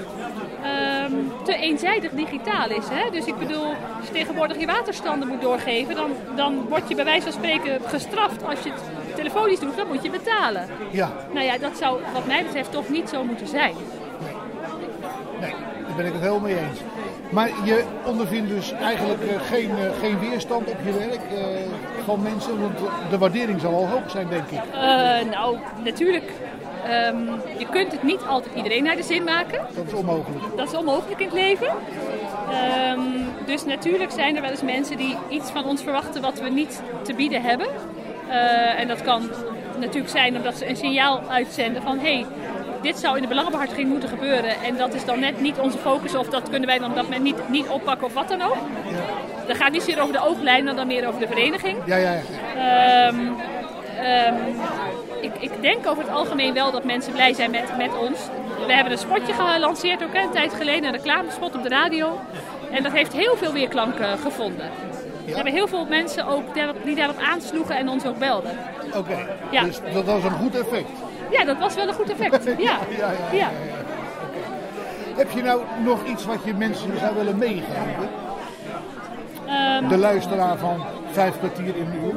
um, 1.05 1.31
te 1.43 1.55
eenzijdig 1.55 2.11
digitaal 2.11 2.69
is. 2.69 2.85
Hè? 2.89 3.09
Dus 3.09 3.25
ik 3.25 3.38
bedoel, 3.38 3.65
als 3.97 4.05
je 4.05 4.11
tegenwoordig 4.11 4.59
je 4.59 4.65
waterstanden 4.65 5.27
moet 5.27 5.41
doorgeven, 5.41 5.95
dan, 5.95 6.11
dan 6.35 6.65
word 6.69 6.88
je 6.88 6.95
bij 6.95 7.05
wijze 7.05 7.21
van 7.21 7.31
spreken 7.31 7.81
gestraft. 7.85 8.45
Als 8.45 8.59
je 8.63 8.69
het 8.71 8.81
telefonisch 9.15 9.59
doet, 9.59 9.77
dan 9.77 9.88
moet 9.88 10.03
je 10.03 10.09
betalen. 10.09 10.67
Ja. 10.91 11.11
Nou 11.33 11.45
ja, 11.45 11.57
dat 11.57 11.77
zou 11.77 11.99
wat 12.13 12.25
mij 12.25 12.43
betreft 12.43 12.71
toch 12.71 12.89
niet 12.89 13.09
zo 13.09 13.23
moeten 13.23 13.47
zijn. 13.47 13.73
Nee, 14.19 14.33
nee 15.39 15.53
daar 15.88 15.95
ben 15.95 16.05
ik 16.05 16.11
het 16.11 16.21
helemaal 16.21 16.39
mee 16.39 16.57
eens. 16.57 16.79
Maar 17.30 17.49
je 17.63 17.84
ondervindt 18.05 18.49
dus 18.49 18.71
eigenlijk 18.71 19.21
uh, 19.21 19.41
geen, 19.41 19.69
uh, 19.69 19.99
geen 19.99 20.19
weerstand 20.19 20.67
op 20.69 20.78
je 20.86 20.93
werk 20.93 21.21
uh, 21.34 21.39
van 22.05 22.21
mensen, 22.21 22.61
want 22.61 22.80
de 23.09 23.17
waardering 23.17 23.61
zal 23.61 23.73
al 23.73 23.88
hoog 23.88 24.11
zijn, 24.11 24.28
denk 24.28 24.47
ik. 24.49 24.61
nou, 25.32 25.57
natuurlijk. 25.84 26.32
Um, 27.07 27.30
je 27.57 27.67
kunt 27.69 27.91
het 27.91 28.03
niet 28.03 28.21
altijd 28.28 28.55
iedereen 28.55 28.84
naar 28.84 28.95
de 28.95 29.03
zin 29.03 29.23
maken. 29.23 29.59
Dat 29.75 29.86
is 29.88 29.93
onmogelijk. 29.93 30.43
Dat 30.55 30.67
is 30.67 30.78
onmogelijk 30.78 31.19
in 31.19 31.25
het 31.25 31.36
leven. 31.36 31.67
Um, 31.67 33.28
dus 33.45 33.65
natuurlijk 33.65 34.11
zijn 34.11 34.36
er 34.36 34.41
wel 34.41 34.51
eens 34.51 34.61
mensen 34.61 34.97
die 34.97 35.17
iets 35.30 35.49
van 35.49 35.65
ons 35.65 35.84
verwachten 35.84 36.21
wat 36.21 36.39
we 36.39 36.49
niet 36.49 36.82
te 37.01 37.13
bieden 37.13 37.41
hebben. 37.41 37.67
Uh, 38.28 38.80
en 38.80 38.88
dat 38.88 39.01
kan 39.01 39.30
natuurlijk 39.80 40.09
zijn 40.09 40.36
omdat 40.36 40.57
ze 40.57 40.69
een 40.69 40.75
signaal 40.75 41.21
uitzenden 41.30 41.82
van 41.82 41.99
hé, 41.99 42.13
hey, 42.13 42.25
dit 42.88 42.99
zou 42.99 43.15
in 43.15 43.21
de 43.21 43.27
belangenbehartiging 43.27 43.89
moeten 43.89 44.09
gebeuren. 44.09 44.61
En 44.63 44.77
dat 44.77 44.93
is 44.93 45.05
dan 45.05 45.19
net 45.19 45.41
niet 45.41 45.57
onze 45.57 45.77
focus 45.77 46.15
of 46.15 46.27
dat 46.27 46.49
kunnen 46.49 46.67
wij 46.67 46.79
dan 46.79 46.89
op 46.89 46.95
dat 46.95 47.03
moment 47.03 47.23
niet, 47.23 47.49
niet 47.49 47.67
oppakken 47.67 48.07
of 48.07 48.13
wat 48.13 48.27
dan 48.27 48.41
ook. 48.41 48.57
Ja. 48.89 49.45
Dat 49.47 49.57
gaat 49.57 49.71
niet 49.71 49.81
zozeer 49.81 50.01
over 50.01 50.13
de 50.13 50.27
ooglijn, 50.27 50.63
maar 50.63 50.75
dan 50.75 50.88
meer 50.88 51.07
over 51.07 51.19
de 51.19 51.27
vereniging. 51.27 51.77
Ja, 51.85 51.95
ja, 51.95 52.11
ja. 52.55 53.07
Um, 53.07 53.19
um, 53.19 54.35
ik, 55.21 55.31
ik, 55.39 55.61
denk 55.61 55.88
over 55.88 56.03
het 56.03 56.11
algemeen 56.11 56.53
wel 56.53 56.71
dat 56.71 56.83
mensen 56.83 57.13
blij 57.13 57.33
zijn 57.33 57.51
met, 57.51 57.77
met 57.77 57.97
ons. 57.97 58.19
We 58.65 58.73
hebben 58.73 58.91
een 58.91 58.99
spotje 58.99 59.33
gelanceerd 59.33 60.03
ook 60.03 60.13
een 60.13 60.31
tijd 60.31 60.53
geleden, 60.53 60.83
een 60.83 60.95
reclamespot 60.95 61.55
op 61.55 61.63
de 61.63 61.69
radio. 61.69 62.19
En 62.71 62.83
dat 62.83 62.91
heeft 62.91 63.13
heel 63.13 63.38
veel 63.38 63.53
weerklank 63.53 63.99
uh, 63.99 64.11
gevonden. 64.21 64.65
Ja. 64.65 65.29
Er 65.29 65.35
hebben 65.35 65.53
heel 65.53 65.67
veel 65.67 65.85
mensen 65.85 66.27
ook 66.27 66.43
die 66.83 66.95
daarop 66.95 67.19
aansloegen 67.19 67.77
en 67.77 67.89
ons 67.89 68.05
ook 68.05 68.17
belden. 68.17 68.51
Oké, 68.88 68.97
okay. 68.97 69.27
ja. 69.51 69.63
dus 69.63 69.79
dat 69.93 70.05
was 70.05 70.23
een 70.23 70.31
goed 70.31 70.55
effect. 70.55 70.89
Ja, 71.32 71.43
dat 71.43 71.57
was 71.57 71.75
wel 71.75 71.88
een 71.88 71.93
goed 71.93 72.09
effect. 72.09 72.45
Ja. 72.45 72.55
ja, 72.57 72.80
ja, 72.97 73.11
ja, 73.32 73.38
ja. 73.38 73.49
Heb 75.15 75.32
je 75.32 75.41
nou 75.41 75.61
nog 75.84 76.05
iets 76.05 76.25
wat 76.25 76.43
je 76.43 76.53
mensen 76.53 76.99
zou 76.99 77.15
willen 77.15 77.38
meegeven? 77.38 78.09
Um, 79.82 79.88
de 79.88 79.97
luisteraar 79.97 80.57
van 80.57 80.84
vijf 81.11 81.38
kwartier 81.38 81.75
in 81.75 81.91
de 81.91 81.97
uur? 81.97 82.15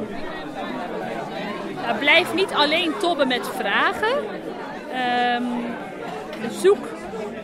Nou, 1.85 1.97
blijf 1.99 2.33
niet 2.33 2.53
alleen 2.53 2.93
tobben 2.99 3.27
met 3.27 3.49
vragen. 3.55 4.17
Um, 5.35 5.45
zoek 6.49 6.87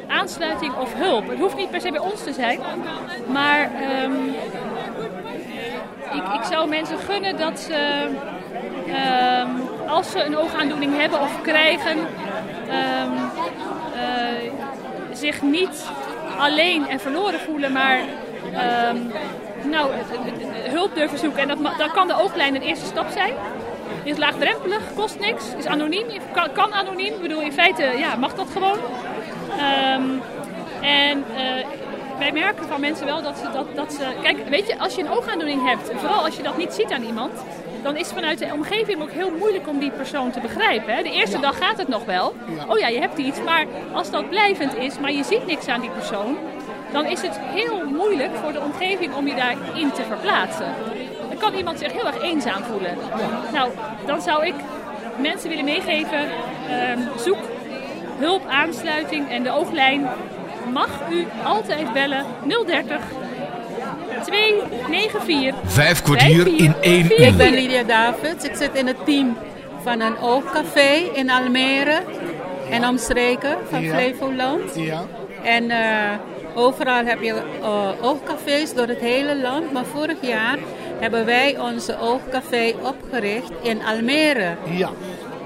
aansluiting 0.08 0.76
of 0.76 0.94
hulp. 0.94 1.30
Het 1.30 1.40
hoeft 1.40 1.56
niet 1.56 1.70
per 1.70 1.82
se 1.82 1.92
bij 1.92 2.00
ons 2.00 2.24
te 2.24 2.34
zijn. 2.34 2.60
Maar 3.28 3.70
um, 4.04 4.28
ik, 6.14 6.24
ik 6.34 6.44
zou 6.52 6.70
mensen 6.70 6.98
gunnen 6.98 7.38
dat 7.38 7.60
ze, 7.60 8.08
um, 8.88 9.67
als 9.88 10.12
ze 10.12 10.24
een 10.24 10.38
oogaandoening 10.38 10.98
hebben 10.98 11.22
of 11.22 11.42
krijgen, 11.42 11.98
uh, 12.68 13.04
zich 15.12 15.42
niet 15.42 15.86
alleen 16.38 16.88
en 16.88 17.00
verloren 17.00 17.40
voelen, 17.40 17.72
maar 17.72 18.00
nou, 19.64 19.92
hulp 20.70 20.96
durven 20.96 21.20
zoeken. 21.20 21.42
En 21.42 21.48
dat, 21.48 21.78
dan 21.78 21.92
kan 21.92 22.08
de 22.08 22.22
ooglijn 22.22 22.56
een 22.56 22.62
eerste 22.62 22.86
stap 22.86 23.10
zijn. 23.10 23.34
Is 24.04 24.18
laagdrempelig, 24.18 24.82
kost 24.96 25.20
niks, 25.20 25.44
is 25.58 25.66
anoniem, 25.66 26.06
kan, 26.34 26.52
kan 26.52 26.74
anoniem. 26.74 27.14
Ik 27.14 27.22
bedoel, 27.22 27.42
in 27.42 27.54
feite 27.54 27.84
ja, 27.84 28.16
mag 28.16 28.34
dat 28.34 28.48
gewoon. 28.52 28.78
Ehm, 29.58 30.04
en 30.82 31.18
uh, 31.18 31.66
wij 32.18 32.32
merken 32.32 32.68
van 32.68 32.80
mensen 32.80 33.06
wel 33.06 33.22
dat 33.22 33.38
ze, 33.38 33.50
dat, 33.54 33.76
dat 33.76 33.94
ze... 33.94 34.06
Kijk, 34.22 34.48
weet 34.50 34.68
je, 34.68 34.80
als 34.80 34.96
je 34.96 35.02
een 35.02 35.12
oogaandoening 35.12 35.68
hebt, 35.70 35.92
vooral 35.96 36.24
als 36.24 36.38
je 36.38 36.44
dat 36.44 36.58
niet 36.58 36.74
ziet 36.74 36.92
aan 36.92 37.04
iemand... 37.04 37.32
dan 37.88 37.98
is 37.98 38.06
het 38.06 38.16
vanuit 38.16 38.40
de 38.40 38.50
omgeving 38.54 39.02
ook 39.02 39.12
heel 39.12 39.32
moeilijk 39.32 39.68
om 39.68 39.80
die 39.80 39.92
persoon 39.92 40.32
te 40.32 40.40
begrijpen. 40.40 40.96
Hè? 40.96 41.04
De 41.04 41.12
eerste 41.12 41.40
dag 41.40 41.58
gaat 41.58 41.78
het 41.78 41.88
nog 41.88 42.06
wel. 42.06 42.36
Oh 42.68 42.80
ja, 42.80 42.88
je 42.88 43.00
hebt 43.00 43.18
iets. 43.18 43.42
Maar 43.44 43.66
als 43.94 44.12
dat 44.12 44.30
blijvend 44.30 44.76
is, 44.76 45.00
maar 45.00 45.12
je 45.12 45.24
ziet 45.24 45.46
niks 45.46 45.68
aan 45.68 45.82
die 45.82 45.90
persoon... 45.90 46.38
dan 46.92 47.06
is 47.06 47.22
het 47.22 47.40
heel 47.40 47.86
moeilijk 47.86 48.36
voor 48.36 48.52
de 48.52 48.62
omgeving 48.62 49.16
om 49.16 49.28
je 49.28 49.36
daarin 49.36 49.92
te 49.92 50.04
verplaatsen. 50.04 50.74
Dan 51.30 51.38
kan 51.38 51.54
iemand 51.54 51.80
zich 51.80 51.92
heel 51.92 52.06
erg 52.06 52.22
eenzaam 52.22 52.64
voelen. 52.64 52.98
Nou, 53.54 53.72
dan 54.06 54.22
zou 54.22 54.46
ik 54.46 54.56
mensen 55.22 55.50
willen 55.50 55.66
meegeven... 55.66 56.30
Ehm, 56.70 57.00
zoek 57.18 57.40
hulp, 58.18 58.48
aansluiting 58.48 59.30
en 59.30 59.44
de 59.44 59.52
ooglijn 59.52 60.08
mag 60.74 60.90
u 61.12 61.26
altijd 61.44 61.94
bellen 61.94 62.26
030 62.66 63.02
294 64.24 65.54
Vijf 65.66 66.02
kwartier 66.02 66.48
in 66.48 66.74
één 66.82 67.06
uur. 67.06 67.20
Ik 67.20 67.38
ben 67.38 67.54
Lydia 67.54 67.84
Davids. 67.84 68.46
Ik 68.46 68.56
zit 68.56 68.74
in 68.74 68.88
het 68.88 69.06
team 69.06 69.38
van 69.84 70.00
een 70.00 70.18
oogcafé 70.18 71.10
in 71.14 71.30
Almere 71.30 72.02
en 72.70 72.88
omstreken 72.88 73.58
van 73.70 73.82
ja. 73.82 73.94
Flevoland. 73.94 74.76
Ja. 74.76 75.06
En 75.44 75.64
uh, 75.64 76.12
overal 76.56 77.06
heb 77.06 77.22
je 77.22 77.42
uh, 77.62 77.90
oogcafés 78.02 78.74
door 78.74 78.88
het 78.88 79.00
hele 79.00 79.42
land. 79.42 79.72
Maar 79.72 79.86
vorig 79.86 80.18
jaar 80.22 80.58
hebben 81.00 81.26
wij 81.26 81.60
onze 81.60 82.00
oogcafé 82.00 82.74
opgericht 82.82 83.52
in 83.62 83.82
Almere. 83.84 84.56
Ja. 84.70 84.90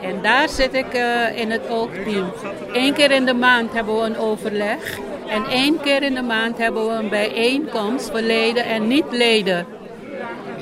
En 0.02 0.22
daar 0.22 0.50
zit 0.50 0.74
ik 0.74 0.96
uh, 0.96 1.40
in 1.40 1.52
het 1.52 1.70
oogteam. 1.70 2.32
Eén 2.74 2.94
keer 2.94 3.12
in 3.12 3.26
de 3.26 3.34
maand 3.34 3.74
hebben 3.74 3.96
we 3.96 4.02
een 4.02 4.18
overleg. 4.18 5.00
En 5.32 5.46
één 5.46 5.80
keer 5.80 6.04
in 6.04 6.14
de 6.14 6.22
maand 6.22 6.58
hebben 6.58 6.88
we 6.88 6.94
een 6.94 7.10
bijeenkomst 7.10 8.10
voor 8.10 8.22
leden 8.22 8.66
en 8.66 8.88
niet-leden. 8.88 9.66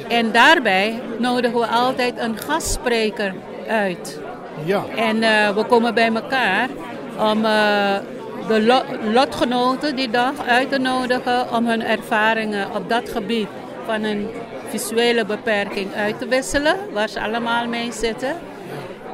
En 0.07 0.32
daarbij 0.32 1.01
nodigen 1.17 1.59
we 1.59 1.67
altijd 1.67 2.17
een 2.17 2.38
gastspreker 2.38 3.34
uit. 3.67 4.20
Ja. 4.65 4.84
En 4.95 5.15
uh, 5.15 5.49
we 5.49 5.63
komen 5.65 5.93
bij 5.93 6.13
elkaar 6.13 6.70
om 7.20 7.45
uh, 7.45 7.95
de 8.47 8.61
lo 8.61 8.82
lotgenoten 9.11 9.95
die 9.95 10.09
dag 10.09 10.34
uit 10.47 10.70
te 10.70 10.78
nodigen 10.78 11.53
om 11.53 11.67
hun 11.67 11.84
ervaringen 11.84 12.76
op 12.76 12.89
dat 12.89 13.09
gebied 13.09 13.47
van 13.86 14.03
een 14.03 14.28
visuele 14.67 15.26
beperking 15.26 15.93
uit 15.93 16.20
te 16.20 16.28
wisselen, 16.28 16.76
waar 16.93 17.09
ze 17.09 17.22
allemaal 17.22 17.67
mee 17.67 17.91
zitten. 17.91 18.36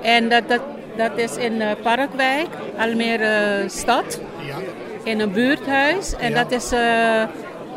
En 0.02 0.30
dat, 0.30 0.48
dat, 0.48 0.62
dat 0.98 1.12
is 1.16 1.38
in 1.38 1.54
uh, 1.54 1.68
Parkwijk, 1.84 2.48
Almere 2.78 3.64
stad. 3.68 4.20
Ja 4.48 4.75
in 5.06 5.20
een 5.20 5.32
buurthuis. 5.32 6.16
En 6.16 6.34
dat 6.34 6.52
is 6.52 6.74
uh, 6.74 7.22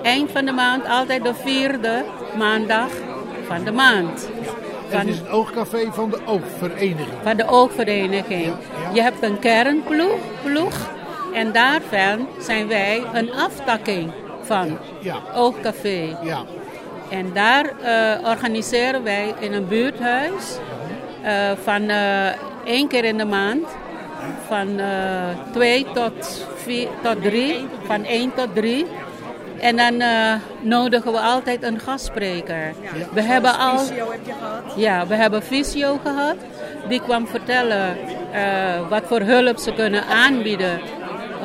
eind 0.03 0.31
van 0.31 0.45
de 0.45 0.53
maand 0.53 0.89
altijd 0.89 1.25
de 1.25 1.35
vierde 1.35 2.05
maandag 2.37 2.91
van 3.47 3.65
de 3.65 3.73
maand. 3.73 4.29
Van, 4.89 4.99
het 4.99 5.09
is 5.09 5.19
het 5.19 5.29
oogcafé 5.29 5.93
van 5.93 6.11
de 6.11 6.19
oogvereniging. 6.27 7.09
Van 7.23 7.37
de 7.37 7.47
oogvereniging. 7.47 8.53
Je 8.93 9.03
hebt 9.03 9.23
een 9.23 9.39
kernploeg 9.39 10.19
ploeg, 10.43 10.91
en 11.35 11.53
daarvan 11.53 12.29
zijn 12.39 12.69
wij 12.69 13.03
een 13.13 13.33
aftakking 13.33 14.13
van 14.43 14.79
ja. 15.01 15.17
oogcafé. 15.35 16.17
Ja. 16.23 16.45
En 17.11 17.33
daar 17.33 17.65
uh, 17.83 18.29
organiseren 18.29 19.03
wij 19.03 19.35
in 19.39 19.53
een 19.53 19.69
buurthuis 19.69 20.59
uh, 21.25 21.51
van 21.63 21.91
één 22.65 22.89
keer 22.89 23.05
in 23.05 23.19
de 23.19 23.25
maand 23.25 23.67
van 24.47 24.81
2 25.53 25.87
tot 25.95 26.47
tot 27.03 27.23
drie, 27.23 27.67
van 27.87 28.05
1 28.05 28.35
tot 28.35 28.55
3. 28.55 28.87
En 29.61 29.77
dan 29.77 29.95
uh, 30.01 30.35
nodigen 30.61 31.13
we 31.13 31.19
altijd 31.19 31.63
een 31.63 31.79
gastspreker. 31.79 32.75
we 33.13 33.23
hebben 33.23 33.59
al. 33.59 33.79
heb 33.79 33.97
je 34.25 34.33
gehad? 34.41 34.63
Ja, 34.77 35.07
we 35.07 35.15
hebben 35.15 35.43
fysio 35.43 35.99
gehad. 36.03 36.37
Die 36.89 37.01
kwam 37.01 37.27
vertellen 37.27 37.97
uh, 38.35 38.89
wat 38.89 39.03
voor 39.07 39.21
hulp 39.21 39.59
ze 39.59 39.73
kunnen 39.73 40.05
aanbieden 40.07 40.81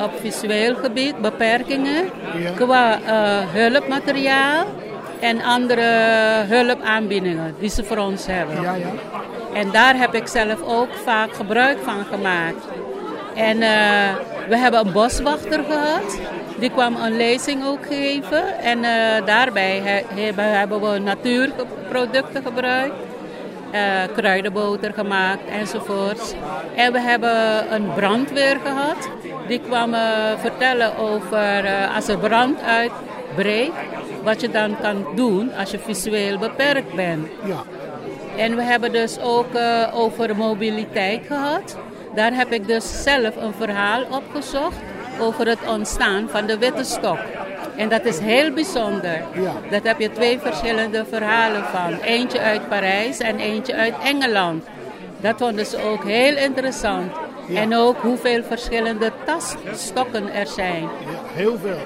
op 0.02 0.10
visueel 0.20 0.74
gebied, 0.74 1.20
beperkingen, 1.20 2.10
qua 2.56 2.98
uh, 2.98 3.08
hulpmateriaal 3.52 4.64
en 5.20 5.42
andere 5.42 5.82
hulpaanbiedingen 6.48 7.54
die 7.58 7.70
ze 7.70 7.84
voor 7.84 7.96
ons 7.96 8.26
hebben. 8.26 8.62
Ja, 8.62 8.74
ja. 8.74 8.86
En 9.54 9.70
daar 9.70 9.96
heb 9.98 10.14
ik 10.14 10.26
zelf 10.26 10.62
ook 10.62 10.88
vaak 11.04 11.34
gebruik 11.34 11.78
van 11.82 12.04
gemaakt. 12.04 12.64
En 13.34 13.56
uh, 13.56 13.68
we 14.48 14.58
hebben 14.58 14.86
een 14.86 14.92
boswachter 14.92 15.64
gehad. 15.64 16.18
Die 16.58 16.70
kwam 16.70 16.96
een 16.96 17.16
lezing 17.16 17.64
ook 17.64 17.86
geven. 17.86 18.58
En 18.58 18.78
uh, 18.78 19.26
daarbij 19.26 19.80
he, 19.84 20.32
hebben 20.42 20.80
we 20.80 20.98
natuurproducten 20.98 22.42
gebruikt. 22.42 22.94
Uh, 23.74 23.80
kruidenboter 24.16 24.92
gemaakt 24.92 25.48
enzovoorts. 25.48 26.34
En 26.74 26.92
we 26.92 27.00
hebben 27.00 27.74
een 27.74 27.92
brandweer 27.94 28.58
gehad. 28.64 29.08
Die 29.48 29.60
kwam 29.60 29.94
vertellen 30.40 30.98
over 30.98 31.64
als 31.94 32.08
er 32.08 32.18
brand 32.18 32.58
uitbreekt. 32.62 33.74
Wat 34.22 34.40
je 34.40 34.50
dan 34.50 34.76
kan 34.80 35.06
doen 35.14 35.54
als 35.58 35.70
je 35.70 35.78
visueel 35.78 36.38
beperkt 36.38 36.94
bent. 36.94 37.28
Ja. 37.44 37.62
En 38.36 38.56
we 38.56 38.62
hebben 38.62 38.92
dus 38.92 39.18
ook 39.20 39.46
over 39.92 40.36
mobiliteit 40.36 41.26
gehad. 41.26 41.76
Daar 42.14 42.34
heb 42.34 42.52
ik 42.52 42.66
dus 42.66 43.02
zelf 43.02 43.36
een 43.36 43.54
verhaal 43.54 44.02
opgezocht 44.10 44.76
over 45.20 45.46
het 45.46 45.58
ontstaan 45.68 46.28
van 46.28 46.46
de 46.46 46.58
witte 46.58 46.84
stok. 46.84 47.18
En 47.76 47.88
dat 47.88 48.04
is 48.04 48.18
heel 48.18 48.52
bijzonder. 48.52 49.22
Ja. 49.34 49.52
Dat 49.70 49.82
heb 49.82 50.00
je 50.00 50.12
twee 50.12 50.38
verschillende 50.38 51.04
verhalen 51.04 51.64
van. 51.64 52.00
Eentje 52.00 52.40
uit 52.40 52.68
Parijs 52.68 53.18
en 53.18 53.38
eentje 53.38 53.74
uit 53.74 53.94
Engeland. 54.02 54.64
Dat 55.20 55.34
vonden 55.38 55.66
ze 55.66 55.82
ook 55.82 56.04
heel 56.04 56.36
interessant. 56.36 57.12
En 57.54 57.76
ook 57.76 57.96
hoeveel 57.96 58.42
verschillende 58.42 59.12
tasstokken 59.24 60.32
er 60.32 60.46
zijn. 60.46 60.82
Ja, 60.82 60.88
heel 61.34 61.58
veel. 61.58 61.78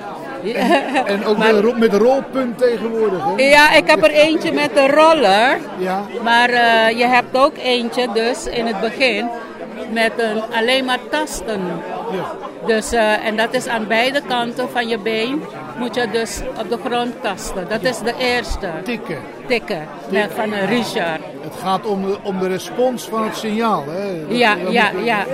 En, 0.43 1.07
en, 1.07 1.25
ook 1.25 1.37
maar, 1.37 1.55
met, 1.55 1.79
met 1.79 1.95
rolpunt 1.95 2.59
tegenwoordig. 2.59 3.25
Hè? 3.25 3.43
Ja, 3.43 3.73
ik 3.73 3.91
heb 3.91 4.03
er 4.03 4.11
eentje 4.11 4.53
met 4.53 4.75
de 4.75 4.87
roller. 4.87 5.59
Ja. 5.79 6.03
Maar 6.23 6.51
uh, 6.51 6.99
je 6.99 7.07
hebt 7.07 7.37
ook 7.37 7.57
eentje 7.57 8.09
dus 8.15 8.47
in 8.47 8.67
het 8.67 8.81
begin 8.81 9.29
met 9.93 10.13
een, 10.17 10.43
alleen 10.57 10.85
maar 10.85 10.99
tasten. 11.11 11.61
Ja. 12.13 12.47
Dus, 12.67 12.93
uh, 12.93 13.27
en 13.27 13.37
dat 13.37 13.55
is 13.55 13.67
aan 13.67 13.87
beide 13.87 14.21
kanten 14.29 14.71
van 14.71 14.89
je 14.89 14.99
been 14.99 15.43
moet 15.79 15.95
je 15.95 16.09
dus 16.11 16.41
op 16.59 16.69
de 16.69 16.79
grond 16.85 17.23
tasten. 17.23 17.69
Dat 17.69 17.83
is 17.83 17.99
de 17.99 18.15
eerste. 18.19 18.71
Tikken. 18.85 19.19
Tikken, 19.47 19.89
Met, 20.11 20.31
van 20.35 20.53
Richard. 20.53 21.21
Het 21.41 21.55
gaat 21.63 21.87
om 21.87 22.07
de, 22.07 22.19
om 22.23 22.39
de 22.39 22.49
respons 22.49 23.09
van 23.09 23.25
het 23.25 23.37
signaal. 23.37 23.85
Hè? 23.89 24.37
ja, 24.37 24.57
ja, 24.71 24.91
ja. 25.05 25.25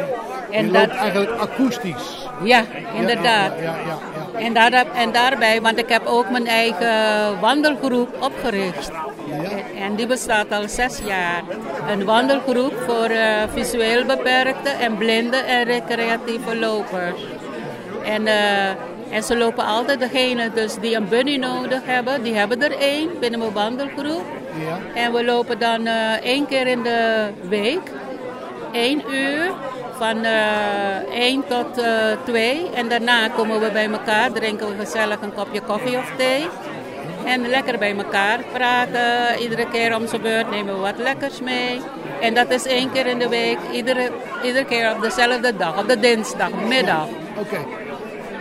En 0.51 0.73
dat 0.73 0.89
eigenlijk 0.89 1.31
akoestisch. 1.41 2.29
Ja, 2.43 2.65
inderdaad. 2.95 3.53
Ja, 3.57 3.63
ja, 3.63 3.77
ja, 3.87 4.14
en, 4.39 4.55
daar, 4.55 4.73
en 4.73 5.13
daarbij, 5.13 5.61
want 5.61 5.79
ik 5.79 5.89
heb 5.89 6.07
ook 6.07 6.31
mijn 6.31 6.47
eigen 6.47 7.41
wandelgroep 7.41 8.09
opgericht. 8.21 8.91
En 9.81 9.95
die 9.95 10.07
bestaat 10.07 10.53
al 10.53 10.69
zes 10.69 10.99
jaar. 11.05 11.43
Een 11.91 12.05
wandelgroep 12.05 12.75
voor 12.87 13.11
uh, 13.11 13.43
visueel 13.53 14.05
beperkten 14.05 14.79
en 14.79 14.97
blinden 14.97 15.47
en 15.47 15.65
recreatieve 15.65 16.57
lopers. 16.57 17.21
En, 18.05 18.23
uh, 18.23 18.69
en 19.11 19.23
ze 19.23 19.37
lopen 19.37 19.65
altijd 19.65 20.01
degene 20.01 20.51
dus 20.55 20.75
die 20.75 20.97
een 20.97 21.09
bunny 21.09 21.37
nodig 21.37 21.81
hebben. 21.85 22.23
Die 22.23 22.35
hebben 22.35 22.63
er 22.63 22.79
één 22.79 23.09
binnen 23.21 23.39
mijn 23.39 23.53
wandelgroep. 23.53 24.25
Ja. 24.65 25.01
En 25.01 25.13
we 25.13 25.25
lopen 25.25 25.59
dan 25.59 25.87
uh, 25.87 26.13
één 26.13 26.47
keer 26.47 26.67
in 26.67 26.83
de 26.83 27.29
week. 27.49 27.91
één 28.73 29.03
uur 29.11 29.53
van 29.99 30.25
uh, 30.25 31.13
1 31.13 31.45
tot 31.49 31.79
uh, 31.79 31.87
2. 32.25 32.71
En 32.75 32.89
daarna 32.89 33.29
komen 33.29 33.61
we 33.61 33.71
bij 33.71 33.91
elkaar, 33.91 34.33
drinken 34.33 34.69
we 34.69 34.85
gezellig 34.85 35.21
een 35.21 35.35
kopje 35.35 35.61
koffie 35.61 35.97
of 35.97 36.11
thee. 36.17 36.47
En 37.25 37.49
lekker 37.49 37.79
bij 37.79 37.97
elkaar 37.97 38.39
praten. 38.53 39.41
Iedere 39.41 39.69
keer 39.69 39.97
om 39.97 40.07
zijn 40.07 40.23
beurt 40.23 40.51
nemen 40.51 40.75
we 40.75 40.81
wat 40.81 40.99
lekkers 40.99 41.41
mee. 41.41 41.81
En 42.21 42.35
dat 42.35 42.51
is 42.51 42.67
één 42.67 42.93
keer 42.93 43.07
in 43.07 43.19
de 43.19 43.29
week, 43.29 43.59
iedere, 43.73 44.11
iedere 44.43 44.65
keer 44.65 44.93
op 44.95 45.03
dezelfde 45.03 45.57
dag, 45.57 45.79
op 45.79 45.89
de 45.89 46.01
dinsdagmiddag. 46.01 47.07
Oké. 47.39 47.59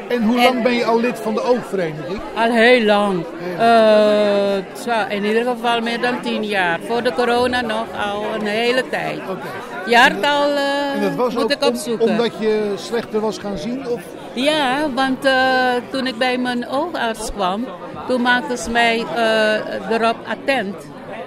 En 0.07 0.23
hoe 0.23 0.35
lang 0.35 0.63
ben 0.63 0.73
je 0.73 0.85
al 0.85 0.99
lid 0.99 1.19
van 1.19 1.33
de 1.33 1.41
oogvereniging? 1.41 2.19
Al 2.35 2.51
heel 2.51 2.81
lang. 2.85 3.25
Uh, 3.59 5.09
in 5.09 5.23
ieder 5.23 5.43
geval 5.43 5.81
meer 5.81 6.01
dan 6.01 6.21
tien 6.21 6.43
jaar. 6.43 6.79
Voor 6.87 7.03
de 7.03 7.13
corona 7.13 7.61
nog 7.61 7.85
al 8.05 8.25
een 8.33 8.45
hele 8.45 8.89
tijd. 8.89 9.19
Oké. 9.29 9.72
Jaartal 9.85 10.49
uh, 10.49 11.35
moet 11.35 11.51
ik 11.51 11.65
opzoeken. 11.65 12.07
omdat 12.07 12.31
je 12.39 12.73
slechter 12.75 13.19
was 13.19 13.37
gaan 13.37 13.57
zien? 13.57 13.87
Of? 13.87 14.01
Ja, 14.33 14.89
want 14.95 15.25
uh, 15.25 15.73
toen 15.91 16.07
ik 16.07 16.17
bij 16.17 16.37
mijn 16.37 16.67
oogarts 16.69 17.31
kwam, 17.31 17.65
toen 18.07 18.21
maakten 18.21 18.57
ze 18.57 18.69
mij 18.69 19.05
uh, 19.15 19.91
erop 19.91 20.15
attent 20.27 20.75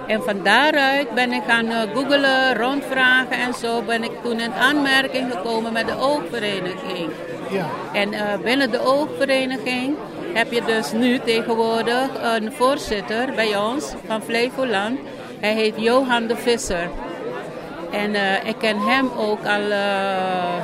En 0.07 0.23
van 0.23 0.43
daaruit 0.43 1.15
ben 1.15 1.33
ik 1.33 1.43
gaan 1.47 1.67
googelen, 1.95 2.57
rondvragen 2.57 3.37
en 3.37 3.55
zo 3.55 3.83
ben 3.83 4.03
ik 4.03 4.13
toen 4.23 4.41
in 4.41 4.53
aanmerking 4.53 5.33
gekomen 5.33 5.73
met 5.73 5.87
de 5.87 5.99
oogvereniging. 5.99 7.11
Ja. 7.51 7.67
En 7.93 8.41
binnen 8.43 8.71
de 8.71 8.81
oogvereniging 8.81 9.97
heb 10.33 10.53
je 10.53 10.63
dus 10.67 10.93
nu 10.93 11.19
tegenwoordig 11.19 12.09
een 12.23 12.53
voorzitter 12.53 13.33
bij 13.35 13.57
ons 13.57 13.93
van 14.07 14.23
Flevoland. 14.23 14.99
Hij 15.41 15.55
heet 15.55 15.75
Johan 15.77 16.27
de 16.27 16.37
Visser. 16.37 16.89
En 17.91 18.15
uh, 18.15 18.45
ik 18.45 18.59
ken 18.59 18.79
hem 18.79 19.11
ook 19.17 19.45
al 19.47 19.71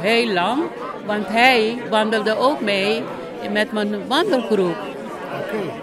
heel 0.01 0.33
lang, 0.33 0.63
want 1.07 1.27
hij 1.29 1.83
wandelde 1.91 2.39
ook 2.39 2.61
mee 2.61 3.03
met 3.51 3.73
mijn 3.73 4.07
wandelgroep. 4.07 4.77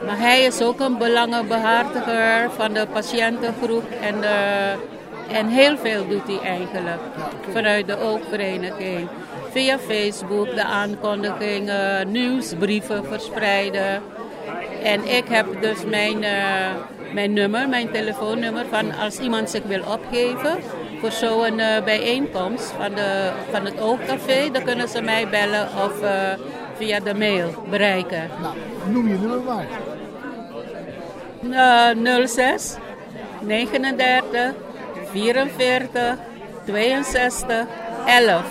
Maar 0.06 0.20
hij 0.20 0.42
is 0.44 0.62
ook 0.62 0.80
een 0.80 0.98
belangenbehartiger 0.98 2.52
van 2.52 2.74
de 2.74 2.88
patiëntengroep 2.94 3.84
en, 4.02 4.22
de, 4.22 4.72
en 5.28 5.48
heel 5.48 5.78
veel 5.78 6.08
doet 6.08 6.28
hij 6.28 6.40
eigenlijk 6.50 7.02
vanuit 7.52 7.88
de 7.88 8.00
oogvereniging. 8.00 9.08
Via 9.52 9.80
Facebook 9.80 10.56
de 10.56 10.64
aankondigingen, 10.64 12.12
nieuwsbrieven 12.12 13.06
verspreiden. 13.06 14.02
En 14.84 15.16
ik 15.16 15.24
heb 15.28 15.62
dus 15.62 15.86
mijn, 15.86 16.24
uh, 16.24 16.30
mijn 17.14 17.34
nummer, 17.34 17.70
mijn 17.70 17.92
telefoonnummer 17.92 18.66
van 18.70 18.96
als 18.96 19.18
iemand 19.18 19.50
zich 19.50 19.64
wil 19.64 19.82
opgeven 19.88 20.58
voor 21.00 21.12
zo'n 21.12 21.60
uh, 21.60 21.84
bijeenkomst 21.84 22.72
van, 22.72 22.96
de, 22.96 23.32
van 23.52 23.66
het 23.66 23.80
Oogcafé, 23.82 24.52
dan 24.52 24.64
kunnen 24.64 24.88
ze 24.88 25.02
mij 25.02 25.30
bellen 25.30 25.68
of 25.68 26.02
uh, 26.02 26.32
via 26.78 27.00
de 27.00 27.14
mail 27.14 27.50
bereiken. 27.70 28.30
Nou, 28.42 28.56
noem 28.92 29.08
je 29.08 29.18
nummer 29.18 29.42
maar. 29.42 29.68
Uh, 31.42 32.28
06 32.28 32.76
39 33.42 34.54
44 35.12 36.18
62 36.66 37.66
11. 38.06 38.44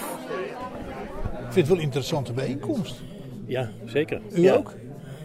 Ik 1.49 1.55
vind 1.55 1.55
het 1.55 1.69
wel 1.69 1.77
een 1.77 1.83
interessante 1.83 2.33
bijeenkomst. 2.33 3.01
Ja, 3.47 3.71
zeker. 3.85 4.21
U 4.33 4.43
ja. 4.43 4.55
ook? 4.55 4.75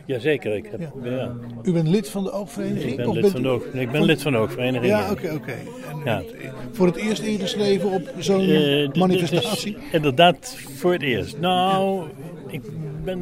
Jazeker. 0.05 0.55
Ik 0.55 0.65
heb, 0.71 0.79
ja. 1.03 1.09
ja. 1.11 1.31
U 1.63 1.71
bent 1.73 1.87
lid 1.87 2.09
van 2.09 2.23
de 2.23 2.31
oogvereniging? 2.31 2.91
Ik 2.91 2.97
ben, 2.97 3.07
of 3.07 3.13
lid, 3.13 3.21
bent 3.21 3.33
van 3.33 3.41
de, 3.41 3.47
u- 3.47 3.51
oog, 3.51 3.63
nee, 3.73 3.83
ik 3.83 3.91
ben 3.91 4.03
lid 4.03 4.21
van 4.21 4.31
de 4.31 4.37
oogvereniging. 4.37 4.85
Ja, 4.91 5.11
oké, 5.11 5.31
oké. 5.33 5.55
Ja. 6.05 6.21
Voor 6.71 6.85
het 6.87 6.95
eerst 6.95 7.21
ingeschreven 7.21 7.89
op 7.91 8.09
zo'n 8.17 8.41
Eh, 8.41 8.47
dit 8.47 8.95
manifestatie? 8.95 9.77
inderdaad 9.91 10.57
voor 10.75 10.91
het 10.93 11.01
eerst. 11.01 11.39
Nou, 11.39 12.03
ik 12.47 12.61
ben 13.03 13.21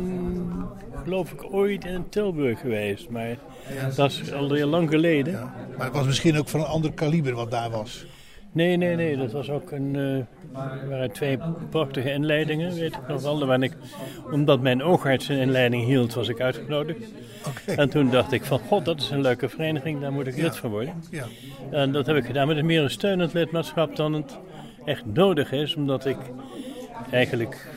geloof 1.03 1.31
ik 1.31 1.53
ooit 1.53 1.85
in 1.85 2.09
Tilburg 2.09 2.59
geweest, 2.59 3.09
maar 3.09 3.37
dat 3.95 4.11
is 4.11 4.33
al 4.33 4.53
heel 4.53 4.67
lang 4.67 4.89
geleden. 4.89 5.33
Maar 5.77 5.85
het 5.85 5.95
was 5.95 6.05
misschien 6.05 6.37
ook 6.37 6.47
van 6.49 6.59
een 6.59 6.65
ander 6.65 6.93
kaliber 6.93 7.33
wat 7.33 7.51
daar 7.51 7.69
was. 7.69 8.05
Nee, 8.51 8.77
nee, 8.77 8.95
nee, 8.95 9.17
dat 9.17 9.31
was 9.31 9.49
ook 9.49 9.71
een, 9.71 9.95
er 10.55 10.89
waren 10.89 11.11
twee 11.11 11.37
prachtige 11.69 12.11
inleidingen, 12.11 12.73
weet 12.73 12.95
ik 12.95 13.07
nog 13.07 13.21
wel. 13.21 13.45
Waar 13.45 13.63
ik, 13.63 13.73
omdat 14.31 14.61
mijn 14.61 14.83
oogarts 14.83 15.27
een 15.27 15.37
inleiding 15.37 15.85
hield, 15.85 16.13
was 16.13 16.27
ik 16.27 16.39
uitgenodigd. 16.39 17.05
En 17.65 17.89
toen 17.89 18.09
dacht 18.09 18.31
ik 18.31 18.45
van, 18.45 18.59
god, 18.59 18.85
dat 18.85 18.99
is 19.01 19.09
een 19.09 19.21
leuke 19.21 19.49
vereniging, 19.49 20.01
daar 20.01 20.11
moet 20.11 20.27
ik 20.27 20.37
lid 20.37 20.57
van 20.57 20.69
worden. 20.69 20.93
Ja. 21.11 21.25
En 21.71 21.91
dat 21.91 22.05
heb 22.05 22.15
ik 22.15 22.25
gedaan 22.25 22.47
met 22.47 22.57
een 22.57 22.65
meer 22.65 22.83
een 22.83 22.89
steunend 22.89 23.33
lidmaatschap 23.33 23.95
dan 23.95 24.13
het 24.13 24.37
echt 24.85 25.05
nodig 25.05 25.51
is, 25.51 25.75
omdat 25.75 26.05
ik 26.05 26.17
eigenlijk 27.11 27.67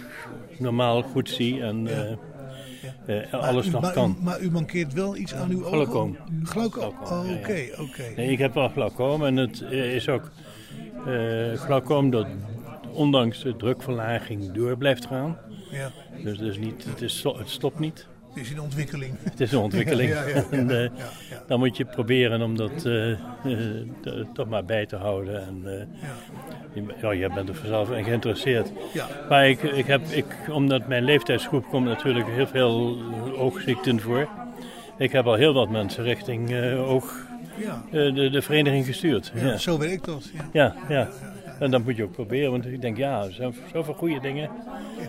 normaal 0.58 1.02
goed 1.02 1.30
zie 1.30 1.62
en 1.62 1.86
eh, 1.86 3.22
eh, 3.22 3.32
alles 3.32 3.66
u, 3.66 3.70
nog 3.70 3.80
maar, 3.80 3.92
kan. 3.92 4.16
U, 4.20 4.24
maar 4.24 4.40
u 4.40 4.50
mankeert 4.50 4.92
wel 4.92 5.16
iets 5.16 5.34
aan 5.34 5.50
uw 5.50 5.64
ogen? 5.64 5.72
Glaucoom. 5.72 6.16
Glaucoom. 6.42 6.94
Oh, 7.04 7.30
Oké, 7.38 7.52
ja. 7.52 7.82
oké. 7.82 8.02
Nee, 8.16 8.30
ik 8.30 8.38
heb 8.38 8.54
wel 8.54 8.68
glaucoom 8.68 9.24
en 9.24 9.36
het 9.36 9.60
is 9.70 10.08
ook 10.08 10.30
eh 11.06 11.58
glaucoom 11.60 12.10
dat 12.10 12.26
ondanks 12.92 13.42
de 13.42 13.56
drukverlaging 13.56 14.52
door 14.52 14.76
blijft 14.76 15.06
gaan. 15.06 15.38
Ja. 15.70 15.90
Dus 16.22 16.38
het, 16.38 16.48
is 16.48 16.58
niet, 16.58 16.84
het, 16.84 17.02
is, 17.02 17.22
het 17.22 17.48
stopt 17.48 17.78
niet. 17.78 18.06
Het 18.34 18.44
is 18.44 18.50
in 18.50 18.60
ontwikkeling. 18.60 19.16
Het 19.22 19.40
is 19.40 19.52
een 19.52 19.58
ontwikkeling. 19.58 20.10
Ja, 20.14 20.26
ja, 20.26 20.34
ja, 20.34 20.44
en, 20.50 20.70
eh, 20.70 20.82
ja, 21.30 21.42
Dan 21.46 21.58
moet 21.58 21.76
je 21.76 21.84
proberen 21.84 22.42
om 22.42 22.56
dat 22.56 22.84
eh, 22.84 23.16
toch 24.32 24.48
maar 24.48 24.64
bij 24.64 24.86
te 24.86 24.96
houden. 24.96 25.46
En, 25.46 25.62
eh, 25.64 25.86
je, 26.72 26.84
ja, 27.00 27.14
jij 27.14 27.28
bent 27.28 27.48
er 27.48 27.56
zelf 27.64 27.90
in 27.90 28.04
geïnteresseerd. 28.04 28.72
Ja. 28.92 29.06
Maar 29.28 29.48
ik, 29.48 29.62
ik 29.62 29.86
heb, 29.86 30.00
ik, 30.06 30.26
omdat 30.50 30.88
mijn 30.88 31.04
leeftijdsgroep 31.04 31.68
komt 31.68 31.86
natuurlijk 31.86 32.26
heel 32.28 32.46
veel 32.46 32.98
oogziekten 33.38 34.00
voor. 34.00 34.28
Ik 34.98 35.12
heb 35.12 35.26
al 35.26 35.34
heel 35.34 35.54
wat 35.54 35.70
mensen 35.70 36.04
richting 36.04 36.54
oog, 36.76 37.26
Ja. 37.56 37.82
eh, 37.86 38.14
de, 38.14 38.30
de 38.30 38.42
vereniging 38.42 38.86
gestuurd. 38.86 39.32
Ja. 39.34 39.56
Zo 39.56 39.78
werkt 39.78 40.04
dat. 40.04 40.30
Ja. 40.34 40.48
Ja, 40.52 40.74
ja. 40.88 41.08
En 41.58 41.70
dat 41.70 41.84
moet 41.84 41.96
je 41.96 42.02
ook 42.02 42.12
proberen, 42.12 42.50
want 42.50 42.66
ik 42.66 42.80
denk, 42.80 42.96
ja, 42.96 43.24
er 43.24 43.32
zijn 43.32 43.54
zoveel 43.72 43.94
goede 43.94 44.20
dingen, 44.20 44.50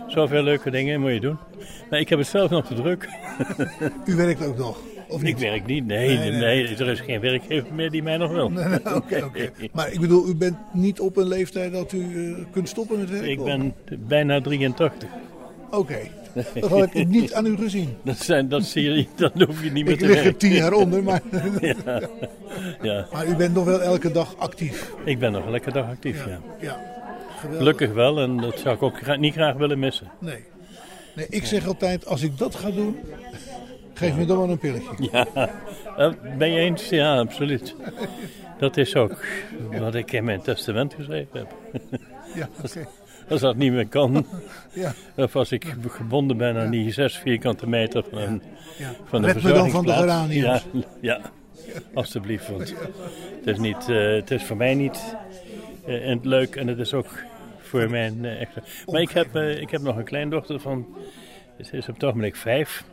zoveel 0.08 0.44
leuke 0.44 0.72
dingen 0.72 1.00
moet 1.02 1.12
je 1.12 1.20
doen. 1.20 1.38
Maar 1.90 2.00
ik 2.00 2.10
heb 2.10 2.20
het 2.20 2.28
zelf 2.28 2.50
nog 2.50 2.66
te 2.68 2.74
druk. 2.74 3.10
U 4.06 4.16
werkt 4.16 4.46
ook 4.46 4.58
nog, 4.58 4.78
of 5.08 5.22
niet? 5.22 5.32
Ik 5.32 5.38
werk 5.50 5.66
niet, 5.66 5.86
nee, 5.86 6.18
Nee, 6.18 6.30
nee, 6.32 6.40
nee. 6.40 6.76
er 6.78 6.88
is 6.88 7.00
geen 7.00 7.20
werkgever 7.20 7.74
meer 7.74 7.92
die 7.92 8.04
mij 8.04 8.18
nog 8.18 8.32
wil. 8.32 8.50
Nee, 8.50 8.66
nee, 8.66 8.96
Oké, 8.96 9.24
oké. 9.26 9.50
Maar 9.74 9.92
ik 9.92 10.00
bedoel, 10.00 10.28
u 10.30 10.36
bent 10.36 10.58
niet 10.74 11.00
op 11.00 11.18
een 11.18 11.28
leeftijd 11.28 11.72
dat 11.74 11.92
u 11.92 12.34
eh, 12.34 12.44
kunt 12.52 12.70
stoppen 12.70 13.00
met 13.00 13.10
werken? 13.10 13.30
Ik 13.30 13.44
ben 13.44 13.74
bijna 14.08 14.42
83. 14.42 15.10
Oké, 15.72 15.98
dat 16.36 16.70
had 16.70 16.90
ik 16.94 17.08
niet 17.08 17.34
aan 17.34 17.46
u 17.46 17.58
gezien. 17.58 17.98
Dat, 18.04 18.18
zijn, 18.18 18.50
dat 18.50 18.64
zie 18.64 18.92
je, 18.92 19.08
dan 19.16 19.32
hoef 19.46 19.64
je 19.64 19.72
niet 19.72 19.86
meer 19.86 19.94
Ik 19.94 20.00
te 20.00 20.06
lig 20.06 20.26
er 20.26 20.38
tien 20.38 20.54
jaar 20.54 20.74
onder, 20.74 21.04
maar, 21.04 21.22
Ja. 21.62 22.02
ja, 22.82 23.08
maar 23.12 23.28
u 23.28 23.36
bent 23.36 23.54
nog 23.54 23.66
wel 23.66 23.82
elke 23.82 24.12
dag 24.12 24.38
actief. 24.38 24.92
ik 25.06 25.20
ben 25.20 25.32
nog 25.32 25.50
lekker 25.50 25.74
dag 25.74 25.90
actief, 25.90 26.26
ja. 26.26 26.40
Ja. 26.60 26.94
Gelukkig 27.58 27.94
wel 27.94 28.20
en 28.20 28.38
dat 28.38 28.60
zou 28.60 28.76
ik 28.76 28.84
ook 28.84 29.18
niet 29.18 29.34
graag 29.34 29.56
willen 29.56 29.80
missen. 29.80 30.12
Nee. 30.20 30.44
nee, 31.16 31.28
ik 31.30 31.46
zeg 31.46 31.68
altijd, 31.68 32.06
als 32.06 32.22
ik 32.22 32.38
dat 32.38 32.56
ga 32.56 32.72
doen, 32.72 32.98
geef 33.94 34.16
me 34.16 34.26
dan 34.26 34.38
maar 34.38 34.50
een 34.50 34.58
pilletje. 34.58 34.94
Ja, 35.12 35.28
eh, 35.98 36.12
ben 36.38 36.52
je 36.52 36.60
eens? 36.60 36.90
Ja, 36.90 37.18
absoluut. 37.20 37.76
Dat 38.60 38.78
is 38.78 38.96
ook 38.96 39.26
wat 39.80 39.96
ik 39.96 40.12
in 40.12 40.24
mijn 40.24 40.42
testament 40.42 40.94
geschreven 40.94 41.40
heb. 41.40 41.56
Ja, 42.36 42.50
oké. 42.64 42.88
Als 43.30 43.42
dat 43.42 43.56
niet 43.56 43.72
meer 43.72 43.88
kan, 43.88 44.26
Ja. 44.74 44.94
of 45.24 45.36
als 45.36 45.52
ik 45.52 45.76
gebonden 45.88 46.38
ben 46.38 46.58
aan 46.58 46.70
die 46.70 46.92
zes 46.92 47.18
vierkante 47.18 47.70
meter 47.70 48.04
van 48.10 48.20
een, 48.20 48.42
Ja. 48.78 48.92
van 49.06 49.24
een 49.24 49.32
Red 49.32 49.44
me 49.44 49.54
dan 49.54 49.70
van 49.70 49.86
de 49.86 49.92
geraniums. 49.92 50.66
Ja, 50.72 50.84
ja, 51.02 51.22
alstublieft. 51.94 52.50
Want 52.50 52.76
het 53.38 53.48
is, 53.48 53.58
niet, 53.58 53.90
eh, 53.90 54.12
het 54.12 54.32
is 54.32 54.44
voor 54.44 54.58
mij 54.58 54.74
niet 54.74 55.16
eh, 55.86 56.10
en 56.10 56.20
leuk 56.24 56.56
en 56.56 56.68
het 56.68 56.80
is 56.80 56.94
ook 56.94 57.24
voor 57.58 57.90
mijn 57.90 58.26
eh, 58.26 58.42
echte... 58.42 58.62
Maar 58.92 59.02
ik 59.02 59.10
heb, 59.10 59.36
ik 59.36 59.70
heb 59.70 59.82
nog 59.82 59.98
een 59.98 60.04
kleindochter 60.04 60.60
van, 60.60 60.88
ze 61.62 61.78
is 61.78 61.88
op 61.88 61.94
het 61.94 62.04
ogenblik 62.04 62.36
vijf. 62.36 62.84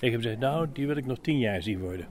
Ik 0.00 0.10
heb 0.10 0.20
gezegd, 0.20 0.38
nou, 0.38 0.66
die 0.72 0.86
wil 0.86 0.96
ik 0.96 1.06
nog 1.06 1.18
tien 1.20 1.38
jaar 1.38 1.62
zien 1.62 1.78
worden. 1.80 2.06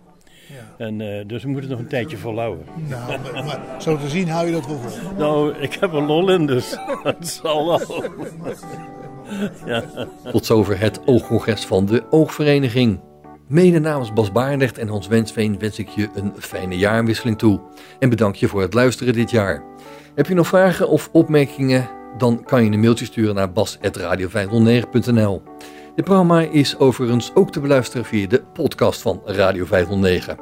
Ja. 0.51 0.85
En, 0.85 1.01
eh, 1.01 1.27
dus 1.27 1.43
we 1.43 1.49
moeten 1.49 1.69
het 1.69 1.77
nog 1.77 1.79
een 1.79 1.91
tijdje 1.91 2.17
volhouden. 2.17 2.65
Nou, 2.89 3.19
maar, 3.33 3.43
maar 3.45 3.81
zo 3.81 3.97
te 3.97 4.09
zien 4.09 4.29
hou 4.29 4.45
je 4.45 4.51
dat 4.51 4.67
wel 4.67 4.77
vol. 4.77 5.11
Nou, 5.17 5.53
ik 5.57 5.73
heb 5.73 5.93
er 5.93 6.01
lol 6.01 6.31
in, 6.31 6.45
dus 6.45 6.77
dat 7.03 7.27
zal 7.27 7.67
wel. 7.67 8.03
ja. 9.65 9.83
Tot 10.31 10.45
zover 10.45 10.79
het 10.79 11.01
oogcongres 11.05 11.65
van 11.65 11.85
de 11.85 12.03
Oogvereniging. 12.09 12.99
Mede 13.47 13.79
namens 13.79 14.13
Bas 14.13 14.31
Baarnecht 14.31 14.77
en 14.77 14.87
Hans 14.87 15.07
Wensveen 15.07 15.59
wens 15.59 15.79
ik 15.79 15.87
je 15.89 16.09
een 16.13 16.33
fijne 16.39 16.77
jaarwisseling 16.77 17.37
toe. 17.37 17.61
En 17.99 18.09
bedank 18.09 18.35
je 18.35 18.47
voor 18.47 18.61
het 18.61 18.73
luisteren 18.73 19.13
dit 19.13 19.31
jaar. 19.31 19.63
Heb 20.15 20.27
je 20.27 20.33
nog 20.33 20.47
vragen 20.47 20.89
of 20.89 21.09
opmerkingen? 21.11 21.89
Dan 22.17 22.43
kan 22.43 22.63
je 22.63 22.71
een 22.71 22.79
mailtje 22.79 23.05
sturen 23.05 23.35
naar 23.35 23.51
bas.radio509.nl 23.51 25.41
Dit 25.95 26.05
programma 26.05 26.41
is 26.41 26.77
overigens 26.77 27.31
ook 27.33 27.51
te 27.51 27.59
beluisteren 27.59 28.05
via 28.05 28.27
de 28.27 28.43
podcast 28.53 29.01
van 29.01 29.21
Radio 29.25 29.65
509. 29.65 30.37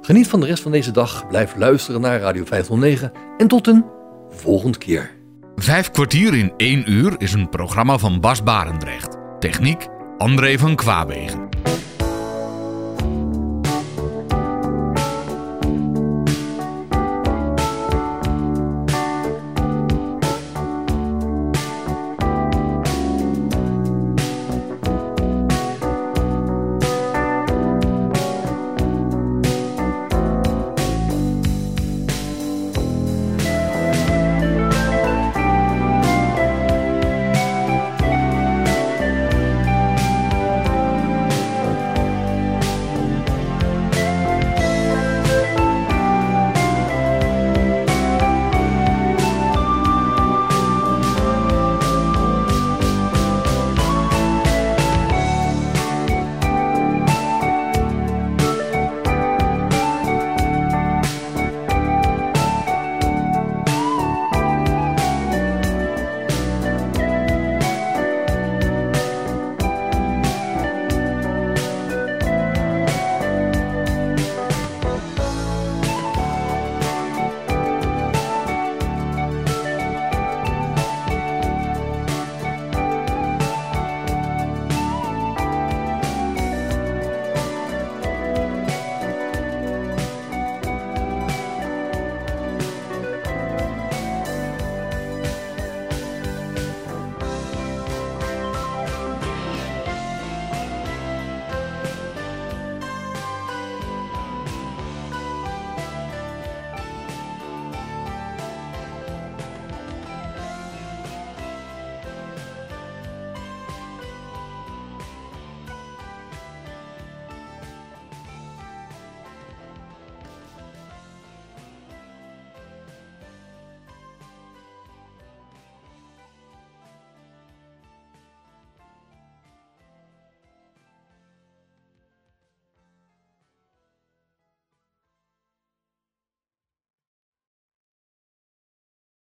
Geniet 0.00 0.28
van 0.28 0.40
de 0.40 0.46
rest 0.46 0.62
van 0.62 0.72
deze 0.72 0.90
dag, 0.90 1.26
blijf 1.28 1.56
luisteren 1.56 2.00
naar 2.00 2.20
Radio 2.20 2.44
509 2.44 3.12
en 3.38 3.48
tot 3.48 3.66
een 3.66 3.84
volgende 4.30 4.78
keer. 4.78 5.10
Vijf 5.56 5.90
kwartier 5.90 6.34
in 6.34 6.52
één 6.56 6.92
uur 6.92 7.14
is 7.18 7.32
een 7.32 7.48
programma 7.48 7.98
van 7.98 8.20
Bas 8.20 8.42
Barendrecht. 8.42 9.16
Techniek 9.38 9.86
André 10.18 10.58
van 10.58 10.76
Kwaabegen. 10.76 11.48